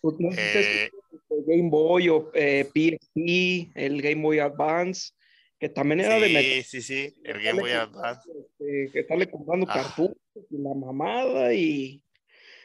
Pues, 0.00 0.14
no 0.18 0.30
sé 0.32 0.36
si 0.62 0.68
Eh, 0.78 0.90
el 1.30 1.44
Game 1.46 1.68
Boy 1.70 2.08
o 2.08 2.30
eh, 2.34 2.64
PSP, 2.72 3.72
el 3.74 4.00
Game 4.00 4.22
Boy 4.22 4.38
Advance, 4.38 5.10
que 5.58 5.68
también 5.68 6.00
era 6.00 6.18
de 6.20 6.28
sí, 6.28 6.62
sí, 6.62 6.82
sí, 6.82 7.20
el 7.24 7.42
Game 7.42 7.60
Boy 7.60 7.72
Advance. 7.72 8.22
este, 8.30 8.90
que 8.92 9.00
estarle 9.00 9.28
comprando 9.30 9.66
Ah. 9.68 9.74
cartuchos 9.74 10.16
y 10.50 10.56
la 10.58 10.74
mamada 10.74 11.52
y 11.52 12.02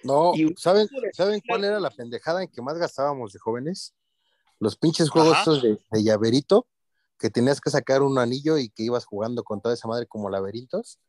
No, 0.03 0.33
Y- 0.35 0.53
¿saben, 0.57 0.87
¿saben 1.13 1.41
cuál 1.47 1.63
era 1.63 1.79
la 1.79 1.89
pendejada 1.89 2.43
en 2.43 2.49
que 2.51 2.61
más 2.61 2.77
gastábamos 2.77 3.33
de 3.33 3.39
jóvenes? 3.39 3.95
Los 4.59 4.77
pinches 4.77 5.09
juegos 5.09 5.33
Ajá. 5.33 5.41
estos 5.41 5.63
de, 5.63 5.77
de 5.91 6.03
llaverito, 6.03 6.67
que 7.19 7.29
tenías 7.29 7.61
que 7.61 7.69
sacar 7.69 8.01
un 8.03 8.17
anillo 8.19 8.57
y 8.57 8.69
que 8.69 8.83
ibas 8.83 9.05
jugando 9.05 9.43
con 9.43 9.61
toda 9.61 9.73
esa 9.73 9.87
madre 9.87 10.05
como 10.07 10.29
laberintos. 10.29 10.99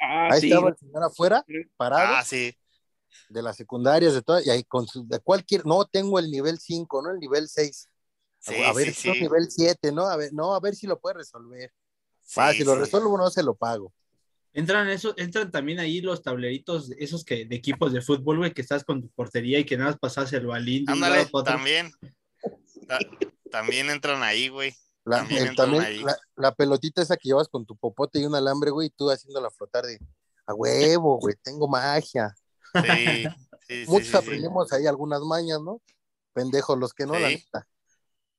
ah, 0.00 0.28
Ahí 0.30 0.40
sí, 0.40 0.50
estaba 0.50 0.70
el 0.70 0.76
señor 0.76 1.02
afuera, 1.04 1.44
parado, 1.76 2.14
Ah, 2.16 2.24
sí. 2.24 2.56
de 3.28 3.42
las 3.42 3.56
secundarias, 3.56 4.14
de 4.14 4.22
todas, 4.22 4.46
y 4.46 4.50
ahí 4.50 4.64
con 4.64 4.86
su, 4.86 5.06
de 5.06 5.18
cualquier, 5.20 5.66
no 5.66 5.84
tengo 5.84 6.18
el 6.18 6.30
nivel 6.30 6.58
5, 6.58 7.02
no 7.02 7.10
el 7.10 7.18
nivel 7.18 7.48
6. 7.48 7.88
Sí, 8.40 8.54
a 8.64 8.72
ver, 8.72 8.94
sí, 8.94 9.08
no, 9.08 9.14
sí. 9.14 9.20
nivel 9.20 9.50
7, 9.50 9.92
¿no? 9.92 10.06
A 10.06 10.16
ver, 10.16 10.32
no, 10.32 10.54
a 10.54 10.60
ver 10.60 10.74
si 10.74 10.86
lo 10.86 10.98
puede 10.98 11.16
resolver. 11.16 11.72
Ah, 12.36 12.52
si 12.52 12.62
lo 12.64 12.76
resuelvo, 12.76 13.16
no 13.18 13.30
se 13.30 13.42
lo 13.42 13.54
pago. 13.54 13.92
Entran 14.52 14.88
esos, 14.88 15.14
entran 15.18 15.50
también 15.50 15.78
ahí 15.78 16.00
los 16.00 16.22
tableritos, 16.22 16.90
esos 16.98 17.24
que 17.24 17.44
de 17.44 17.56
equipos 17.56 17.92
de 17.92 18.00
fútbol, 18.00 18.38
güey, 18.38 18.52
que 18.52 18.62
estás 18.62 18.82
con 18.84 19.02
tu 19.02 19.08
portería 19.10 19.58
y 19.58 19.64
que 19.64 19.76
nada 19.76 19.90
más 19.90 19.98
pasas 19.98 20.32
el 20.32 20.46
balín. 20.46 20.88
Ándale, 20.88 21.26
también. 21.44 21.92
Ta- 22.88 22.98
también 23.50 23.90
entran 23.90 24.22
ahí, 24.22 24.48
güey. 24.48 24.74
La, 25.04 25.18
También 25.18 25.54
también 25.54 25.82
ahí. 25.84 26.00
la, 26.02 26.18
la 26.36 26.52
pelotita 26.54 27.00
esa 27.00 27.16
que 27.16 27.28
llevas 27.28 27.48
con 27.48 27.64
tu 27.64 27.76
popote 27.76 28.18
y 28.18 28.24
un 28.26 28.34
alambre, 28.34 28.70
güey, 28.70 28.88
y 28.88 28.90
tú 28.90 29.10
haciéndola 29.10 29.50
flotar 29.50 29.86
de 29.86 29.98
a 30.46 30.54
huevo, 30.54 31.18
güey, 31.18 31.34
tengo 31.42 31.68
magia. 31.68 32.34
Sí, 32.74 32.80
sí, 32.82 33.26
sí, 33.68 33.86
Muchos 33.86 34.06
sí, 34.08 34.12
sí. 34.12 34.16
aprendimos 34.16 34.72
ahí 34.72 34.86
algunas 34.86 35.20
mañas, 35.22 35.60
¿no? 35.62 35.80
Pendejos 36.32 36.78
los 36.78 36.92
que 36.92 37.06
no, 37.06 37.14
la 37.18 37.28
neta. 37.30 37.66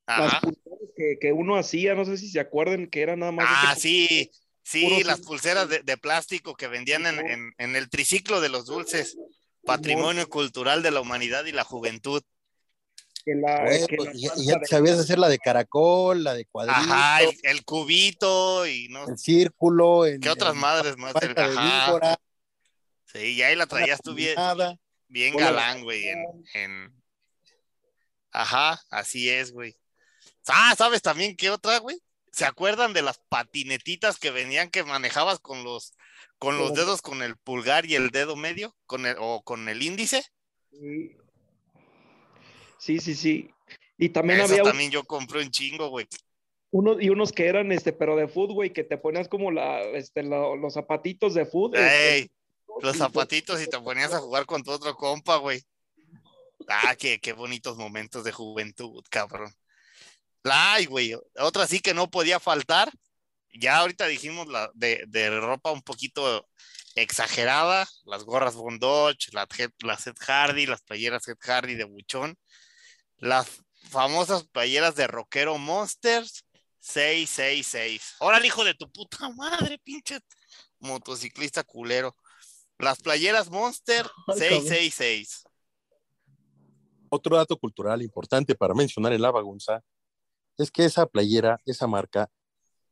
Las 0.07 0.41
pulseras 0.41 0.79
que, 0.95 1.17
que 1.19 1.31
uno 1.31 1.55
hacía, 1.55 1.93
no 1.95 2.05
sé 2.05 2.17
si 2.17 2.29
se 2.29 2.39
acuerdan 2.39 2.87
que 2.87 3.01
era 3.01 3.15
nada 3.15 3.31
más. 3.31 3.45
Ah, 3.47 3.73
ese- 3.77 3.81
sí, 3.81 4.31
sí, 4.63 5.03
las 5.03 5.21
pulseras 5.21 5.69
de, 5.69 5.79
de 5.83 5.97
plástico 5.97 6.55
que 6.55 6.67
vendían 6.67 7.05
en, 7.05 7.19
en- 7.19 7.53
en 7.57 7.75
el 7.75 7.89
triciclo 7.89 8.41
de 8.41 8.49
los 8.49 8.65
dulces, 8.65 9.17
patrimonio 9.63 10.27
cultural 10.29 10.81
de 10.83 10.91
la 10.91 11.01
humanidad 11.01 11.45
y 11.45 11.51
la 11.51 11.63
juventud. 11.63 12.23
Que 13.23 13.35
la- 13.35 13.61
Güey, 13.65 13.85
que 13.87 13.97
la 13.97 14.11
y, 14.13 14.45
ya 14.45 14.57
de- 14.59 14.65
sabías 14.65 14.99
hacer 14.99 15.19
la 15.19 15.27
de 15.29 15.37
caracol, 15.39 16.23
la 16.23 16.33
de 16.33 16.45
cuadrito, 16.45 16.77
Ajá, 16.79 17.21
el, 17.23 17.37
el 17.43 17.65
cubito 17.65 18.65
y 18.65 18.87
no 18.89 19.07
el 19.07 19.17
círculo, 19.17 20.05
el, 20.05 20.19
qué 20.19 20.29
otras 20.29 20.53
el 20.53 20.59
madres 20.59 20.97
más. 20.97 21.13
El- 21.21 21.37
Ajá, 21.37 21.87
víbora, 21.87 22.19
sí, 23.05 23.19
y 23.19 23.41
ahí 23.41 23.55
la 23.55 23.67
traías 23.67 24.01
tú 24.01 24.13
bien, 24.13 24.35
galán, 25.35 25.83
güey, 25.83 26.07
en, 26.07 26.25
en- 26.53 27.03
Ajá, 28.31 28.79
así 28.91 29.29
es, 29.29 29.51
güey. 29.51 29.75
Ah, 30.47 30.73
¿sabes 30.77 31.01
también 31.01 31.35
qué 31.35 31.49
otra, 31.49 31.79
güey? 31.79 31.99
¿Se 32.31 32.45
acuerdan 32.45 32.93
de 32.93 33.01
las 33.01 33.19
patinetitas 33.29 34.17
que 34.19 34.31
venían 34.31 34.69
que 34.69 34.83
manejabas 34.83 35.39
con 35.39 35.63
los 35.63 35.93
con 36.37 36.57
los 36.57 36.73
dedos 36.73 37.01
con 37.01 37.21
el 37.21 37.35
pulgar 37.37 37.85
y 37.85 37.95
el 37.95 38.11
dedo 38.11 38.35
medio 38.37 38.73
con 38.85 39.05
el 39.05 39.15
o 39.19 39.41
con 39.43 39.67
el 39.67 39.81
índice? 39.83 40.23
Sí. 40.71 41.11
Sí, 42.79 42.99
sí, 42.99 43.13
sí. 43.15 43.49
Y 43.97 44.09
también 44.09 44.39
Esas 44.39 44.51
había 44.51 44.63
también 44.63 44.91
yo 44.91 45.03
compré 45.03 45.41
un 45.41 45.51
chingo, 45.51 45.89
güey. 45.89 46.07
unos 46.71 47.01
y 47.01 47.09
unos 47.09 47.31
que 47.31 47.47
eran 47.47 47.71
este, 47.71 47.91
pero 47.93 48.15
de 48.15 48.27
fútbol, 48.27 48.53
güey, 48.55 48.73
que 48.73 48.83
te 48.83 48.97
ponías 48.97 49.27
como 49.27 49.51
la, 49.51 49.81
este, 49.81 50.23
la- 50.23 50.55
los 50.55 50.73
zapatitos 50.73 51.33
de 51.33 51.45
fútbol. 51.45 51.77
Ey, 51.79 52.31
los 52.81 52.97
zapatitos 52.97 53.61
y 53.61 53.67
te 53.67 53.79
ponías 53.79 54.13
a 54.13 54.19
jugar 54.19 54.45
con 54.45 54.63
tu 54.63 54.71
otro 54.71 54.95
compa, 54.95 55.37
güey. 55.37 55.61
Ah, 56.67 56.95
qué, 56.95 57.19
qué 57.19 57.33
bonitos 57.33 57.77
momentos 57.77 58.23
de 58.23 58.31
juventud, 58.31 59.03
cabrón. 59.09 59.51
Ay, 60.43 60.85
güey, 60.85 61.13
otra 61.39 61.67
sí 61.67 61.79
que 61.79 61.93
no 61.93 62.09
podía 62.09 62.39
faltar. 62.39 62.91
Ya 63.53 63.77
ahorita 63.77 64.05
dijimos 64.07 64.47
la 64.47 64.69
de, 64.75 65.03
de 65.07 65.29
ropa 65.39 65.71
un 65.71 65.81
poquito 65.81 66.47
exagerada, 66.95 67.87
las 68.05 68.23
gorras 68.23 68.55
Bondage, 68.55 69.31
las, 69.33 69.47
las 69.79 70.07
Ed 70.07 70.15
Hardy, 70.19 70.65
las 70.67 70.81
playeras 70.81 71.27
Ed 71.27 71.37
Hardy 71.39 71.75
de 71.75 71.83
buchón, 71.85 72.37
las 73.19 73.63
famosas 73.89 74.43
playeras 74.47 74.95
de 74.95 75.07
rockero 75.07 75.57
Monsters 75.57 76.45
666. 76.79 78.15
Órale, 78.19 78.47
hijo 78.47 78.63
de 78.63 78.73
tu 78.73 78.89
puta 78.91 79.29
madre, 79.29 79.77
pinche 79.79 80.19
motociclista 80.79 81.63
culero. 81.63 82.15
Las 82.77 82.99
playeras 83.01 83.49
Monster 83.49 84.05
Ay, 84.27 84.39
cabrón. 84.39 84.39
666. 84.39 85.43
Otro 87.09 87.37
dato 87.37 87.57
cultural 87.57 88.01
importante 88.01 88.55
para 88.55 88.73
mencionar 88.73 89.13
en 89.13 89.21
la 89.21 89.31
bagunza 89.31 89.83
es 90.57 90.69
que 90.69 90.85
esa 90.85 91.05
playera, 91.05 91.57
esa 91.65 91.87
marca, 91.87 92.29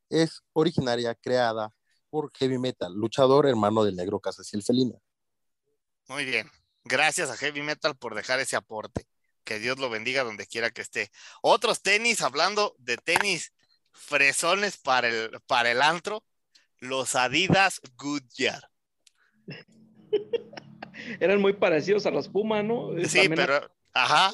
es 0.09 0.41
originaria, 0.53 1.13
creada 1.15 1.71
por 2.09 2.31
Heavy 2.37 2.57
Metal, 2.57 2.93
luchador 2.93 3.47
hermano 3.47 3.83
del 3.83 3.95
negro 3.95 4.19
Casaciel 4.19 4.63
Felina. 4.63 4.97
Muy 6.07 6.25
bien. 6.25 6.49
Gracias 6.83 7.29
a 7.29 7.37
Heavy 7.37 7.61
Metal 7.61 7.95
por 7.97 8.15
dejar 8.15 8.39
ese 8.39 8.55
aporte. 8.55 9.06
Que 9.47 9.59
Dios 9.59 9.79
lo 9.79 9.89
bendiga 9.89 10.25
donde 10.25 10.45
quiera 10.45 10.71
que 10.71 10.81
esté. 10.81 11.09
Otros 11.41 11.81
tenis, 11.81 12.21
hablando 12.21 12.75
de 12.79 12.97
tenis 12.97 13.53
fresones 13.93 14.75
para 14.75 15.07
el, 15.07 15.39
para 15.47 15.71
el 15.71 15.81
antro, 15.81 16.25
los 16.79 17.15
Adidas 17.15 17.79
Goodyear. 17.95 18.69
Eran 21.21 21.39
muy 21.39 21.53
parecidos 21.53 22.05
a 22.05 22.11
los 22.11 22.27
Puma, 22.27 22.61
¿no? 22.61 22.89
Sí, 23.07 23.19
También 23.19 23.35
pero, 23.35 23.71
ajá, 23.93 24.33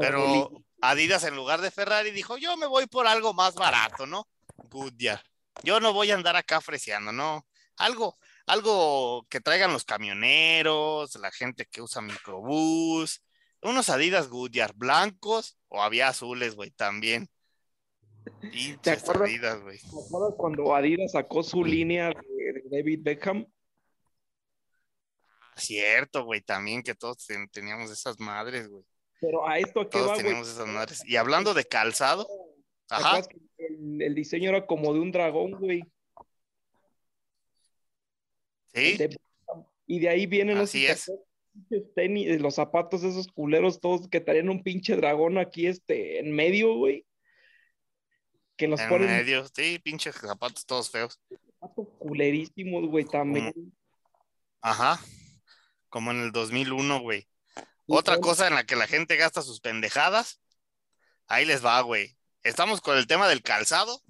pero. 0.00 0.50
Adidas 0.80 1.22
en 1.22 1.36
lugar 1.36 1.60
de 1.60 1.70
Ferrari 1.70 2.10
dijo, 2.10 2.36
yo 2.36 2.56
me 2.56 2.66
voy 2.66 2.86
por 2.88 3.06
algo 3.06 3.34
más 3.34 3.54
barato, 3.54 4.04
¿no? 4.04 4.28
Goodyear. 4.68 5.22
Yo 5.62 5.78
no 5.78 5.92
voy 5.92 6.10
a 6.10 6.14
andar 6.16 6.34
acá 6.34 6.60
freseando, 6.60 7.12
¿no? 7.12 7.46
Algo, 7.76 8.18
algo 8.46 9.26
que 9.30 9.40
traigan 9.40 9.72
los 9.72 9.84
camioneros, 9.84 11.14
la 11.14 11.30
gente 11.30 11.66
que 11.66 11.80
usa 11.80 12.02
microbús, 12.02 13.22
unos 13.64 13.88
Adidas 13.88 14.28
Goodyear 14.28 14.74
blancos 14.74 15.58
o 15.68 15.82
había 15.82 16.08
azules, 16.08 16.54
güey, 16.54 16.70
también. 16.70 17.28
Pinches 18.40 19.02
acuerdas? 19.02 19.28
Adidas, 19.28 19.62
güey. 19.62 19.78
¿Te 19.78 19.86
acuerdas 20.06 20.34
cuando 20.36 20.74
Adidas 20.74 21.12
sacó 21.12 21.42
su 21.42 21.64
línea 21.64 22.08
de, 22.10 22.62
David 22.70 23.00
Beckham? 23.02 23.46
Cierto, 25.56 26.24
güey, 26.24 26.40
también 26.40 26.82
que 26.82 26.94
todos 26.94 27.26
ten- 27.26 27.48
teníamos 27.48 27.90
esas 27.90 28.18
madres, 28.18 28.68
güey. 28.68 28.84
Pero 29.20 29.46
a 29.46 29.58
esto 29.58 29.80
a 29.80 29.84
qué 29.84 29.90
Todos 29.98 30.10
va, 30.10 30.16
teníamos 30.16 30.48
esas 30.48 30.66
madres. 30.66 31.02
Y 31.06 31.16
hablando 31.16 31.54
de 31.54 31.64
calzado, 31.64 32.26
¿Te 32.86 32.94
ajá, 32.96 33.08
acuerdas 33.08 33.28
que 33.28 33.38
El, 33.64 34.02
el 34.02 34.14
diseño 34.14 34.50
era 34.50 34.66
como 34.66 34.92
de 34.92 35.00
un 35.00 35.12
dragón, 35.12 35.52
güey. 35.52 35.82
sí, 38.74 38.96
De- 38.98 39.16
y 39.86 40.00
de 40.00 40.08
ahí 40.08 40.26
vienen 40.26 40.58
los 40.58 40.70
Así 40.70 40.86
es. 40.86 41.04
pinches 41.06 41.24
tenis, 41.94 42.28
eh, 42.28 42.38
los 42.38 42.56
zapatos 42.56 43.02
esos 43.04 43.28
culeros 43.28 43.80
todos 43.80 44.08
que 44.08 44.20
traían 44.20 44.48
un 44.48 44.62
pinche 44.62 44.96
dragón 44.96 45.38
aquí 45.38 45.66
este 45.66 46.18
en 46.18 46.32
medio, 46.32 46.74
güey. 46.74 47.06
Que 48.56 48.68
los 48.68 48.80
en 48.80 48.88
ponen 48.88 49.08
medio, 49.08 49.46
sí, 49.48 49.78
pinches 49.82 50.14
zapatos 50.14 50.66
todos 50.66 50.90
feos. 50.90 51.20
zapatos 51.60 51.88
culerísimos, 51.98 52.88
güey, 52.88 53.04
también. 53.04 53.52
Ajá, 54.60 55.00
como 55.88 56.10
en 56.10 56.22
el 56.22 56.32
2001, 56.32 57.00
güey. 57.00 57.28
Otra 57.86 58.18
cosa 58.18 58.46
en 58.46 58.54
la 58.54 58.64
que 58.64 58.76
la 58.76 58.86
gente 58.86 59.16
gasta 59.16 59.42
sus 59.42 59.60
pendejadas, 59.60 60.40
ahí 61.26 61.44
les 61.44 61.64
va, 61.64 61.80
güey. 61.82 62.16
Estamos 62.42 62.80
con 62.80 62.96
el 62.96 63.06
tema 63.06 63.28
del 63.28 63.42
calzado. 63.42 64.00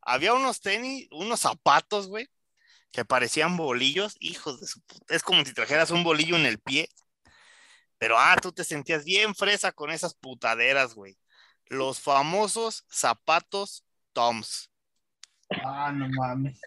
Había 0.00 0.34
unos 0.34 0.60
tenis, 0.60 1.08
unos 1.12 1.40
zapatos, 1.40 2.08
güey, 2.08 2.28
que 2.90 3.04
parecían 3.04 3.56
bolillos, 3.56 4.16
hijos 4.20 4.60
de 4.60 4.66
su 4.66 4.80
puta. 4.82 5.14
Es 5.14 5.22
como 5.22 5.44
si 5.44 5.52
trajeras 5.52 5.90
un 5.90 6.04
bolillo 6.04 6.36
en 6.36 6.46
el 6.46 6.58
pie. 6.58 6.88
Pero, 7.98 8.18
ah, 8.18 8.36
tú 8.40 8.52
te 8.52 8.64
sentías 8.64 9.04
bien 9.04 9.34
fresa 9.34 9.72
con 9.72 9.90
esas 9.90 10.14
putaderas, 10.14 10.94
güey. 10.94 11.18
Los 11.66 12.00
famosos 12.00 12.84
zapatos 12.88 13.84
Toms. 14.12 14.70
Ah, 15.64 15.92
no 15.92 16.08
mames. 16.08 16.60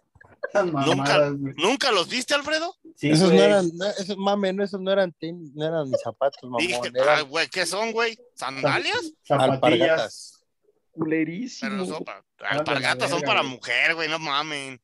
Nunca, 0.54 0.96
mamadas, 0.96 1.34
güey. 1.38 1.54
¿Nunca 1.58 1.92
los 1.92 2.10
viste, 2.10 2.34
Alfredo? 2.34 2.76
Sí, 2.96 3.12
esos 3.12 3.32
no 3.32 3.42
eran, 3.42 3.70
no, 3.74 3.86
esos 3.88 4.18
mame, 4.18 4.54
no, 4.54 4.64
esos 4.64 4.82
no 4.82 4.92
eran 4.92 5.12
tenis, 5.14 5.52
no 5.54 5.66
eran 5.66 5.90
ni 5.90 5.98
zapatos, 5.98 6.42
mamón, 6.44 6.60
Dije, 6.60 6.80
eran 6.94 7.20
ah, 7.20 7.22
güey, 7.22 7.48
¿qué 7.48 7.66
son, 7.66 7.92
güey? 7.92 8.18
¿Sandalias? 8.36 9.14
Zapatillas. 9.24 9.52
alpargatas. 9.52 10.44
Culerísimo. 10.92 11.86
son 11.86 12.04
para, 12.04 12.24
alpargatas 12.40 13.10
son 13.10 13.22
para 13.22 13.44
mujer, 13.44 13.96
güey, 13.96 14.10
no 14.10 14.20
mamen. 14.20 14.82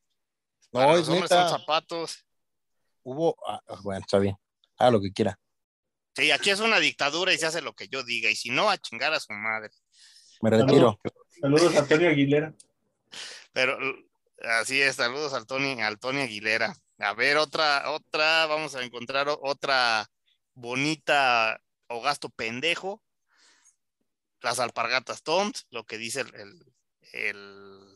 No, 0.72 0.80
Para 0.80 0.94
es 0.94 1.08
los 1.08 1.10
neta. 1.10 1.50
son 1.50 1.60
zapatos. 1.60 2.26
Hubo, 3.04 3.36
ah, 3.48 3.62
bueno, 3.84 4.02
está 4.02 4.20
bien, 4.20 4.36
haga 4.78 4.92
lo 4.92 5.02
que 5.02 5.14
quiera. 5.14 5.40
Sí, 6.16 6.32
aquí 6.32 6.50
es 6.50 6.60
una 6.60 6.80
dictadura 6.80 7.32
y 7.34 7.38
se 7.38 7.46
hace 7.46 7.62
lo 7.62 7.74
que 7.74 7.88
yo 7.88 8.04
diga, 8.04 8.30
y 8.30 8.36
si 8.36 8.50
no, 8.50 8.70
a 8.70 8.78
chingar 8.78 9.14
a 9.14 9.20
su 9.20 9.32
madre. 9.34 9.70
Me 10.42 10.50
retiro. 10.50 11.00
Saludos 11.40 11.76
a 11.76 11.80
Antonio 11.80 12.10
Aguilera. 12.10 12.54
Pero 13.54 13.78
así 14.60 14.82
es, 14.82 14.96
saludos 14.96 15.34
al 15.34 15.46
Tony, 15.48 15.82
al 15.82 16.00
Tony 16.00 16.22
Aguilera. 16.22 16.76
A 17.00 17.14
ver, 17.14 17.38
otra, 17.38 17.92
otra, 17.92 18.46
vamos 18.48 18.76
a 18.76 18.84
encontrar 18.84 19.28
otra 19.30 20.10
bonita 20.56 21.62
o 21.88 22.02
gasto 22.02 22.30
pendejo. 22.30 23.02
Las 24.42 24.60
alpargatas 24.60 25.24
Toms, 25.24 25.68
lo 25.70 25.86
que 25.86 25.98
dice 25.98 26.22
el, 26.22 26.36
el, 26.36 26.74
el, 27.14 27.96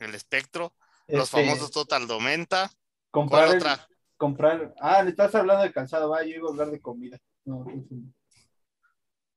el 0.00 0.14
espectro. 0.14 0.74
Los 1.06 1.24
Este, 1.24 1.44
famosos 1.44 1.70
Total 1.70 2.06
Domenta. 2.06 2.70
comprar, 3.10 3.44
¿Cuál 3.46 3.56
el- 3.56 3.62
otra? 3.62 3.88
comprar. 4.16 4.74
Ah, 4.80 5.02
le 5.02 5.10
estás 5.10 5.34
hablando 5.34 5.62
de 5.62 5.72
calzado, 5.72 6.08
va, 6.08 6.22
yo 6.22 6.36
iba 6.36 6.48
a 6.48 6.52
hablar 6.52 6.70
de 6.70 6.80
comida. 6.80 7.18
No, 7.44 7.64
no. 7.64 8.12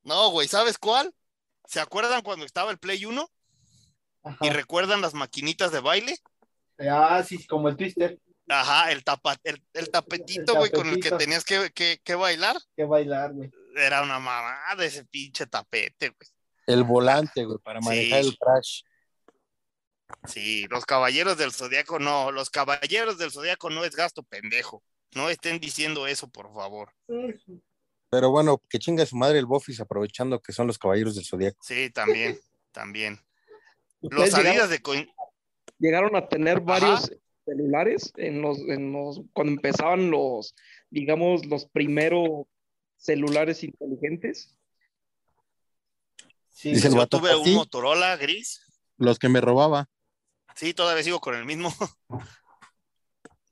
No, 0.03 0.29
güey, 0.31 0.47
¿sabes 0.47 0.77
cuál? 0.77 1.13
¿Se 1.65 1.79
acuerdan 1.81 2.21
cuando 2.21 2.45
estaba 2.45 2.71
el 2.71 2.77
Play 2.77 3.03
1? 3.05 3.29
Ajá. 4.23 4.37
¿Y 4.45 4.49
recuerdan 4.49 5.01
las 5.01 5.13
maquinitas 5.13 5.71
de 5.71 5.81
baile? 5.81 6.15
Ah, 6.89 7.21
sí, 7.27 7.45
como 7.47 7.69
el 7.69 7.75
Twister, 7.75 8.19
Ajá, 8.49 8.91
el, 8.93 9.03
tapa, 9.03 9.35
el, 9.43 9.61
el 9.73 9.89
tapetito, 9.89 10.55
güey, 10.55 10.71
con 10.71 10.87
el 10.87 11.01
que 11.01 11.11
tenías 11.11 11.43
que, 11.43 11.69
que, 11.71 11.99
que 12.01 12.15
bailar. 12.15 12.55
que 12.77 12.85
bailar, 12.85 13.33
güey. 13.33 13.51
Era 13.75 14.01
una 14.03 14.19
mamada 14.19 14.85
ese 14.85 15.03
pinche 15.03 15.45
tapete, 15.47 16.09
güey. 16.09 16.29
El 16.65 16.83
volante, 16.85 17.43
güey, 17.43 17.57
para 17.59 17.81
manejar 17.81 18.23
Sí. 18.23 18.29
el 18.29 18.37
crash. 18.37 18.81
Sí, 20.25 20.65
los 20.69 20.85
caballeros 20.85 21.37
del 21.37 21.51
zodiaco 21.51 21.99
no, 21.99 22.31
los 22.31 22.49
caballeros 22.49 23.17
del 23.17 23.31
zodiaco 23.31 23.69
no 23.69 23.83
es 23.85 23.95
gasto 23.95 24.23
pendejo. 24.23 24.83
No 25.15 25.29
estén 25.29 25.59
diciendo 25.59 26.07
eso, 26.07 26.29
por 26.29 26.53
favor. 26.53 26.93
Pero 28.09 28.29
bueno, 28.31 28.61
que 28.69 28.79
chinga 28.79 29.05
su 29.05 29.15
madre 29.17 29.39
el 29.39 29.45
Bofis 29.45 29.79
aprovechando 29.79 30.41
que 30.41 30.53
son 30.53 30.67
los 30.67 30.77
caballeros 30.77 31.15
del 31.15 31.25
Zodíaco. 31.25 31.57
Sí, 31.61 31.89
también, 31.89 32.39
también. 32.71 33.19
Los 34.01 34.11
¿Ustedes 34.13 34.31
salidas 34.31 34.53
llegaron, 34.53 34.69
de 34.71 34.83
coin- 34.83 35.13
llegaron 35.79 36.15
a 36.15 36.27
tener 36.29 36.61
varios 36.61 37.11
celulares 37.45 38.13
en 38.17 38.41
los, 38.41 38.59
en 38.59 38.91
los, 38.93 39.21
cuando 39.33 39.53
empezaban 39.53 40.11
los, 40.11 40.55
digamos, 40.89 41.45
los 41.45 41.65
primeros 41.67 42.45
celulares 42.97 43.63
inteligentes? 43.63 44.57
Sí, 46.49 46.71
Dice 46.73 46.87
el 46.87 46.93
Yo 46.93 46.99
vato, 46.99 47.19
tuve 47.19 47.35
un 47.35 47.45
¿sí? 47.45 47.55
Motorola 47.55 48.15
gris. 48.17 48.61
Los 48.97 49.19
que 49.19 49.29
me 49.29 49.41
robaba. 49.41 49.89
Sí, 50.57 50.73
todavía 50.73 51.03
sigo 51.03 51.19
con 51.21 51.35
el 51.35 51.45
mismo. 51.45 51.71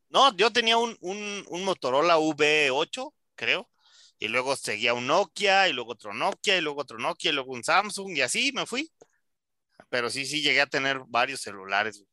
No, 0.10 0.34
yo 0.38 0.50
tenía 0.50 0.78
un, 0.78 0.96
un, 1.02 1.44
un 1.50 1.66
Motorola 1.66 2.18
V8, 2.18 3.14
creo, 3.36 3.70
y 4.18 4.30
luego 4.30 4.56
seguía 4.56 4.94
un 4.94 5.08
Nokia, 5.08 5.68
y 5.68 5.74
luego 5.74 5.92
otro 5.92 6.14
Nokia, 6.14 6.58
y 6.58 6.62
luego 6.62 6.80
otro 6.80 6.98
Nokia, 6.98 7.32
y 7.32 7.34
luego 7.34 7.52
un 7.52 7.66
Samsung, 7.66 8.16
y 8.16 8.22
así 8.22 8.54
me 8.54 8.66
fui. 8.66 8.90
Pero 9.90 10.10
sí, 10.10 10.26
sí, 10.26 10.42
llegué 10.42 10.62
a 10.62 10.68
tener 10.68 11.02
varios 11.08 11.42
celulares. 11.42 12.06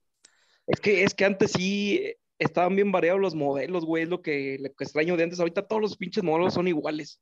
Es 0.66 0.80
que, 0.80 1.04
es 1.04 1.14
que 1.14 1.24
antes 1.24 1.52
sí 1.52 2.00
eh, 2.02 2.18
estaban 2.40 2.74
bien 2.74 2.90
variados 2.90 3.20
los 3.20 3.36
modelos, 3.36 3.84
güey, 3.84 4.02
es 4.02 4.08
lo 4.08 4.20
que, 4.20 4.56
lo 4.58 4.74
que 4.74 4.82
extraño 4.82 5.16
de 5.16 5.22
antes. 5.22 5.38
Ahorita 5.38 5.68
todos 5.68 5.80
los 5.80 5.96
pinches 5.96 6.24
modelos 6.24 6.54
son 6.54 6.66
iguales. 6.66 7.20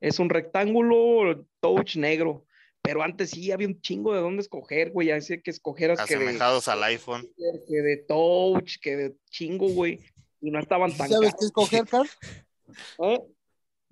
Es 0.00 0.20
un 0.20 0.30
rectángulo 0.30 1.46
touch 1.58 1.96
negro, 1.96 2.46
pero 2.82 3.02
antes 3.02 3.30
sí 3.30 3.52
había 3.52 3.68
un 3.68 3.80
chingo 3.80 4.12
de 4.12 4.20
dónde 4.20 4.42
escoger, 4.42 4.90
güey. 4.90 5.12
Así 5.12 5.40
que 5.40 5.52
escogieras 5.52 6.04
que 6.04 6.16
de, 6.16 6.24
Asemejados 6.24 6.66
al 6.68 6.82
iPhone. 6.82 7.26
que 7.68 7.76
de 7.80 7.96
touch, 8.08 8.78
que 8.80 8.96
de 8.96 9.16
chingo, 9.30 9.68
güey. 9.68 10.00
Y 10.40 10.50
no 10.50 10.58
estaban 10.58 10.90
¿Sí 10.90 10.98
tan 10.98 11.08
sabes 11.08 11.30
caros. 11.30 11.40
qué 11.40 11.46
escoger, 11.46 11.86
Carl? 11.86 12.08
¿eh? 12.98 13.20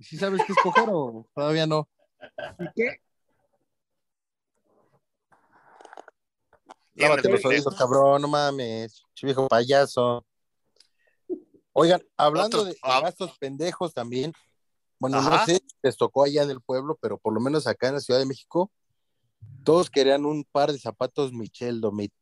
¿Sí 0.00 0.16
sabes 0.16 0.42
qué 0.44 0.52
escoger 0.52 0.88
o 0.90 1.26
todavía 1.34 1.66
no? 1.66 1.88
¿Y 2.58 2.64
qué? 2.74 2.96
Lávate 6.94 7.30
los 7.30 7.44
oídos, 7.44 7.74
cabrón, 7.76 8.20
no 8.20 8.28
mames. 8.28 9.04
Viejo 9.22 9.46
payaso. 9.48 10.26
Oigan, 11.72 12.02
hablando 12.16 12.58
Otros- 12.62 12.64
de, 12.66 12.70
de 12.72 12.78
ah. 12.82 13.00
gastos 13.02 13.38
pendejos 13.38 13.94
también. 13.94 14.32
Bueno, 14.98 15.22
no 15.22 15.44
sé 15.46 15.54
si 15.54 15.62
les 15.82 15.96
tocó 15.96 16.24
allá 16.24 16.42
en 16.42 16.50
el 16.50 16.60
pueblo, 16.60 16.98
pero 17.00 17.16
por 17.16 17.32
lo 17.32 17.40
menos 17.40 17.66
acá 17.66 17.88
en 17.88 17.94
la 17.94 18.00
Ciudad 18.00 18.20
de 18.20 18.26
México, 18.26 18.70
todos 19.64 19.90
querían 19.90 20.24
un 20.24 20.44
par 20.44 20.72
de 20.72 20.78
zapatos 20.78 21.32
Michel 21.32 21.80
Domit. 21.80 22.12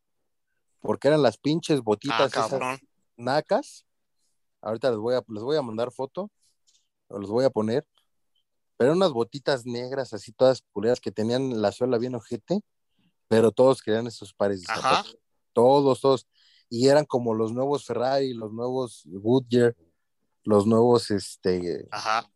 Porque 0.80 1.08
eran 1.08 1.22
las 1.22 1.38
pinches 1.38 1.78
Ah, 1.78 1.82
botitas 1.84 2.32
esas 2.32 2.80
nacas. 3.16 3.84
Ahorita 4.60 4.90
les 4.90 4.98
voy 4.98 5.14
a, 5.14 5.24
les 5.28 5.42
voy 5.42 5.56
a 5.56 5.62
mandar 5.62 5.92
foto, 5.92 6.30
o 7.08 7.18
los 7.18 7.30
voy 7.30 7.44
a 7.44 7.50
poner. 7.50 7.86
Pero 8.76 8.92
unas 8.92 9.12
botitas 9.12 9.66
negras, 9.66 10.12
así 10.12 10.32
todas 10.32 10.62
culeras, 10.72 11.00
que 11.00 11.10
tenían 11.10 11.60
la 11.60 11.72
suela 11.72 11.98
bien 11.98 12.14
ojete, 12.14 12.62
pero 13.26 13.50
todos 13.50 13.82
querían 13.82 14.06
esos 14.06 14.32
pares 14.32 14.60
de 14.62 14.66
Ajá. 14.68 14.80
zapatos. 14.82 15.18
Todos, 15.52 16.00
todos. 16.00 16.26
Y 16.70 16.88
eran 16.88 17.04
como 17.04 17.34
los 17.34 17.52
nuevos 17.52 17.84
Ferrari, 17.84 18.34
los 18.34 18.52
nuevos 18.52 19.02
Goodyear, 19.06 19.76
los 20.44 20.66
nuevos, 20.66 21.10
este, 21.10 21.88
Ajá. 21.90 22.30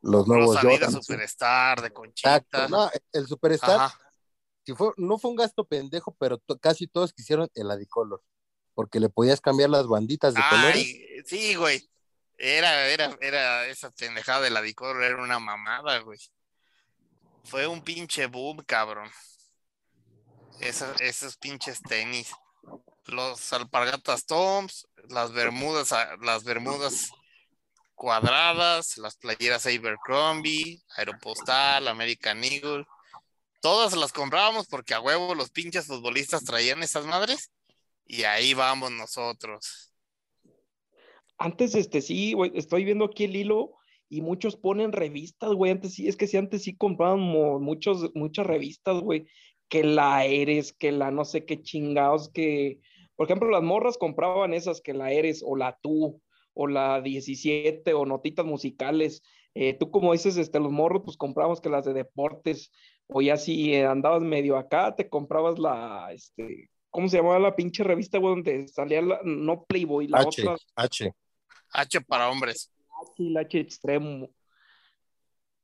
los 0.00 0.26
nuevos 0.26 0.54
Los 0.54 0.64
Adidas 0.64 0.80
Jordan. 0.86 1.02
Superstar 1.02 1.82
de 1.82 1.90
Conchita. 1.92 2.36
Exacto. 2.36 2.68
No, 2.68 2.90
el 3.12 3.26
Superstar, 3.26 3.80
Ajá. 3.80 4.00
Si 4.64 4.74
fue, 4.74 4.92
no 4.96 5.18
fue 5.18 5.30
un 5.30 5.36
gasto 5.36 5.64
pendejo, 5.64 6.14
pero 6.18 6.40
casi 6.60 6.86
todos 6.86 7.12
quisieron 7.12 7.50
el 7.54 7.70
Adicolor, 7.70 8.22
porque 8.74 9.00
le 9.00 9.08
podías 9.08 9.40
cambiar 9.40 9.70
las 9.70 9.86
banditas 9.86 10.34
de 10.34 10.40
colores. 10.50 10.74
Ay, 10.76 11.22
sí, 11.26 11.54
güey. 11.54 11.88
Era, 12.36 12.88
era, 12.88 13.16
era 13.20 13.66
esa 13.66 13.90
pendejada 13.92 14.40
de 14.40 14.50
la 14.50 14.60
Dicor, 14.60 15.02
era 15.02 15.22
una 15.22 15.38
mamada, 15.38 15.98
güey. 16.00 16.18
Fue 17.44 17.66
un 17.66 17.82
pinche 17.82 18.26
boom, 18.26 18.64
cabrón. 18.66 19.08
Esa- 20.60 20.94
esos 21.00 21.36
pinches 21.36 21.80
tenis. 21.82 22.32
Los 23.06 23.52
alpargatas 23.52 24.24
Toms, 24.24 24.88
las 25.10 25.32
bermudas, 25.32 25.92
a- 25.92 26.16
las 26.22 26.42
bermudas 26.44 27.10
cuadradas, 27.94 28.96
las 28.98 29.16
playeras 29.16 29.66
Abercrombie, 29.66 30.82
Aeropostal, 30.96 31.86
American 31.88 32.42
Eagle. 32.42 32.86
Todas 33.64 33.96
las 33.96 34.12
comprábamos 34.12 34.66
porque 34.66 34.92
a 34.92 35.00
huevo 35.00 35.34
los 35.34 35.48
pinches 35.48 35.86
futbolistas 35.86 36.44
traían 36.44 36.82
esas 36.82 37.06
madres. 37.06 37.50
Y 38.04 38.24
ahí 38.24 38.52
vamos 38.52 38.92
nosotros. 38.92 39.90
Antes, 41.38 41.74
este, 41.74 42.02
sí, 42.02 42.34
estoy 42.52 42.84
viendo 42.84 43.06
aquí 43.06 43.24
el 43.24 43.34
hilo 43.34 43.72
y 44.10 44.20
muchos 44.20 44.56
ponen 44.56 44.92
revistas, 44.92 45.54
güey. 45.54 45.72
Antes 45.72 45.94
sí, 45.94 46.06
es 46.06 46.18
que 46.18 46.26
sí, 46.26 46.36
antes 46.36 46.62
sí 46.62 46.76
comprábamos 46.76 47.58
muchos, 47.62 48.10
muchas 48.14 48.46
revistas, 48.46 49.00
güey. 49.00 49.28
Que 49.70 49.82
la 49.82 50.26
Eres, 50.26 50.74
que 50.74 50.92
la 50.92 51.10
no 51.10 51.24
sé 51.24 51.46
qué 51.46 51.62
chingados, 51.62 52.28
que, 52.34 52.80
por 53.16 53.26
ejemplo, 53.26 53.48
las 53.48 53.62
morras 53.62 53.96
compraban 53.96 54.52
esas, 54.52 54.82
que 54.82 54.92
la 54.92 55.10
Eres, 55.10 55.42
o 55.42 55.56
la 55.56 55.78
Tú, 55.80 56.20
o 56.52 56.66
la 56.66 57.00
17, 57.00 57.94
o 57.94 58.04
notitas 58.04 58.44
musicales. 58.44 59.22
Eh, 59.54 59.72
tú, 59.72 59.90
como 59.90 60.12
dices, 60.12 60.36
este, 60.36 60.60
los 60.60 60.70
morros, 60.72 61.00
pues 61.02 61.16
compramos 61.16 61.62
que 61.62 61.70
las 61.70 61.86
de 61.86 61.94
deportes, 61.94 62.70
o 63.06 63.20
ya 63.20 63.36
si 63.36 63.74
eh, 63.74 63.86
andabas 63.86 64.22
medio 64.22 64.56
acá, 64.56 64.94
te 64.94 65.08
comprabas 65.08 65.58
la, 65.58 66.08
este, 66.12 66.70
¿cómo 66.90 67.08
se 67.08 67.18
llamaba 67.18 67.38
la 67.38 67.56
pinche 67.56 67.84
revista, 67.84 68.18
güey? 68.18 68.34
Donde 68.34 68.68
salía 68.68 69.02
la, 69.02 69.20
no 69.24 69.64
Playboy, 69.64 70.08
la 70.08 70.18
H, 70.20 70.42
otra. 70.42 70.56
H. 70.76 71.12
H 71.72 72.00
para 72.02 72.30
hombres. 72.30 72.72
Sí, 73.16 73.28
el 73.28 73.36
H 73.36 73.58
extremo. 73.58 74.30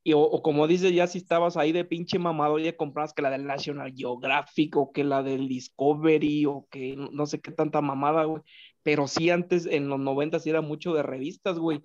Y, 0.03 0.15
o, 0.15 0.21
o 0.21 0.43
como 0.43 0.67
dices, 0.67 0.93
ya 0.93 1.07
si 1.07 1.19
estabas 1.19 1.57
ahí 1.57 1.73
de 1.73 1.85
pinche 1.85 2.19
mamado, 2.19 2.59
ya 2.59 2.77
comprabas 2.77 3.13
que 3.13 3.23
la 3.23 3.31
del 3.31 3.47
National 3.47 3.93
Geographic 3.95 4.77
o 4.77 4.93
que 4.93 5.05
la 5.05 5.23
del 5.23 5.47
Discovery 5.47 6.47
o 6.47 6.67
que 6.71 6.97
no, 6.97 7.11
no 7.13 7.27
sé 7.27 7.41
qué 7.41 7.53
tanta 7.53 7.81
mamada, 7.81 8.25
güey. 8.25 8.43
Pero 8.83 9.07
sí, 9.07 9.29
antes 9.31 9.67
en 9.67 9.89
los 9.89 10.01
90 10.01 10.39
sí 10.41 10.51
era 10.51 10.63
mucho 10.63 10.95
de 10.95 11.03
revistas, 11.03 11.59
güey. 11.59 11.85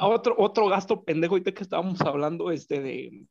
Otro, 0.00 0.34
otro 0.38 0.68
gasto 0.68 1.04
pendejo, 1.04 1.34
ahorita 1.34 1.52
que 1.52 1.62
estábamos 1.62 2.00
hablando 2.00 2.50
este, 2.50 2.80
de, 2.80 3.26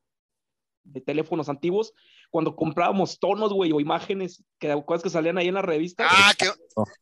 de 0.84 1.02
teléfonos 1.02 1.48
antiguos, 1.50 1.94
cuando 2.30 2.56
comprábamos 2.56 3.20
tonos, 3.20 3.54
güey, 3.54 3.72
o 3.72 3.80
imágenes, 3.80 4.44
que 4.60 4.84
cosas 4.86 5.04
que 5.04 5.10
salían 5.10 5.38
ahí 5.38 5.48
en 5.48 5.54
la 5.56 5.62
revista. 5.62 6.08
Ah, 6.10 6.34
que 6.38 6.50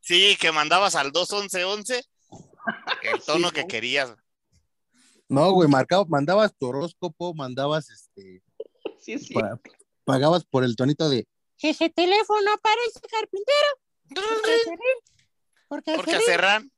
sí, 0.01 0.35
que 0.39 0.51
mandabas 0.51 0.95
al 0.95 1.11
21111 1.11 2.03
el 3.03 3.21
tono 3.25 3.47
Sí, 3.49 3.53
que 3.55 3.61
¿no? 3.61 3.67
querías. 3.67 4.15
No, 5.27 5.51
güey, 5.51 5.69
marcado, 5.69 6.05
mandabas 6.07 6.53
tu 6.57 6.67
horóscopo, 6.67 7.33
mandabas, 7.33 7.89
este, 7.89 8.41
sí, 8.99 9.17
sí. 9.19 9.33
pa- 9.33 9.59
pagabas 10.03 10.43
por 10.43 10.63
el 10.63 10.75
tonito 10.75 11.07
de, 11.09 11.27
Ese 11.61 11.89
teléfono 11.89 12.51
parece 12.61 12.99
carpintero. 13.09 13.67
Porque 15.67 15.93
Porque 15.95 16.19
cerran 16.21 16.71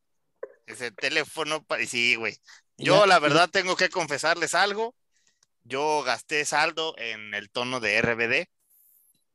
ese 0.66 0.92
teléfono. 0.92 1.66
Sí, 1.88 2.16
güey. 2.16 2.36
Yo, 2.78 3.06
la 3.06 3.20
verdad, 3.20 3.50
tengo 3.50 3.76
que 3.76 3.90
confesarles 3.90 4.54
algo. 4.56 4.96
Yo 5.64 6.04
gasté 6.04 6.44
saldo 6.46 6.96
en 6.98 7.34
el 7.34 7.50
tono 7.50 7.80
de 7.80 8.02
RBD. 8.02 8.48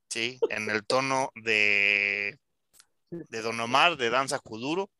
Sí, 0.09 0.39
en 0.51 0.70
el 0.70 0.85
tono 0.87 1.31
de, 1.35 2.39
de 3.11 3.43
Don 3.43 3.59
Omar, 3.61 3.97
de 3.97 4.11
Danza 4.11 4.39
Kuduro. 4.39 4.91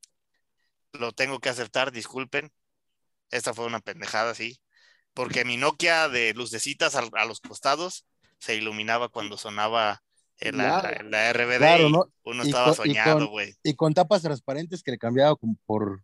Lo 0.93 1.13
tengo 1.13 1.39
que 1.41 1.49
aceptar, 1.49 1.93
disculpen. 1.93 2.51
Esta 3.31 3.55
fue 3.55 3.67
una 3.67 3.81
pendejada, 3.81 4.35
sí. 4.35 4.59
Porque 5.15 5.45
mi 5.45 5.57
Nokia 5.57 6.09
de 6.09 6.35
lucecitas 6.35 6.95
al- 6.97 7.11
a, 7.15 7.25
los 7.25 7.41
costados 7.41 8.05
se 8.39 8.55
iluminaba 8.57 9.09
cuando 9.09 9.39
sonaba 9.39 10.03
en 10.39 10.59
la, 10.59 10.81
Claro. 10.81 11.01
en 11.01 11.11
la 11.11 11.31
RBD. 11.33 11.59
Claro, 11.59 11.89
y 11.89 11.93
¿no? 11.93 12.13
Uno 12.25 12.45
Y 12.45 12.49
estaba 12.49 12.67
con- 12.67 12.75
soñado, 12.87 13.29
güey. 13.29 13.55
y 13.63 13.75
con 13.75 13.95
tapas 13.95 14.23
transparentes 14.23 14.83
que 14.83 14.91
le 14.91 14.99
cambiaba 14.99 15.35
por, 15.65 16.03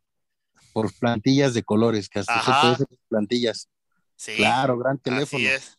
por 0.73 0.93
plantillas 0.99 1.53
de 1.55 1.63
colores, 1.63 2.09
que 2.09 2.21
hasta 2.21 2.79
plantillas. 3.09 3.69
Sí. 4.23 4.37
Claro, 4.37 4.79
gran 4.79 4.99
teléfono. 4.99 5.45
Así 5.45 5.53
es. 5.53 5.79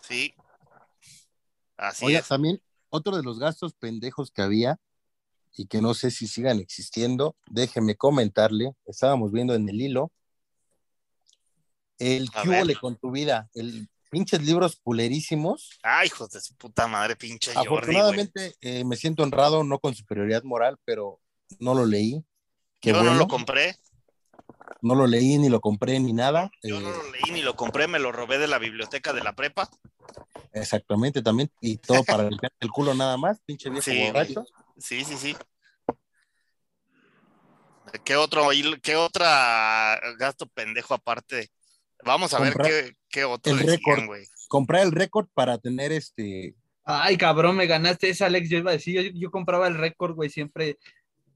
Sí. 0.00 0.34
Así 1.76 2.04
Oiga, 2.04 2.20
es. 2.20 2.28
también 2.28 2.62
otro 2.88 3.16
de 3.16 3.24
los 3.24 3.40
gastos 3.40 3.74
pendejos 3.74 4.30
que 4.30 4.42
había 4.42 4.78
y 5.56 5.66
que 5.66 5.82
no 5.82 5.92
sé 5.94 6.12
si 6.12 6.28
sigan 6.28 6.60
existiendo, 6.60 7.34
déjeme 7.46 7.96
comentarle, 7.96 8.76
estábamos 8.86 9.32
viendo 9.32 9.56
en 9.56 9.68
el 9.68 9.80
hilo, 9.80 10.12
el 11.98 12.30
le 12.64 12.76
con 12.76 12.94
tu 12.94 13.10
vida, 13.10 13.50
el 13.54 13.88
pinches 14.08 14.40
libros 14.40 14.78
culerísimos. 14.80 15.80
Ay, 15.82 16.06
hijos 16.06 16.30
de 16.30 16.40
su 16.40 16.54
puta 16.54 16.86
madre, 16.86 17.16
pinche 17.16 17.52
Jordi. 17.52 17.66
Afortunadamente 17.66 18.54
eh, 18.60 18.84
me 18.84 18.94
siento 18.94 19.24
honrado, 19.24 19.64
no 19.64 19.80
con 19.80 19.96
superioridad 19.96 20.44
moral, 20.44 20.78
pero 20.84 21.20
no 21.58 21.74
lo 21.74 21.86
leí. 21.86 22.24
Qué 22.78 22.90
Yo 22.92 23.02
no 23.02 23.14
lo 23.14 23.26
compré. 23.26 23.74
No 24.80 24.94
lo 24.94 25.06
leí 25.06 25.38
ni 25.38 25.48
lo 25.48 25.60
compré 25.60 25.98
ni 26.00 26.12
nada. 26.12 26.50
Yo 26.62 26.78
eh, 26.78 26.82
no 26.82 26.90
lo 26.90 27.10
leí 27.10 27.32
ni 27.32 27.42
lo 27.42 27.56
compré, 27.56 27.88
me 27.88 27.98
lo 27.98 28.12
robé 28.12 28.38
de 28.38 28.46
la 28.46 28.58
biblioteca 28.58 29.12
de 29.12 29.22
la 29.22 29.34
prepa. 29.34 29.68
Exactamente, 30.52 31.22
también. 31.22 31.50
Y 31.60 31.76
todo 31.78 32.04
para 32.04 32.28
limpiar 32.28 32.52
el 32.60 32.70
culo 32.70 32.94
nada 32.94 33.16
más, 33.16 33.40
pinche 33.44 33.70
viejo 33.70 33.84
Sí, 33.84 34.06
borracho. 34.06 34.44
Sí, 34.78 35.04
sí, 35.04 35.16
sí. 35.16 35.36
¿Qué 38.04 38.16
otro, 38.16 38.48
qué 38.82 38.96
otra 38.96 39.98
gasto 40.18 40.46
pendejo 40.46 40.94
aparte? 40.94 41.50
Vamos 42.04 42.32
a 42.34 42.38
ver 42.40 42.54
qué, 42.54 42.92
qué 43.08 43.24
otro 43.24 43.52
el 43.52 43.58
decían, 43.58 43.76
récord. 43.76 44.06
güey. 44.06 44.24
Comprar 44.48 44.82
el 44.82 44.92
récord 44.92 45.26
para 45.34 45.58
tener 45.58 45.92
este. 45.92 46.54
Ay, 46.84 47.16
cabrón, 47.16 47.56
me 47.56 47.66
ganaste 47.66 48.08
esa, 48.08 48.26
Alex. 48.26 48.48
Yo 48.48 48.58
iba 48.58 48.70
a 48.70 48.74
decir, 48.74 48.94
yo, 48.94 49.10
yo 49.18 49.30
compraba 49.30 49.66
el 49.68 49.74
récord, 49.76 50.14
güey, 50.14 50.30
siempre, 50.30 50.78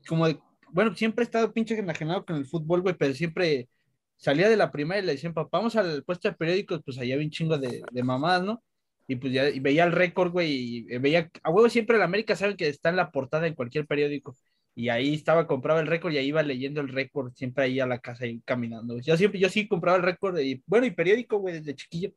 como, 0.07 0.27
bueno, 0.73 0.95
siempre 0.95 1.23
he 1.23 1.27
estado 1.27 1.53
pinche 1.53 1.79
enajenado 1.79 2.25
con 2.25 2.37
el 2.37 2.47
fútbol, 2.47 2.81
güey, 2.83 2.97
pero 2.97 3.15
siempre 3.15 3.69
salía 4.17 4.49
de 4.49 4.57
la 4.57 4.71
primaria 4.71 5.03
y 5.03 5.07
le 5.07 5.13
decían, 5.13 5.35
papá, 5.35 5.59
vamos 5.59 5.77
al 5.77 6.05
puesto 6.05 6.29
de 6.29 6.35
periódicos, 6.35 6.81
pues 6.85 6.99
allá 6.99 7.15
había 7.15 7.27
un 7.27 7.31
chingo 7.31 7.59
de, 7.59 7.83
de 7.91 8.03
mamadas, 8.03 8.43
¿no? 8.43 8.63
Y 9.09 9.17
pues 9.17 9.33
ya 9.33 9.49
y 9.49 9.61
veía 9.61 9.85
el 9.85 9.93
récord, 9.93 10.31
güey, 10.33 10.53
y 10.89 10.99
veía, 10.99 11.31
a 11.43 11.51
huevo 11.51 11.69
siempre 11.69 11.97
en 11.97 12.03
América 12.03 12.37
saben 12.37 12.57
que 12.57 12.69
está 12.69 12.89
en 12.89 12.97
la 12.97 13.11
portada 13.11 13.47
en 13.47 13.55
cualquier 13.55 13.87
periódico. 13.87 14.37
Y 14.75 14.89
ahí 14.89 15.15
estaba, 15.15 15.47
compraba 15.47 15.81
el 15.81 15.87
récord 15.87 16.13
y 16.13 16.19
ahí 16.19 16.29
iba 16.29 16.43
leyendo 16.43 16.81
el 16.81 16.89
récord, 16.89 17.33
siempre 17.35 17.65
ahí 17.65 17.81
a 17.81 17.87
la 17.87 17.99
casa, 17.99 18.25
ahí 18.25 18.41
caminando. 18.45 18.99
Yo 19.01 19.17
siempre, 19.17 19.39
yo 19.39 19.49
sí 19.51 19.69
compraba 19.69 19.99
el 19.99 20.03
récord, 20.03 20.39
y 20.39 20.63
bueno, 20.67 20.87
y 20.87 20.93
periódico, 20.93 21.39
güey, 21.39 21.59
desde 21.59 21.75
chiquillo. 21.75 22.13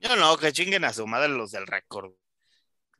Yo 0.00 0.16
no, 0.16 0.36
que 0.36 0.52
chinguen 0.52 0.84
a 0.84 0.92
su 0.92 1.06
madre 1.06 1.28
los 1.28 1.52
del 1.52 1.66
récord. 1.66 2.12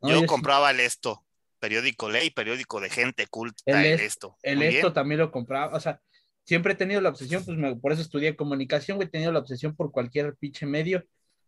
No, 0.01 0.09
yo 0.09 0.15
yo 0.15 0.21
sí. 0.21 0.25
compraba 0.25 0.71
el 0.71 0.79
esto, 0.79 1.22
periódico 1.63 2.09
ley, 2.09 2.29
periódico 2.29 2.81
de 2.81 2.89
gente 2.89 3.25
culta, 3.27 3.63
El 3.65 3.77
el, 3.77 3.85
Es- 3.93 4.01
esto. 4.01 4.35
El 4.43 4.57
Muy 4.57 4.65
esto 4.67 4.87
bien. 4.87 4.93
también 4.93 5.19
lo 5.21 5.31
compraba, 5.31 5.73
o 5.73 5.79
sea, 5.79 6.01
siempre 6.43 6.73
he 6.73 6.75
tenido 6.75 6.99
la 6.99 7.07
obsesión, 7.07 7.45
pues 7.45 7.57
me- 7.57 7.77
por 7.77 7.93
eso 7.93 8.01
estudié 8.01 8.35
comunicación, 8.35 8.97
güey, 8.97 9.07
he 9.07 9.11
tenido 9.11 9.31
la 9.31 9.39
obsesión 9.39 9.73
por 9.73 9.89
cualquier 9.93 10.35
pinche 10.35 10.65
medio, 10.65 11.05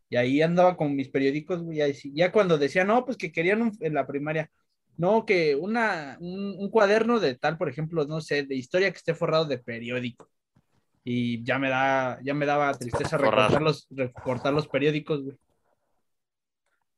y 0.10 0.16
ahí 0.16 0.42
andaba 0.42 0.78
con 0.78 0.96
mis 0.96 1.10
periódicos, 1.10 1.62
güey, 1.64 1.80
ya 2.14 2.32
cuando 2.32 2.58
decían, 2.58 2.88
no, 2.88 3.04
pues 3.04 3.18
que 3.18 3.34
querían 3.34 3.62
un- 3.62 3.78
en 3.82 3.94
la 3.94 4.08
primaria, 4.08 4.50
no, 4.96 5.26
que 5.26 5.54
una, 5.56 6.16
un, 6.22 6.56
un 6.58 6.70
cuaderno 6.70 7.20
de 7.20 7.36
tal, 7.36 7.58
por 7.58 7.68
ejemplo, 7.68 8.06
no 8.06 8.22
sé, 8.22 8.44
de 8.44 8.56
historia 8.56 8.90
que 8.92 8.98
esté 8.98 9.14
forrado 9.16 9.44
de 9.44 9.58
periódico, 9.58 10.30
y 11.04 11.44
ya 11.44 11.60
me 11.60 11.68
da, 11.70 12.20
ya 12.24 12.34
me 12.34 12.46
daba 12.46 12.72
tristeza 12.74 13.18
recortar 13.18 13.62
los, 13.62 13.86
recortar 13.90 14.54
los 14.54 14.70
periódicos, 14.70 15.24
güey. 15.24 15.38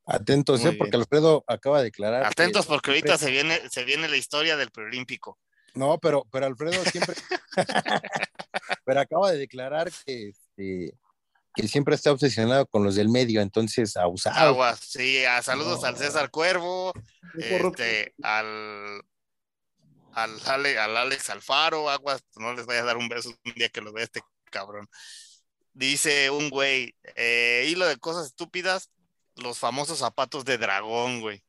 Atentos, 0.08 0.64
¿eh? 0.66 0.72
Porque. 0.74 0.96
Alfredo 0.96 1.44
acaba 1.48 1.80
de 1.80 1.86
declarar. 1.86 2.22
que- 2.24 2.28
Atentos 2.30 2.66
porque 2.66 2.92
ahorita 2.92 3.18
se 3.18 3.30
viene, 3.30 3.60
se 3.70 3.84
viene 3.84 4.08
la 4.08 4.18
historia 4.18 4.56
del 4.58 4.72
preolímpico. 4.72 5.38
No, 5.74 6.00
pero, 6.00 6.26
pero 6.32 6.46
Alfredo 6.48 6.82
siempre. 6.86 7.16
pero 8.86 9.00
acaba 9.02 9.32
de 9.32 9.38
declarar 9.38 9.92
que, 10.06 10.30
este, 10.30 10.94
que 11.54 11.68
siempre 11.68 11.96
está 11.96 12.12
obsesionado 12.12 12.66
con 12.68 12.84
los 12.84 12.96
del 12.96 13.10
medio, 13.10 13.42
entonces 13.42 13.98
abusado. 13.98 14.38
Aguas, 14.38 14.80
sí, 14.80 15.24
a 15.26 15.42
saludos 15.42 15.82
No. 15.82 15.88
al 15.88 15.98
César 15.98 16.30
Cuervo, 16.32 16.94
este, 17.38 18.14
al, 18.24 19.02
al, 20.14 20.40
Ale- 20.46 20.80
al 20.80 20.98
Alex 20.98 21.30
Alfaro, 21.30 21.90
aguas, 21.90 22.24
no 22.38 22.54
les 22.54 22.66
voy 22.66 22.78
a 22.78 22.84
dar 22.84 22.98
un 22.98 23.10
beso 23.10 23.30
un 23.46 23.54
día 23.54 23.70
que 23.70 23.82
lo 23.82 23.92
vea 23.94 24.06
este 24.06 24.22
cabrón. 24.50 24.88
Dice 25.74 26.30
un 26.32 26.50
güey, 26.50 26.96
eh, 27.16 27.68
hilo 27.70 27.86
de 27.86 27.98
cosas 27.98 28.26
estúpidas, 28.28 28.90
los 29.38 29.60
famosos 29.60 30.00
zapatos 30.00 30.46
de 30.46 30.58
dragón, 30.58 31.22
güey. 31.22 31.44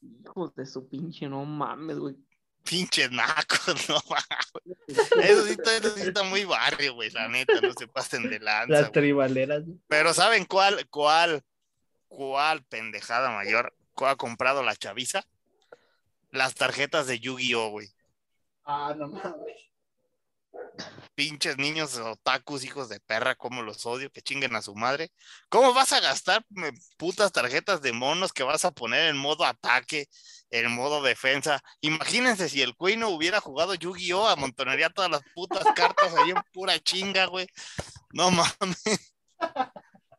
Hijos 0.00 0.54
de 0.54 0.66
su 0.66 0.88
pinche, 0.88 1.28
no 1.28 1.44
mames, 1.44 1.98
güey. 1.98 2.16
Pinches 2.62 3.10
nacos, 3.10 3.66
no 3.88 3.98
mames. 4.08 5.10
Eso 5.22 5.46
sí, 5.46 5.52
está, 5.52 5.76
eso 5.76 5.90
sí 5.90 6.02
está 6.02 6.22
muy 6.22 6.44
barrio, 6.44 6.94
güey, 6.94 7.10
la 7.10 7.28
neta, 7.28 7.60
no 7.60 7.72
se 7.72 7.86
pasen 7.88 8.28
de 8.28 8.40
lanza. 8.40 8.72
Las 8.72 8.80
güey. 8.82 8.92
tribaleras, 8.92 9.64
güey. 9.64 9.78
Pero 9.88 10.14
¿saben 10.14 10.44
cuál, 10.44 10.86
cuál, 10.88 11.42
cuál 12.08 12.62
pendejada 12.64 13.30
mayor 13.30 13.74
cuál 13.94 14.12
ha 14.12 14.16
comprado 14.16 14.62
la 14.62 14.76
chaviza? 14.76 15.26
Las 16.30 16.54
tarjetas 16.54 17.06
de 17.06 17.20
Yu-Gi-Oh, 17.20 17.70
güey. 17.70 17.88
Ah, 18.64 18.94
no 18.96 19.08
mames. 19.08 19.73
Pinches 21.14 21.58
niños 21.58 21.96
otakus, 21.96 22.64
hijos 22.64 22.88
de 22.88 22.98
perra, 22.98 23.36
cómo 23.36 23.62
los 23.62 23.86
odio, 23.86 24.10
que 24.10 24.20
chinguen 24.20 24.56
a 24.56 24.62
su 24.62 24.74
madre. 24.74 25.12
¿Cómo 25.48 25.72
vas 25.72 25.92
a 25.92 26.00
gastar 26.00 26.44
putas 26.96 27.30
tarjetas 27.30 27.82
de 27.82 27.92
monos 27.92 28.32
que 28.32 28.42
vas 28.42 28.64
a 28.64 28.72
poner 28.72 29.08
en 29.08 29.16
modo 29.16 29.44
ataque, 29.44 30.08
en 30.50 30.72
modo 30.72 31.02
defensa? 31.02 31.62
Imagínense 31.80 32.48
si 32.48 32.62
el 32.62 32.74
Cuey 32.74 32.96
no 32.96 33.10
hubiera 33.10 33.40
jugado 33.40 33.74
Yu-Gi-Oh, 33.74 34.26
amontonaría 34.26 34.90
todas 34.90 35.10
las 35.10 35.22
putas 35.34 35.64
cartas 35.76 36.12
ahí 36.14 36.30
en 36.30 36.42
pura 36.52 36.78
chinga, 36.80 37.26
güey. 37.26 37.46
No 38.12 38.30
mames. 38.32 39.14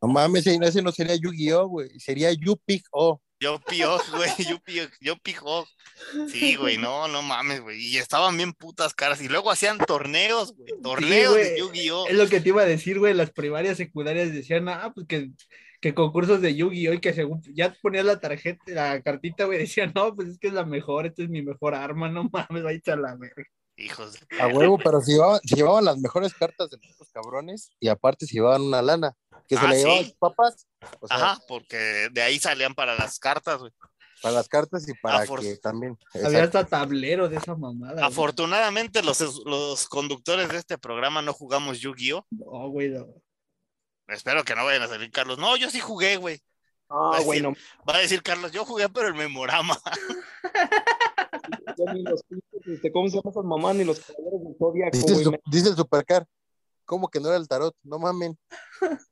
No 0.02 0.08
mames, 0.08 0.48
ese 0.48 0.82
no 0.82 0.92
sería 0.92 1.16
Yu-Gi-Oh, 1.16 1.68
güey. 1.68 2.00
Sería 2.00 2.32
Yu-Pig-Oh. 2.32 3.22
Yo 3.40 3.60
pío, 3.60 3.98
güey, 4.16 4.30
yo 4.48 4.60
pío, 4.60 4.84
yo 5.02 5.18
pijo. 5.18 5.68
Sí, 6.30 6.56
güey, 6.56 6.78
no, 6.78 7.08
no 7.08 7.22
mames, 7.22 7.62
güey. 7.62 7.80
Y 7.80 7.98
estaban 7.98 8.38
bien 8.38 8.54
putas 8.54 8.94
caras. 8.94 9.22
Y 9.22 9.28
luego 9.28 9.52
hacían 9.52 9.78
torneos, 9.78 10.56
güey. 10.56 10.72
Torneos 10.82 11.36
de 11.36 11.42
güey. 11.42 11.60
Yu-Gi-Oh. 11.60 12.08
Es 12.08 12.16
lo 12.16 12.28
que 12.28 12.40
te 12.40 12.50
iba 12.50 12.62
a 12.62 12.66
decir, 12.66 13.00
güey, 13.00 13.14
las 13.14 13.32
primarias, 13.32 13.78
secundarias 13.78 14.34
decían, 14.34 14.70
ah, 14.70 14.92
pues 14.94 15.08
que, 15.08 15.32
que 15.82 15.94
concursos 15.94 16.42
de 16.42 16.56
Yu-Gi-Oh! 16.56 16.94
y 16.94 17.02
que 17.02 17.14
según 17.14 17.42
ya 17.54 17.76
ponías 17.82 18.06
la 18.06 18.20
tarjeta, 18.20 18.64
la 18.68 19.02
cartita, 19.02 19.46
güey, 19.46 19.60
decían, 19.68 19.92
no, 19.94 20.16
pues 20.16 20.30
es 20.30 20.38
que 20.40 20.48
es 20.48 20.54
la 20.54 20.66
mejor, 20.66 21.06
esta 21.06 21.24
es 21.24 21.30
mi 21.30 21.42
mejor 21.42 21.76
arma, 21.76 22.10
no 22.10 22.30
mames, 22.32 22.64
vaya 22.64 22.82
a 22.88 22.96
la 22.96 23.16
verga. 23.16 23.44
Hijos 23.78 24.14
de 24.14 24.42
A 24.42 24.48
huevo, 24.48 24.78
pero 24.78 25.02
se 25.02 25.12
llevaban, 25.12 25.42
llevaban 25.44 25.84
las 25.84 25.98
mejores 25.98 26.34
cartas 26.34 26.70
de 26.70 26.78
los 26.98 27.10
cabrones 27.10 27.72
y 27.80 27.90
aparte 27.90 28.26
se 28.26 28.36
llevaban 28.36 28.62
una 28.62 28.82
lana. 28.82 29.14
Que 29.48 29.56
se 29.58 29.66
Ah, 29.66 29.70
la 29.70 29.76
llevaban 29.76 30.00
sí. 30.00 30.06
sus 30.10 30.16
papás. 30.18 30.68
O 31.00 31.08
sea, 31.08 31.18
Ajá, 31.18 31.40
porque 31.48 32.10
de 32.12 32.22
ahí 32.22 32.40
salían 32.40 32.74
para 32.76 32.96
las 32.96 33.20
cartas, 33.20 33.60
güey. 33.60 33.72
para 34.22 34.36
las 34.36 34.48
cartas 34.48 34.88
y 34.90 34.94
para 34.96 35.24
Afor- 35.26 35.42
que 35.42 35.58
también. 35.58 35.98
Había 36.24 36.44
hasta 36.46 36.66
tablero 36.66 37.30
de 37.30 37.38
esa 37.38 37.56
mamada. 37.56 37.94
güey. 37.94 38.06
Afortunadamente, 38.06 39.04
los, 39.04 39.20
los 39.46 39.88
conductores 39.88 40.50
de 40.50 40.58
este 40.58 40.78
programa 40.80 41.22
no 41.22 41.32
jugamos 41.34 41.80
Yu-Gi-Oh. 41.80 42.26
No, 42.32 42.70
güey, 42.70 42.90
no. 42.90 43.06
Espero 44.08 44.44
que 44.44 44.56
no 44.56 44.66
vayan 44.66 44.82
a 44.84 44.88
salir 44.88 45.12
Carlos. 45.12 45.38
No, 45.38 45.56
yo 45.58 45.70
sí 45.70 45.80
jugué, 45.80 46.18
güey. 46.18 46.40
Ah, 46.90 47.10
Pues 47.12 47.22
sí. 47.22 47.26
bueno, 47.26 47.54
Va 47.88 47.96
a 47.96 48.00
decir 48.00 48.22
Carlos, 48.24 48.52
yo 48.52 48.66
jugué, 48.66 48.90
pero 48.90 49.08
el 49.08 49.16
memorama. 49.16 49.78
ni 51.94 52.04
los 52.04 52.22
este, 52.66 52.92
¿cómo 52.92 53.08
se 53.10 53.18
llaman 53.18 53.32
esas 53.32 53.44
mamás? 53.44 53.76
Ni 53.76 53.84
los 53.84 54.00
caballeros 54.00 54.44
del 54.44 54.56
Zodiaco, 54.58 54.92
Dice, 54.98 55.08
el, 55.08 55.14
güey. 55.14 55.24
su- 55.26 55.32
me- 55.32 55.40
dice 55.46 55.70
el 55.70 55.76
Supercar. 55.76 56.26
¿Cómo 56.86 57.10
que 57.10 57.20
no 57.20 57.28
era 57.30 57.38
el 57.38 57.48
tarot? 57.48 57.76
No 57.84 58.00
mamen. 58.00 58.38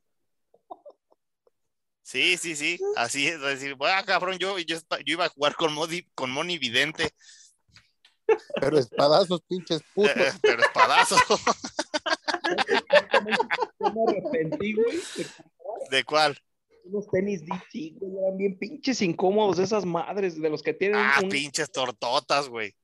Sí, 2.14 2.38
sí, 2.38 2.56
sí. 2.56 2.80
Así 2.96 3.28
es. 3.28 3.42
Decir, 3.42 3.76
ah, 3.80 4.04
cabrón, 4.06 4.38
yo, 4.38 4.60
yo, 4.60 4.78
iba 5.06 5.26
a 5.26 5.30
jugar 5.30 5.56
con, 5.56 5.74
Modi, 5.74 6.04
con 6.14 6.30
Moni 6.30 6.60
Vidente, 6.60 7.10
Pero 8.62 8.78
espadazos, 8.78 9.42
pinches 9.50 9.82
putos. 9.96 10.16
eh, 10.16 10.32
pero 10.44 10.62
espadazo. 10.62 11.16
Yo 11.28 11.38
me 13.96 14.12
arrepentí, 14.12 14.74
güey, 14.74 14.98
de 15.18 15.26
¿De 15.90 16.04
cuál? 16.04 16.38
unos 16.86 17.08
tenis 17.10 17.42
DC, 17.46 17.94
güey, 17.96 18.12
eran 18.24 18.38
bien 18.38 18.60
pinches 18.60 19.02
incómodos 19.02 19.58
esas 19.58 19.84
madres, 19.84 20.40
de 20.40 20.50
los 20.52 20.62
que 20.62 20.76
tienen 20.76 21.00
Ah, 21.00 21.20
un- 21.24 21.30
pinches 21.30 21.72
tortotas, 21.72 22.48
güey. 22.48 22.76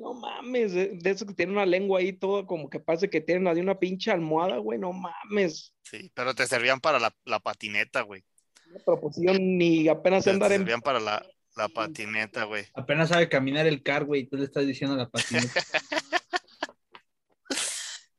no 0.00 0.14
mames, 0.14 0.72
de, 0.74 0.90
de 0.92 1.10
esos 1.10 1.26
que 1.26 1.34
tienen 1.34 1.56
una 1.56 1.66
lengua 1.66 1.98
ahí 1.98 2.12
todo 2.12 2.46
como 2.46 2.70
que 2.70 2.78
parece 2.78 3.10
que 3.10 3.20
tienen 3.20 3.48
ahí 3.48 3.58
una 3.60 3.80
pinche 3.80 4.12
almohada, 4.12 4.58
güey, 4.58 4.78
no 4.78 4.92
mames. 4.92 5.74
Sí, 5.82 6.08
pero 6.14 6.36
te 6.36 6.46
servían 6.46 6.78
para 6.80 7.00
la, 7.00 7.12
la 7.24 7.40
patineta, 7.40 8.02
güey. 8.02 8.22
Una 8.70 8.80
proporción 8.84 9.58
ni 9.58 9.88
apenas 9.88 10.26
andar 10.26 10.52
en 10.52 10.58
servían 10.60 10.80
para 10.80 11.00
la, 11.00 11.24
la 11.56 11.68
patineta, 11.68 12.44
güey. 12.44 12.66
Apenas 12.74 13.08
sabe 13.08 13.28
caminar 13.28 13.66
el 13.66 13.82
car, 13.82 14.04
güey, 14.04 14.22
y 14.22 14.26
tú 14.26 14.36
le 14.36 14.44
estás 14.44 14.66
diciendo 14.66 14.96
la 14.96 15.08
patineta. 15.08 15.62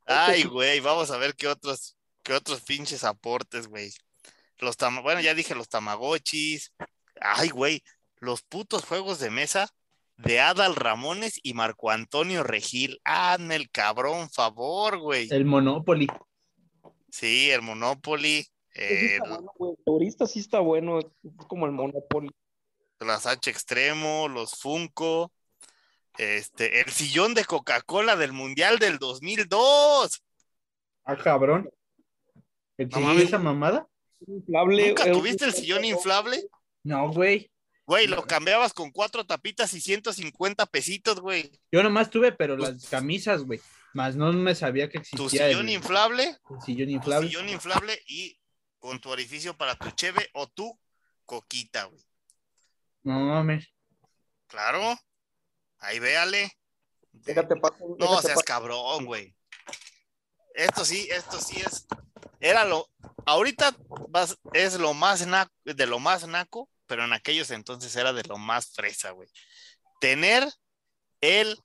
Ay, 0.06 0.44
güey, 0.44 0.80
vamos 0.80 1.12
a 1.12 1.18
ver 1.18 1.36
qué 1.36 1.48
otros, 1.48 1.98
qué 2.24 2.34
otros 2.34 2.62
pinches 2.62 3.04
aportes, 3.04 3.68
güey. 3.68 3.92
Los 4.60 4.78
tama- 4.78 5.02
bueno, 5.02 5.20
ya 5.22 5.34
dije 5.34 5.54
los 5.54 5.68
tamagotchis. 5.70 6.74
Ay, 7.20 7.50
güey, 7.50 7.84
los 8.20 8.42
putos 8.42 8.86
juegos 8.86 9.20
de 9.20 9.30
mesa 9.30 9.70
de 10.16 10.40
Adal 10.40 10.76
Ramones 10.76 11.40
y 11.44 11.54
Marco 11.54 11.92
Antonio 11.92 12.44
Regil. 12.44 13.00
Hazme 13.04 13.56
el 13.56 13.70
cabrón 13.70 14.30
favor, 14.30 14.98
güey. 14.98 15.28
El 15.30 15.46
Monopoly. 15.46 16.08
Sí, 17.12 17.52
el 17.52 17.62
Monopoly, 17.62 18.48
eh, 18.78 19.16
está 19.16 19.30
bueno, 19.30 19.52
güey, 19.58 19.72
el 19.78 19.84
turista 19.86 20.28
sí 20.28 20.40
está 20.40 20.60
bueno, 20.60 21.00
es 21.00 21.08
como 21.48 21.66
el 21.66 21.72
Monopoly. 21.72 22.30
las 23.00 23.26
H 23.26 23.50
Extremo, 23.50 24.28
los 24.28 24.52
Funko, 24.60 25.32
este, 26.18 26.82
el 26.82 26.90
sillón 26.92 27.34
de 27.34 27.46
Coca-Cola 27.46 28.16
del 28.16 28.34
Mundial 28.34 28.80
del 28.80 28.98
2002. 28.98 30.24
Ah, 31.06 31.16
cabrón. 31.18 31.70
No 32.34 32.84
¿Exigí 32.86 33.04
mames. 33.06 33.24
esa 33.26 33.40
mamada? 33.40 33.88
Inflable, 34.28 34.88
¿Nunca 34.90 35.08
eh, 35.08 35.12
tuviste 35.12 35.46
el 35.46 35.54
sillón 35.54 35.86
inflable? 35.86 36.44
No, 36.84 37.10
güey. 37.12 37.52
Güey, 37.86 38.08
lo 38.08 38.24
cambiabas 38.26 38.74
con 38.74 38.92
cuatro 38.92 39.26
tapitas 39.26 39.74
y 39.74 39.80
150 39.80 40.66
pesitos, 40.66 41.22
güey. 41.22 41.52
Yo 41.72 41.82
nomás 41.84 42.10
tuve, 42.10 42.32
pero 42.34 42.58
las 42.58 42.86
camisas, 42.88 43.44
güey. 43.44 43.62
Más 43.94 44.16
no 44.16 44.32
me 44.34 44.54
sabía 44.56 44.90
que 44.90 45.00
Tu 45.00 45.26
existía 45.26 45.48
sillón 45.48 45.70
el, 45.70 45.76
inflable, 45.76 46.24
el 46.50 46.62
sillón 46.62 46.88
tu 46.90 46.94
inflable. 46.96 47.28
sillón 47.30 47.50
inflable 47.50 48.00
y 48.08 48.38
con 48.80 49.00
tu 49.02 49.10
orificio 49.10 49.56
para 49.58 49.76
tu 49.76 49.90
cheve 49.92 50.30
o 50.34 50.48
tu 50.48 50.80
coquita, 51.26 51.86
güey. 51.86 52.04
No 53.04 53.20
mames. 53.20 53.68
Claro. 54.48 54.98
Ahí 55.80 56.00
véale. 56.00 56.52
Déjate 57.12 57.56
paso. 57.56 57.78
No 57.80 57.96
déjate 57.98 58.22
seas 58.22 58.36
paso. 58.36 58.46
cabrón, 58.46 59.06
güey. 59.06 59.36
Esto 60.54 60.86
sí, 60.86 61.08
esto 61.12 61.40
sí 61.40 61.60
es. 61.60 61.86
Era 62.40 62.66
lo. 62.66 62.88
Ahorita 63.26 63.76
vas- 64.10 64.38
es 64.54 64.76
lo 64.80 64.94
más 64.94 65.26
naco, 65.28 65.52
de 65.64 65.86
lo 65.86 66.00
más 66.00 66.28
naco, 66.28 66.70
pero 66.86 67.04
en 67.04 67.14
aquellos 67.14 67.52
entonces 67.52 67.96
era 67.96 68.14
de 68.14 68.24
lo 68.24 68.38
más 68.38 68.72
fresa, 68.74 69.12
güey. 69.12 69.30
Tener 70.00 70.48
el 71.22 71.58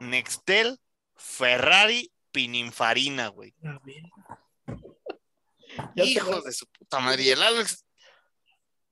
Nextel 0.00 0.78
Ferrari 1.16 2.12
Pininfarina, 2.32 3.28
güey. 3.28 3.54
Hijos 5.96 6.44
de 6.44 6.52
su 6.52 6.66
puta 6.66 7.00
madre. 7.00 7.22
Y 7.24 7.30
el 7.30 7.42
Alex. 7.42 7.84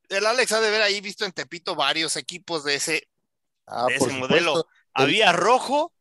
El 0.09 0.27
Alex 0.27 0.53
ha 0.53 0.61
de 0.61 0.71
ver 0.71 0.83
ahí 0.83 1.01
visto 1.01 1.25
en 1.25 1.33
Tepito 1.33 1.75
varios 1.75 2.17
equipos 2.17 2.65
de 2.65 2.77
ese. 2.77 3.09
Ah, 3.67 3.87
de 3.89 3.97
ese 3.97 4.09
modelo. 4.13 4.57
supuesto. 4.57 4.69
Había 4.95 5.33
rojo, 5.33 5.93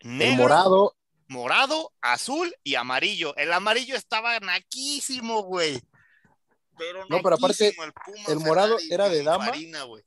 negro, 0.00 0.36
morado, 0.42 0.96
morado, 1.26 1.92
azul 2.00 2.54
y 2.62 2.76
amarillo. 2.76 3.36
El 3.36 3.52
amarillo 3.52 3.96
estaba 3.96 4.38
naquísimo, 4.40 5.42
güey. 5.42 5.82
Pero 6.78 7.04
No, 7.08 7.20
pero 7.22 7.34
aparte, 7.34 7.68
el 7.68 7.92
Puma 7.92 8.24
el 8.28 8.38
morado 8.38 8.78
Ferrari 8.78 8.94
era 8.94 9.08
de 9.08 9.22
dama. 9.24 9.50
Güey. 9.86 10.04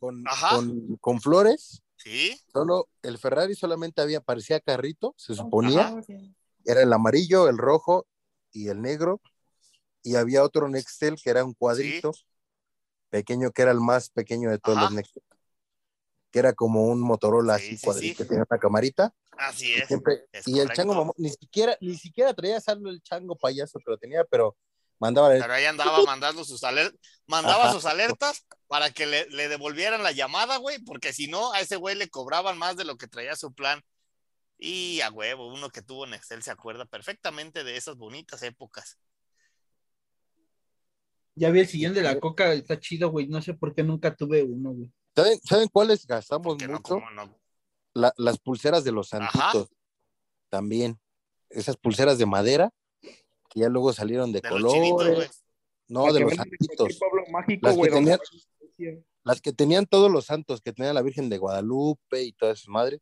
con, 0.00 0.24
Ajá. 0.26 0.56
con, 0.56 0.96
con 0.96 1.20
flores, 1.20 1.82
Sí, 2.02 2.36
solo 2.52 2.88
el 3.02 3.16
Ferrari 3.16 3.54
solamente 3.54 4.02
había, 4.02 4.20
parecía 4.20 4.58
carrito, 4.58 5.14
se 5.16 5.36
suponía. 5.36 5.86
Ajá. 5.86 6.00
Era 6.64 6.82
el 6.82 6.92
amarillo, 6.92 7.48
el 7.48 7.58
rojo 7.58 8.06
y 8.50 8.68
el 8.68 8.82
negro. 8.82 9.20
Y 10.02 10.16
había 10.16 10.42
otro 10.42 10.68
Nextel 10.68 11.16
que 11.22 11.30
era 11.30 11.44
un 11.44 11.54
cuadrito 11.54 12.12
pequeño, 13.10 13.50
que 13.52 13.62
era 13.62 13.70
el 13.70 13.80
más 13.80 14.10
pequeño 14.10 14.50
de 14.50 14.58
todos 14.58 14.78
Ajá. 14.78 14.86
los 14.86 14.94
Nextel. 14.94 15.22
Que 16.30 16.38
era 16.38 16.52
como 16.54 16.86
un 16.86 17.00
Motorola 17.00 17.58
Sí, 17.58 17.66
así 17.66 17.76
sí, 17.76 17.84
cuadrito, 17.84 18.16
que 18.18 18.24
tenía 18.24 18.44
una 18.50 18.58
camarita. 18.58 19.14
así 19.32 19.68
Y, 19.68 19.74
es. 19.74 19.86
siempre- 19.88 20.26
es 20.32 20.48
y 20.48 20.58
el 20.60 20.70
chango 20.70 21.12
ni 21.18 21.28
siquiera, 21.30 21.76
ni 21.80 21.96
siquiera 21.96 22.32
traía 22.34 22.60
saldo 22.60 22.88
el 22.90 23.02
chango 23.02 23.36
payaso 23.36 23.78
que 23.78 23.90
lo 23.90 23.98
tenía, 23.98 24.24
pero 24.24 24.56
mandaba 24.98 25.28
Pero 25.28 25.52
ahí 25.52 25.64
andaba 25.66 25.98
mandando 26.08 26.44
sus 26.44 26.64
alertas, 26.64 26.98
mandaba 27.26 27.64
Ajá. 27.64 27.72
sus 27.72 27.84
alertas 27.84 28.46
para 28.66 28.90
que 28.90 29.04
le, 29.06 29.28
le 29.28 29.48
devolvieran 29.48 30.02
la 30.02 30.12
llamada, 30.12 30.56
güey, 30.56 30.78
porque 30.78 31.12
si 31.12 31.26
no, 31.26 31.52
a 31.52 31.60
ese 31.60 31.76
güey 31.76 31.96
le 31.96 32.08
cobraban 32.08 32.56
más 32.56 32.76
de 32.76 32.84
lo 32.84 32.96
que 32.96 33.08
traía 33.08 33.36
su 33.36 33.52
plan. 33.52 33.82
Y 34.58 35.00
a 35.00 35.10
huevo, 35.10 35.48
uno 35.52 35.70
que 35.70 35.82
tuvo 35.82 36.06
en 36.06 36.14
Excel 36.14 36.42
se 36.44 36.52
acuerda 36.52 36.84
perfectamente 36.86 37.64
de 37.64 37.76
esas 37.76 37.96
bonitas 37.96 38.42
épocas. 38.44 38.96
Ya 41.34 41.50
vi 41.50 41.60
el 41.60 41.66
sillón 41.68 41.94
de 41.94 42.02
la 42.02 42.18
coca, 42.20 42.52
está 42.52 42.78
chido, 42.78 43.10
güey. 43.10 43.26
No 43.26 43.40
sé 43.40 43.54
por 43.54 43.74
qué 43.74 43.82
nunca 43.82 44.14
tuve 44.14 44.42
uno, 44.42 44.72
güey. 44.72 44.92
¿Saben, 45.16 45.38
¿saben 45.42 45.68
cuáles 45.68 46.06
gastamos 46.06 46.56
Que 46.56 46.66
no, 46.66 46.74
mucho? 46.74 46.94
como 46.94 47.10
no. 47.10 47.38
La- 47.94 48.12
las 48.16 48.38
pulseras 48.38 48.84
de 48.84 48.92
los 48.92 49.12
Ajá. 49.14 49.30
santitos. 49.52 49.70
También. 50.50 50.98
Esas 51.50 51.76
pulseras 51.76 52.18
de 52.18 52.26
madera, 52.26 52.70
que 53.00 53.60
ya 53.60 53.68
luego 53.68 53.92
salieron 53.92 54.32
de, 54.32 54.40
De 54.40 54.48
colores. 54.48 54.90
güey. 54.90 55.28
no, 55.88 56.06
La 56.06 56.12
de 56.12 56.18
que 56.20 56.24
los 56.24 56.34
santitos. 56.34 56.76
cualquier 56.76 56.98
pueblo 56.98 57.22
mágico, 57.30 57.60
Las 57.66 57.72
que 57.74 57.78
güey, 57.78 57.90
donde 57.90 58.18
tenían- 58.78 59.04
Las 59.24 59.40
que 59.40 59.52
tenían 59.52 59.86
todos 59.86 60.10
los 60.10 60.24
santos, 60.26 60.60
que 60.62 60.72
tenía 60.72 60.92
la 60.92 61.02
Virgen 61.02 61.28
de 61.28 61.38
Guadalupe 61.38 62.22
y 62.22 62.32
todas 62.32 62.58
esas 62.58 62.68
madres. 62.68 63.00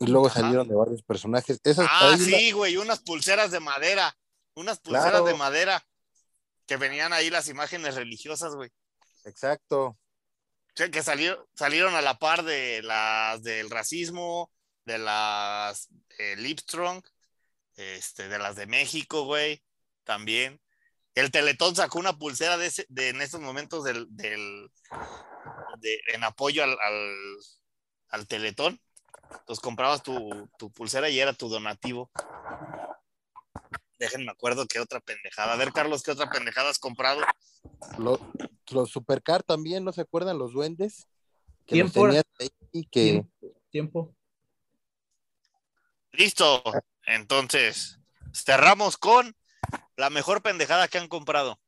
Y 0.00 0.06
luego 0.06 0.26
Ajá. 0.26 0.40
salieron 0.40 0.68
de 0.68 0.74
varios 0.74 1.02
personajes. 1.02 1.60
Esas, 1.62 1.86
Ah, 1.90 2.16
sí, 2.18 2.52
güey, 2.52 2.76
unas 2.76 3.00
pulseras 3.00 3.50
de 3.50 3.60
madera. 3.60 4.16
Unas 4.56 4.78
pulseras 4.80 5.10
Claro. 5.10 5.24
de 5.26 5.34
madera. 5.34 5.84
Que 6.66 6.76
venían 6.76 7.12
ahí 7.12 7.30
las 7.30 7.48
imágenes 7.48 7.94
religiosas, 7.94 8.54
güey. 8.54 8.70
Exacto. 9.24 9.86
O 9.86 10.76
sea, 10.76 10.90
que 10.90 11.02
salieron, 11.02 11.44
salieron 11.54 11.94
a 11.94 12.02
la 12.02 12.18
par 12.18 12.42
de 12.42 12.82
las 12.82 13.42
del 13.42 13.70
racismo, 13.70 14.50
de 14.84 14.98
las 14.98 15.88
eh, 16.18 16.36
Lipstrong, 16.36 17.02
este, 17.76 18.28
de 18.28 18.38
las 18.38 18.56
de 18.56 18.66
México, 18.66 19.24
güey, 19.24 19.62
también. 20.04 20.60
El 21.14 21.30
Teletón 21.30 21.76
sacó 21.76 22.00
una 22.00 22.18
pulsera 22.18 22.56
de, 22.56 22.66
ese, 22.66 22.86
de 22.88 23.10
en 23.10 23.22
estos 23.22 23.40
momentos 23.40 23.84
del, 23.84 24.06
del 24.10 24.68
de- 25.78 26.00
en 26.12 26.24
apoyo 26.24 26.64
al, 26.64 26.76
al, 26.80 27.14
al 28.08 28.26
Teletón. 28.26 28.80
Entonces 29.30 29.60
comprabas 29.62 30.02
tu, 30.02 30.48
tu 30.58 30.72
pulsera 30.72 31.08
y 31.08 31.20
era 31.20 31.32
tu 31.32 31.48
donativo. 31.48 32.10
Déjenme 34.04 34.30
acuerdo 34.30 34.66
qué 34.66 34.80
otra 34.80 35.00
pendejada. 35.00 35.54
A 35.54 35.56
ver, 35.56 35.72
Carlos, 35.72 36.02
¿qué 36.02 36.10
otra 36.10 36.28
pendejada 36.28 36.68
has 36.68 36.78
comprado? 36.78 37.22
Lo- 37.96 38.20
los 38.70 38.90
supercar 38.90 39.42
también, 39.42 39.82
¿no 39.82 39.92
se 39.92 40.02
acuerdan? 40.02 40.36
Los 40.36 40.52
duendes. 40.52 41.08
Que 41.64 41.76
los 41.76 41.90
Tiempo. 41.90 42.06
tenías 42.08 42.24
ahí, 42.38 42.84
que 42.84 43.00
Tiempo. 43.00 43.60
Tiempo. 43.70 44.16
Listo. 46.12 46.62
Entonces, 47.06 47.98
cerramos 48.34 48.98
con 48.98 49.34
la 49.96 50.10
mejor 50.10 50.42
pendejada 50.42 50.86
que 50.86 50.98
han 50.98 51.08
comprado. 51.08 51.58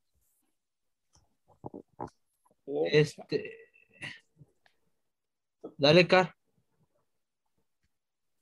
Este. 2.93 3.70
Dale, 5.78 6.07
Car. 6.07 6.37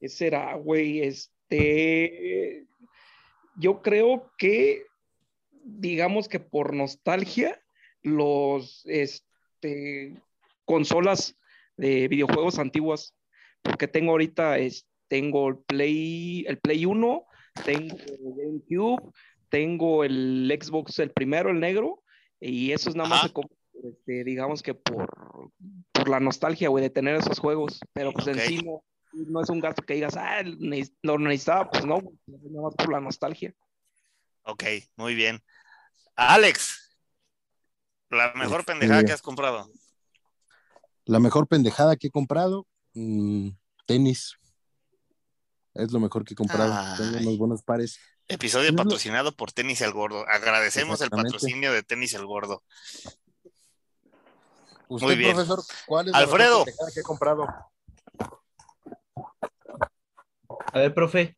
¿Qué 0.00 0.08
será, 0.08 0.56
güey? 0.56 1.00
Este. 1.02 2.66
Yo 3.56 3.82
creo 3.82 4.30
que, 4.38 4.86
digamos 5.64 6.28
que 6.28 6.40
por 6.40 6.74
nostalgia, 6.74 7.60
los 8.02 8.82
este, 8.86 10.20
consolas 10.64 11.36
de 11.76 12.08
videojuegos 12.08 12.58
antiguas, 12.58 13.14
porque 13.62 13.88
tengo 13.88 14.12
ahorita, 14.12 14.58
es, 14.58 14.86
tengo 15.08 15.48
el 15.48 15.58
Play, 15.58 16.44
el 16.46 16.58
Play 16.58 16.84
1, 16.84 17.26
tengo 17.64 17.96
el 17.96 18.34
GameCube, 18.36 19.12
tengo 19.48 20.04
el 20.04 20.58
Xbox, 20.60 20.98
el 20.98 21.12
primero, 21.12 21.50
el 21.50 21.60
negro, 21.60 22.02
y 22.40 22.72
eso 22.72 22.90
es 22.90 22.96
nada 22.96 23.08
más, 23.08 23.32
este, 23.82 24.24
digamos 24.24 24.62
que 24.62 24.74
por, 24.74 25.08
por 25.92 26.08
la 26.08 26.20
nostalgia, 26.20 26.68
güey, 26.68 26.82
de 26.82 26.90
tener 26.90 27.16
esos 27.16 27.38
juegos, 27.38 27.80
pero 27.92 28.12
pues 28.12 28.26
Ok. 28.26 28.34
en 28.34 28.40
sí 28.40 28.58
no, 28.58 28.82
no 29.14 29.40
es 29.42 29.48
un 29.48 29.60
gasto 29.60 29.82
que 29.82 29.94
digas, 29.94 30.16
ah, 30.16 30.42
lo 31.02 31.18
necesitaba, 31.18 31.70
pues 31.70 31.84
no, 31.84 32.00
nada 32.26 32.62
más 32.62 32.74
por 32.74 32.90
la 32.92 33.00
nostalgia. 33.00 33.54
Ok, 34.42 34.64
muy 34.96 35.14
bien. 35.14 35.42
Alex, 36.16 36.96
la 38.10 38.32
mejor 38.34 38.60
Este- 38.60 38.72
pendejada 38.72 39.04
que 39.04 39.12
has 39.12 39.22
comprado. 39.22 39.70
la 41.06 41.18
mejor 41.20 41.46
pendejada 41.48 41.96
que 41.96 42.06
he 42.08 42.10
comprado, 42.10 42.66
mm, 42.94 43.50
tenis. 43.86 44.36
Es 45.74 45.90
lo 45.92 45.98
mejor 46.00 46.24
que 46.24 46.34
he 46.34 46.36
comprado. 46.36 46.72
Tengo 46.96 47.18
unos 47.18 47.38
buenos 47.38 47.62
pares. 47.62 47.98
Episodio 48.28 48.70
No, 48.70 48.76
no. 48.78 48.84
patrocinado 48.84 49.34
por 49.36 49.52
Tenis 49.52 49.80
El 49.82 49.92
Gordo. 49.92 50.24
Agradecemos 50.28 51.00
el 51.02 51.10
patrocinio 51.10 51.72
de 51.72 51.82
Tenis 51.82 52.14
El 52.14 52.24
Gordo. 52.26 52.62
Usted, 54.88 55.06
Muy 55.06 55.16
bien. 55.16 55.34
profesor, 55.34 55.62
¿cuál 55.86 56.06
es 56.06 56.12
la 56.12 56.18
Alfredo. 56.18 56.50
mejor 56.60 56.64
pendejada 56.66 56.90
que 56.92 57.00
he 57.00 57.02
comprado? 57.02 57.46
A 60.74 60.80
ver, 60.80 60.92
profe. 60.92 61.36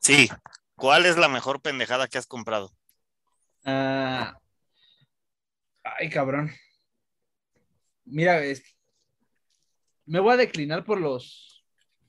Sí. 0.00 0.28
¿Cuál 0.76 1.06
es 1.06 1.16
la 1.16 1.28
mejor 1.28 1.60
pendejada 1.60 2.06
que 2.06 2.18
has 2.18 2.26
comprado? 2.26 2.72
Ah, 3.64 4.38
ay, 5.82 6.08
cabrón. 6.08 6.52
Mira, 8.04 8.44
es- 8.44 8.62
me 10.06 10.20
voy 10.20 10.34
a 10.34 10.36
declinar 10.36 10.84
por 10.84 11.00
los 11.00 11.50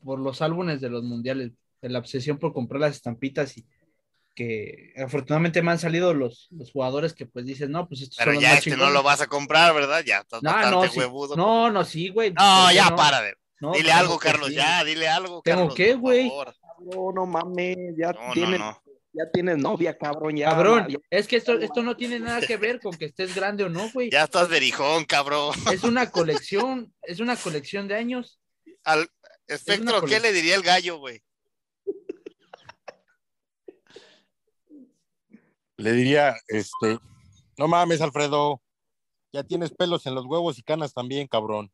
por 0.03 0.19
los 0.19 0.43
álbumes 0.43 0.81
de 0.81 0.89
los 0.91 1.03
mundiales, 1.03 1.53
de 1.81 1.89
la 1.89 1.97
obsesión 1.97 2.37
por 2.37 2.53
comprar 2.53 2.79
las 2.79 2.95
estampitas 2.95 3.57
y 3.57 3.65
que 4.35 4.93
afortunadamente 5.03 5.63
me 5.63 5.71
han 5.71 5.79
salido 5.79 6.13
los, 6.13 6.47
los 6.51 6.71
jugadores 6.71 7.13
que 7.13 7.25
pues 7.25 7.43
dicen, 7.47 7.71
no, 7.71 7.87
pues 7.87 8.01
estos 8.01 8.17
Pero 8.17 8.27
son 8.33 8.35
los 8.35 8.43
ya 8.43 8.49
más 8.49 8.57
este 8.59 8.69
no 8.71 8.75
chingones". 8.75 8.93
lo 8.93 9.01
vas 9.01 9.21
a 9.21 9.27
comprar, 9.27 9.73
¿verdad? 9.73 10.03
Ya 10.05 10.19
estás 10.19 10.43
No, 10.43 10.51
bastante 10.51 10.75
no, 10.87 10.91
sí. 10.93 10.99
huevudo. 10.99 11.35
no, 11.35 11.71
no, 11.71 11.83
sí, 11.83 12.09
güey. 12.09 12.33
No, 12.33 12.35
¿por 12.61 12.69
qué 12.69 12.75
ya 12.75 12.89
no? 12.91 12.95
para. 12.95 13.21
de- 13.23 13.35
No, 13.61 13.71
dile 13.73 13.91
algo, 13.91 14.19
Carlos. 14.19 14.49
sí. 14.49 14.55
Ya, 14.55 14.83
dile 14.83 15.07
algo. 15.07 15.41
¿Tengo 15.43 15.59
Carlos, 15.59 15.75
qué, 15.75 15.93
güey? 15.95 16.29
No, 16.79 17.11
no 17.13 17.25
mames, 17.25 17.77
ya 17.97 18.11
No, 18.11 18.27
no, 18.27 18.33
tienes, 18.33 18.59
no. 18.59 18.81
ya 19.13 19.23
tienes 19.31 19.57
novia, 19.57 19.97
cabrón, 19.97 20.35
ya. 20.35 20.49
Cabrón, 20.49 20.87
ya- 20.89 20.97
es 21.09 21.27
que 21.27 21.37
esto, 21.37 21.53
esto 21.59 21.81
no 21.81 21.95
tiene 21.95 22.19
nada 22.19 22.41
que 22.45 22.57
ver 22.57 22.79
con 22.81 22.93
que 22.97 23.05
estés 23.05 23.33
grande 23.33 23.63
o 23.63 23.69
no, 23.69 23.89
güey. 23.91 24.09
Ya 24.11 24.23
estás 24.25 24.49
berijón, 24.49 25.05
cabrón. 25.05 25.53
Es 25.71 25.83
una 25.83 26.11
colección, 26.11 26.93
es 27.03 27.19
una 27.21 27.35
colección 27.37 27.87
de 27.87 27.95
años. 27.95 28.39
Al 28.83 29.09
espectro, 29.47 30.01
¿qué 30.03 30.19
le 30.19 30.33
diría 30.33 30.55
el 30.55 30.61
gallo, 30.61 30.97
güey? 30.97 31.21
Le 35.77 35.91
diría, 35.91 36.35
este, 36.47 36.99
no 37.57 37.67
mames, 37.67 38.01
Alfredo, 38.01 38.61
ya 39.33 39.43
tienes 39.43 39.71
pelos 39.71 40.05
en 40.05 40.15
los 40.15 40.25
huevos 40.25 40.57
y 40.57 40.63
canas 40.63 40.93
también, 40.93 41.27
cabrón. 41.27 41.71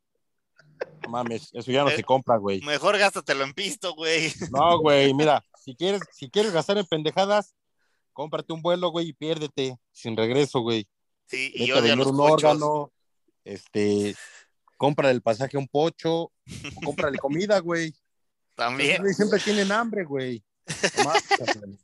No 1.02 1.08
mames, 1.10 1.50
eso 1.52 1.70
ya 1.70 1.82
no 1.82 1.90
Eh. 1.90 1.96
se 1.96 2.04
compra, 2.04 2.36
güey. 2.36 2.60
Mejor 2.62 2.96
gástatelo 2.98 3.44
en 3.44 3.52
pisto, 3.54 3.94
güey. 3.94 4.32
No, 4.50 4.78
güey, 4.80 5.12
mira, 5.14 5.44
si 5.62 5.74
quieres, 5.74 6.00
si 6.12 6.28
quieres 6.30 6.52
gastar 6.52 6.78
en 6.78 6.86
pendejadas, 6.86 7.54
cómprate 8.12 8.52
un 8.52 8.62
vuelo, 8.62 8.90
güey, 8.90 9.08
y 9.08 9.12
piérdete 9.12 9.76
sin 9.92 10.16
regreso, 10.16 10.60
güey. 10.60 10.86
Sí, 11.26 11.50
y 11.54 11.66
yo 11.66 11.80
los 11.80 12.06
un 12.08 12.20
órgano, 12.20 12.92
este, 13.44 14.14
cómprale 14.76 15.12
el 15.14 15.22
pasaje 15.22 15.56
a 15.56 15.60
un 15.60 15.68
pocho, 15.68 16.12
o 16.24 16.32
cómprale 16.84 17.18
comida, 17.18 17.58
güey. 17.60 17.94
También. 18.54 19.02
Siempre 19.14 19.40
tienen 19.40 19.72
hambre, 19.72 20.04
güey. 20.04 20.44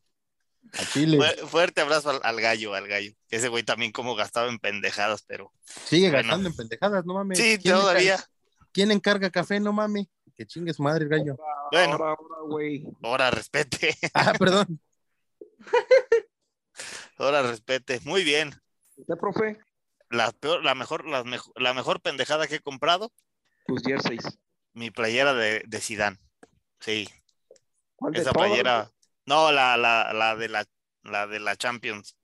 A 0.75 0.85
Chile. 0.93 1.19
Fu- 1.39 1.47
Fuerte 1.49 1.81
abrazo 1.81 2.11
al, 2.11 2.21
al 2.23 2.41
gallo, 2.41 2.75
al 2.75 2.87
gallo. 2.89 3.13
Ese 3.31 3.49
güey 3.49 3.63
también 3.63 3.91
como 3.91 4.15
gastaba 4.15 4.49
en 4.49 4.59
pendejadas, 4.59 5.23
pero. 5.27 5.51
Sigue 5.87 6.11
bueno. 6.11 6.23
gastando 6.29 6.49
en 6.51 6.57
pendejadas, 6.57 7.07
no 7.07 7.15
mames. 7.15 7.39
Sí, 7.39 7.59
¿Quién 7.63 7.75
todavía. 7.75 8.23
¿Quién 8.73 8.91
encarga 8.91 9.31
café? 9.31 9.61
No 9.61 9.73
mames. 9.73 10.07
Que 10.35 10.47
chingue 10.47 10.73
su 10.73 10.83
madre 10.83 11.05
el 11.05 11.11
gallo. 11.11 11.37
Bueno. 11.73 11.95
Ahora, 11.95 12.11
ahora, 12.11 12.41
güey. 12.47 12.85
Ahora 13.03 13.31
respete. 13.31 13.97
Ah, 14.15 14.33
perdón. 14.39 14.81
Ahora 17.19 17.43
respete. 17.43 18.01
Muy 18.05 18.23
bien. 18.23 18.55
¿Usted, 18.97 19.17
profe? 19.17 19.59
La 20.11 20.31
peor, 20.33 20.65
la 20.65 20.75
mejor, 20.75 21.05
la 21.07 21.25
mejor, 21.25 21.53
la 21.61 21.75
mejor 21.75 22.01
pendejada 22.01 22.47
que 22.47 22.57
he 22.57 22.61
comprado, 22.61 23.13
Tus 23.67 23.83
jerseys. 23.83 24.39
mi 24.73 24.91
playera 24.91 25.35
de, 25.35 25.63
de 25.67 25.81
Zidane. 25.81 26.19
Sí, 26.81 27.09
¿Cuál 27.97 28.13
de 28.13 28.21
esa 28.21 28.33
todas, 28.33 28.49
playera. 28.49 28.91
No, 29.27 29.53
la, 29.53 29.77
la, 29.77 30.13
la 30.15 30.37
de 30.37 30.49
la, 30.49 30.65
la 31.03 31.27
de 31.27 31.41
la 31.41 31.57
Champions. 31.57 32.17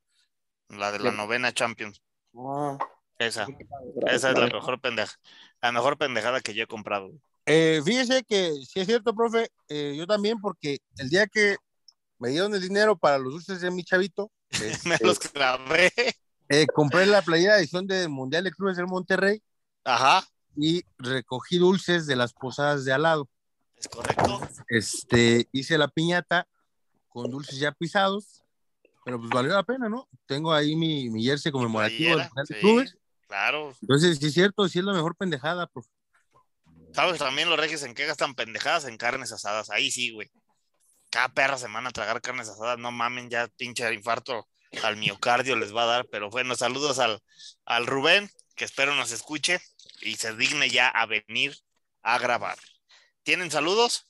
La 0.68 0.92
de 0.92 0.98
la 1.00 1.10
novena 1.10 1.52
Champions. 1.52 2.00
Ah, 2.36 2.78
Esa. 3.26 3.46
Esa 4.06 4.30
es 4.30 4.38
la 4.38 4.46
mejor 4.46 4.80
pendeja. 4.80 5.14
La 5.62 5.72
mejor 5.72 5.96
pendejada 5.96 6.40
que 6.40 6.54
yo 6.54 6.64
he 6.64 6.66
comprado. 6.66 7.10
Eh, 7.46 7.82
fíjese 7.84 8.22
que 8.24 8.52
sí 8.66 8.80
es 8.80 8.86
cierto, 8.86 9.14
profe. 9.14 9.48
eh, 9.68 9.94
yo 9.96 10.06
también, 10.06 10.40
porque 10.40 10.78
el 10.98 11.10
día 11.10 11.26
que 11.26 11.56
me 12.18 12.30
dieron 12.30 12.54
el 12.54 12.60
dinero 12.60 12.96
para 12.96 13.18
los 13.18 13.32
dulces 13.32 13.60
de 13.60 13.70
mi 13.70 13.84
chavito, 13.84 14.30
Me 14.84 14.94
este, 14.94 15.04
los 15.06 15.18
clavé. 15.18 15.92
eh, 16.48 16.66
compré 16.66 17.06
la 17.06 17.22
playera 17.22 17.58
edición 17.58 17.86
del 17.86 18.08
Mundial 18.08 18.44
de 18.44 18.52
Clubes 18.52 18.76
del 18.76 18.86
Monterrey 18.86 19.42
Ajá, 19.84 20.24
y 20.56 20.84
recogí 20.98 21.58
dulces 21.58 22.06
de 22.06 22.16
las 22.16 22.32
posadas 22.32 22.84
de 22.84 22.92
al 22.92 23.02
lado. 23.02 23.28
es 23.76 23.88
correcto. 23.88 24.40
Este, 24.68 25.48
hice 25.52 25.76
la 25.76 25.88
piñata 25.88 26.46
con 27.08 27.30
dulces 27.30 27.58
ya 27.58 27.72
pisados, 27.72 28.42
pero 29.04 29.18
pues 29.18 29.30
valió 29.30 29.52
la 29.52 29.62
pena, 29.64 29.88
¿no? 29.88 30.08
Tengo 30.26 30.52
ahí 30.52 30.76
mi, 30.76 31.10
mi 31.10 31.22
jersey 31.24 31.52
conmemorativo 31.52 32.16
del 32.16 32.26
Mundial 32.28 32.46
de 32.48 32.54
sí. 32.54 32.60
Clubes. 32.60 32.96
Claro. 33.26 33.74
Entonces, 33.80 34.18
sí 34.18 34.26
es 34.26 34.34
cierto, 34.34 34.68
sí 34.68 34.78
es 34.78 34.84
la 34.84 34.92
mejor 34.92 35.16
pendejada, 35.16 35.66
profe. 35.66 35.90
¿Sabes 36.92 37.18
también 37.18 37.50
los 37.50 37.58
regios 37.58 37.82
en 37.82 37.94
qué 37.94 38.06
gastan 38.06 38.34
pendejadas? 38.34 38.84
En 38.84 38.96
carnes 38.96 39.32
asadas. 39.32 39.70
Ahí 39.70 39.90
sí, 39.90 40.12
güey. 40.12 40.30
Cada 41.10 41.28
perra 41.28 41.58
semana 41.58 41.90
tragar 41.90 42.20
carnes 42.20 42.48
asadas. 42.48 42.78
No 42.78 42.92
mamen, 42.92 43.30
ya 43.30 43.48
pinche 43.56 43.92
infarto 43.92 44.46
al 44.82 44.96
miocardio 44.96 45.56
les 45.56 45.74
va 45.74 45.82
a 45.82 45.86
dar. 45.86 46.06
Pero 46.10 46.30
bueno, 46.30 46.54
saludos 46.54 47.00
al, 47.00 47.20
al 47.64 47.86
Rubén, 47.86 48.30
que 48.54 48.64
espero 48.64 48.94
nos 48.94 49.10
escuche 49.10 49.58
y 50.02 50.14
se 50.16 50.36
digne 50.36 50.70
ya 50.70 50.88
a 50.88 51.06
venir 51.06 51.56
a 52.02 52.18
grabar. 52.18 52.58
¿Tienen 53.24 53.50
saludos? 53.50 54.06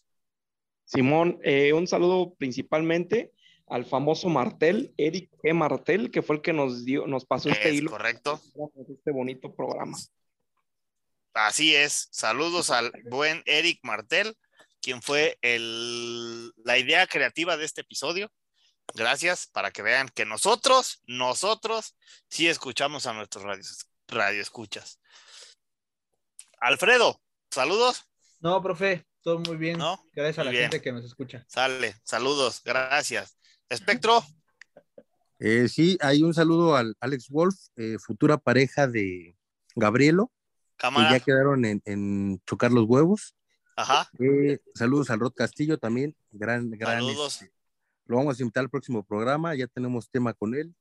Simón, 0.84 1.38
eh, 1.42 1.72
un 1.72 1.86
saludo 1.86 2.34
principalmente 2.34 3.32
al 3.66 3.84
famoso 3.86 4.28
Martel, 4.28 4.92
Eric 4.96 5.30
G. 5.42 5.54
Martel, 5.54 6.10
que 6.10 6.22
fue 6.22 6.36
el 6.36 6.42
que 6.42 6.52
nos 6.52 6.84
dio, 6.84 7.06
nos 7.06 7.24
pasó 7.24 7.48
este 7.48 7.70
Es 7.70 7.74
hilo, 7.76 7.90
correcto. 7.90 8.40
este 8.88 9.10
bonito 9.10 9.54
programa. 9.54 9.96
Así 11.32 11.74
es. 11.74 12.08
Saludos 12.12 12.70
al 12.70 12.92
buen 13.10 13.42
Eric 13.46 13.80
Martel, 13.82 14.36
quien 14.80 15.02
fue 15.02 15.38
el, 15.42 16.52
la 16.64 16.78
idea 16.78 17.06
creativa 17.06 17.56
de 17.56 17.64
este 17.64 17.80
episodio. 17.80 18.30
Gracias 18.94 19.46
para 19.46 19.70
que 19.70 19.82
vean 19.82 20.08
que 20.10 20.26
nosotros, 20.26 21.00
nosotros 21.06 21.96
sí 22.28 22.48
escuchamos 22.48 23.06
a 23.06 23.14
nuestros 23.14 23.42
radios, 23.44 23.86
radio 24.08 24.42
escuchas. 24.42 25.00
Alfredo, 26.60 27.20
saludos, 27.50 28.04
No, 28.40 28.62
profe, 28.62 29.06
todo 29.22 29.38
muy 29.38 29.56
bien. 29.56 29.78
¿no? 29.78 30.02
Gracias 30.12 30.38
a 30.38 30.44
la 30.44 30.50
bien. 30.50 30.64
gente 30.64 30.82
que 30.82 30.92
nos 30.92 31.04
escucha. 31.04 31.44
Sale, 31.48 31.94
saludos, 32.04 32.60
gracias. 32.62 33.38
Espectro, 33.68 34.22
Eh, 35.40 35.68
sí, 35.68 35.98
hay 36.00 36.22
un 36.22 36.32
saludo 36.32 36.76
al 36.76 36.96
Alex 37.00 37.28
Wolf, 37.28 37.54
eh, 37.76 37.96
futura 37.98 38.38
pareja 38.38 38.86
de 38.86 39.36
Gabrielo, 39.74 40.28
que 40.28 40.76
cámara, 40.76 41.10
ya 41.10 41.20
quedaron 41.20 41.64
en, 41.64 41.82
en 41.84 42.40
chocar 42.46 42.70
los 42.72 42.84
huevos. 42.86 43.34
ajá, 43.76 44.08
Eh, 44.18 44.60
saludos 44.74 45.10
al 45.10 45.20
Rod 45.20 45.32
Castillo 45.34 45.78
también, 45.78 46.16
gran, 46.30 46.70
gran. 46.70 47.00
saludos. 47.00 47.42
este, 47.42 47.52
lo 48.06 48.16
vamos 48.16 48.38
a 48.38 48.42
invitar 48.42 48.62
al 48.62 48.70
próximo 48.70 49.02
programa, 49.02 49.54
ya 49.54 49.66
tenemos 49.66 50.08
tema 50.08 50.32
con 50.34 50.54
él. 50.54 50.74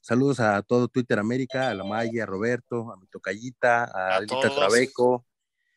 Saludos 0.00 0.38
a 0.38 0.62
todo 0.62 0.86
Twitter 0.86 1.18
América, 1.18 1.68
a 1.68 1.74
la 1.74 1.82
Maya, 1.82 2.22
a 2.22 2.26
Roberto, 2.26 2.92
a 2.92 2.96
mi 2.96 3.08
tocallita, 3.08 3.84
a, 3.84 4.18
A. 4.18 4.26
Trabeco, 4.26 5.26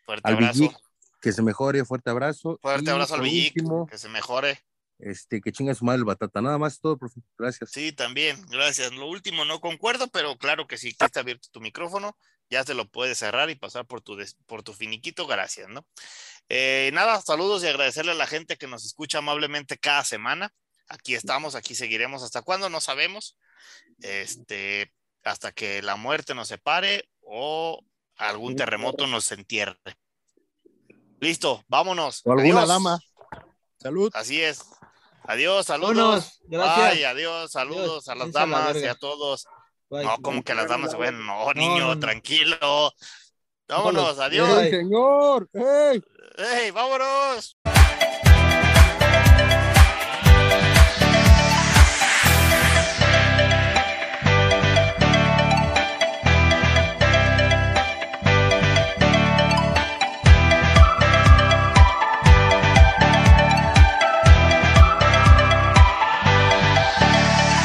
Fuerte 0.06 0.28
al 0.30 0.36
Villic, 0.38 0.78
que 1.20 1.32
se 1.32 1.42
mejore, 1.42 1.84
fuerte 1.86 2.12
abrazo. 2.12 2.60
fuerte 2.62 2.86
Y 2.86 2.90
abrazo 2.90 3.16
al 3.16 3.22
Villic, 3.22 3.56
último, 3.56 3.88
que 3.88 3.98
se 3.98 4.08
mejore. 4.10 4.60
Este, 5.00 5.42
que 5.42 5.52
chinga 5.52 5.74
su 5.74 5.86
madre 5.86 6.00
el 6.00 6.06
batata, 6.06 6.42
nada 6.42 6.58
más 6.58 6.80
todo, 6.80 6.98
profe. 6.98 7.22
Gracias. 7.38 7.72
Sí, 7.72 7.92
también, 7.92 8.46
gracias. 8.48 8.92
Lo 8.94 9.08
último 9.08 9.46
no 9.46 9.60
concuerdo, 9.62 10.08
pero 10.10 10.38
claro 10.38 10.68
que 10.68 10.78
sí, 10.78 10.94
que 10.94 11.06
está 11.06 11.22
abierto 11.22 11.48
tu 11.52 11.62
micrófono, 11.62 12.18
ya 12.50 12.64
te 12.64 12.74
lo 12.74 12.88
puedes 12.88 13.18
cerrar 13.20 13.50
y 13.50 13.56
pasar 13.56 13.86
por 13.86 14.02
tu, 14.02 14.16
des- 14.16 14.36
por 14.46 14.64
tu 14.64 14.74
finiquito, 14.74 15.26
gracias, 15.28 15.70
¿no? 15.70 15.86
Eh, 16.50 16.90
nada, 16.94 17.22
saludos 17.22 17.64
y 17.64 17.68
agradecerle 17.68 18.12
a 18.12 18.16
la 18.16 18.28
gente 18.28 18.58
que 18.58 18.68
nos 18.68 18.86
escucha 18.86 19.20
amablemente 19.20 19.78
cada 19.78 20.04
semana. 20.04 20.52
Aquí 20.88 21.14
estamos, 21.14 21.54
aquí 21.56 21.76
seguiremos. 21.76 22.24
¿Hasta 22.24 22.42
cuándo? 22.42 22.70
No 22.70 22.82
sabemos. 22.82 23.38
Este, 24.00 24.92
hasta 25.24 25.52
que 25.52 25.82
la 25.84 25.96
muerte 25.96 26.34
nos 26.34 26.48
separe 26.48 27.08
o 27.22 27.84
algún 28.18 28.56
terremoto 28.56 29.06
nos 29.06 29.32
entierre. 29.32 29.78
Listo, 31.20 31.64
vámonos. 31.68 32.22
O 32.26 32.32
alguna 32.32 32.62
Adiós. 32.62 32.68
dama. 32.68 33.00
Salud. 33.80 34.10
Así 34.16 34.42
es. 34.42 34.62
Adiós, 35.30 35.68
saludos. 35.68 36.42
Gracias. 36.48 36.92
Ay, 36.92 37.04
adiós, 37.04 37.52
saludos 37.52 38.08
Adiós, 38.08 38.10
a 38.10 38.16
las 38.16 38.34
la 38.34 38.40
damas 38.40 38.76
y 38.78 38.86
a 38.88 38.96
todos. 38.96 39.46
Bye. 39.88 40.04
No, 40.04 40.18
como 40.24 40.44
que 40.44 40.56
las 40.56 40.68
damas 40.68 40.90
se 40.90 40.98
ven. 40.98 41.24
No, 41.24 41.54
niño, 41.54 41.82
no, 41.82 41.94
no. 41.94 42.00
tranquilo. 42.00 42.92
Vámonos, 43.68 44.18
adiós. 44.18 44.50
Bye. 44.50 44.66
¡Ey, 44.66 44.72
señor! 44.72 45.48
¡Ey! 45.54 46.04
¡Ey, 46.36 46.72
vámonos! 46.72 47.59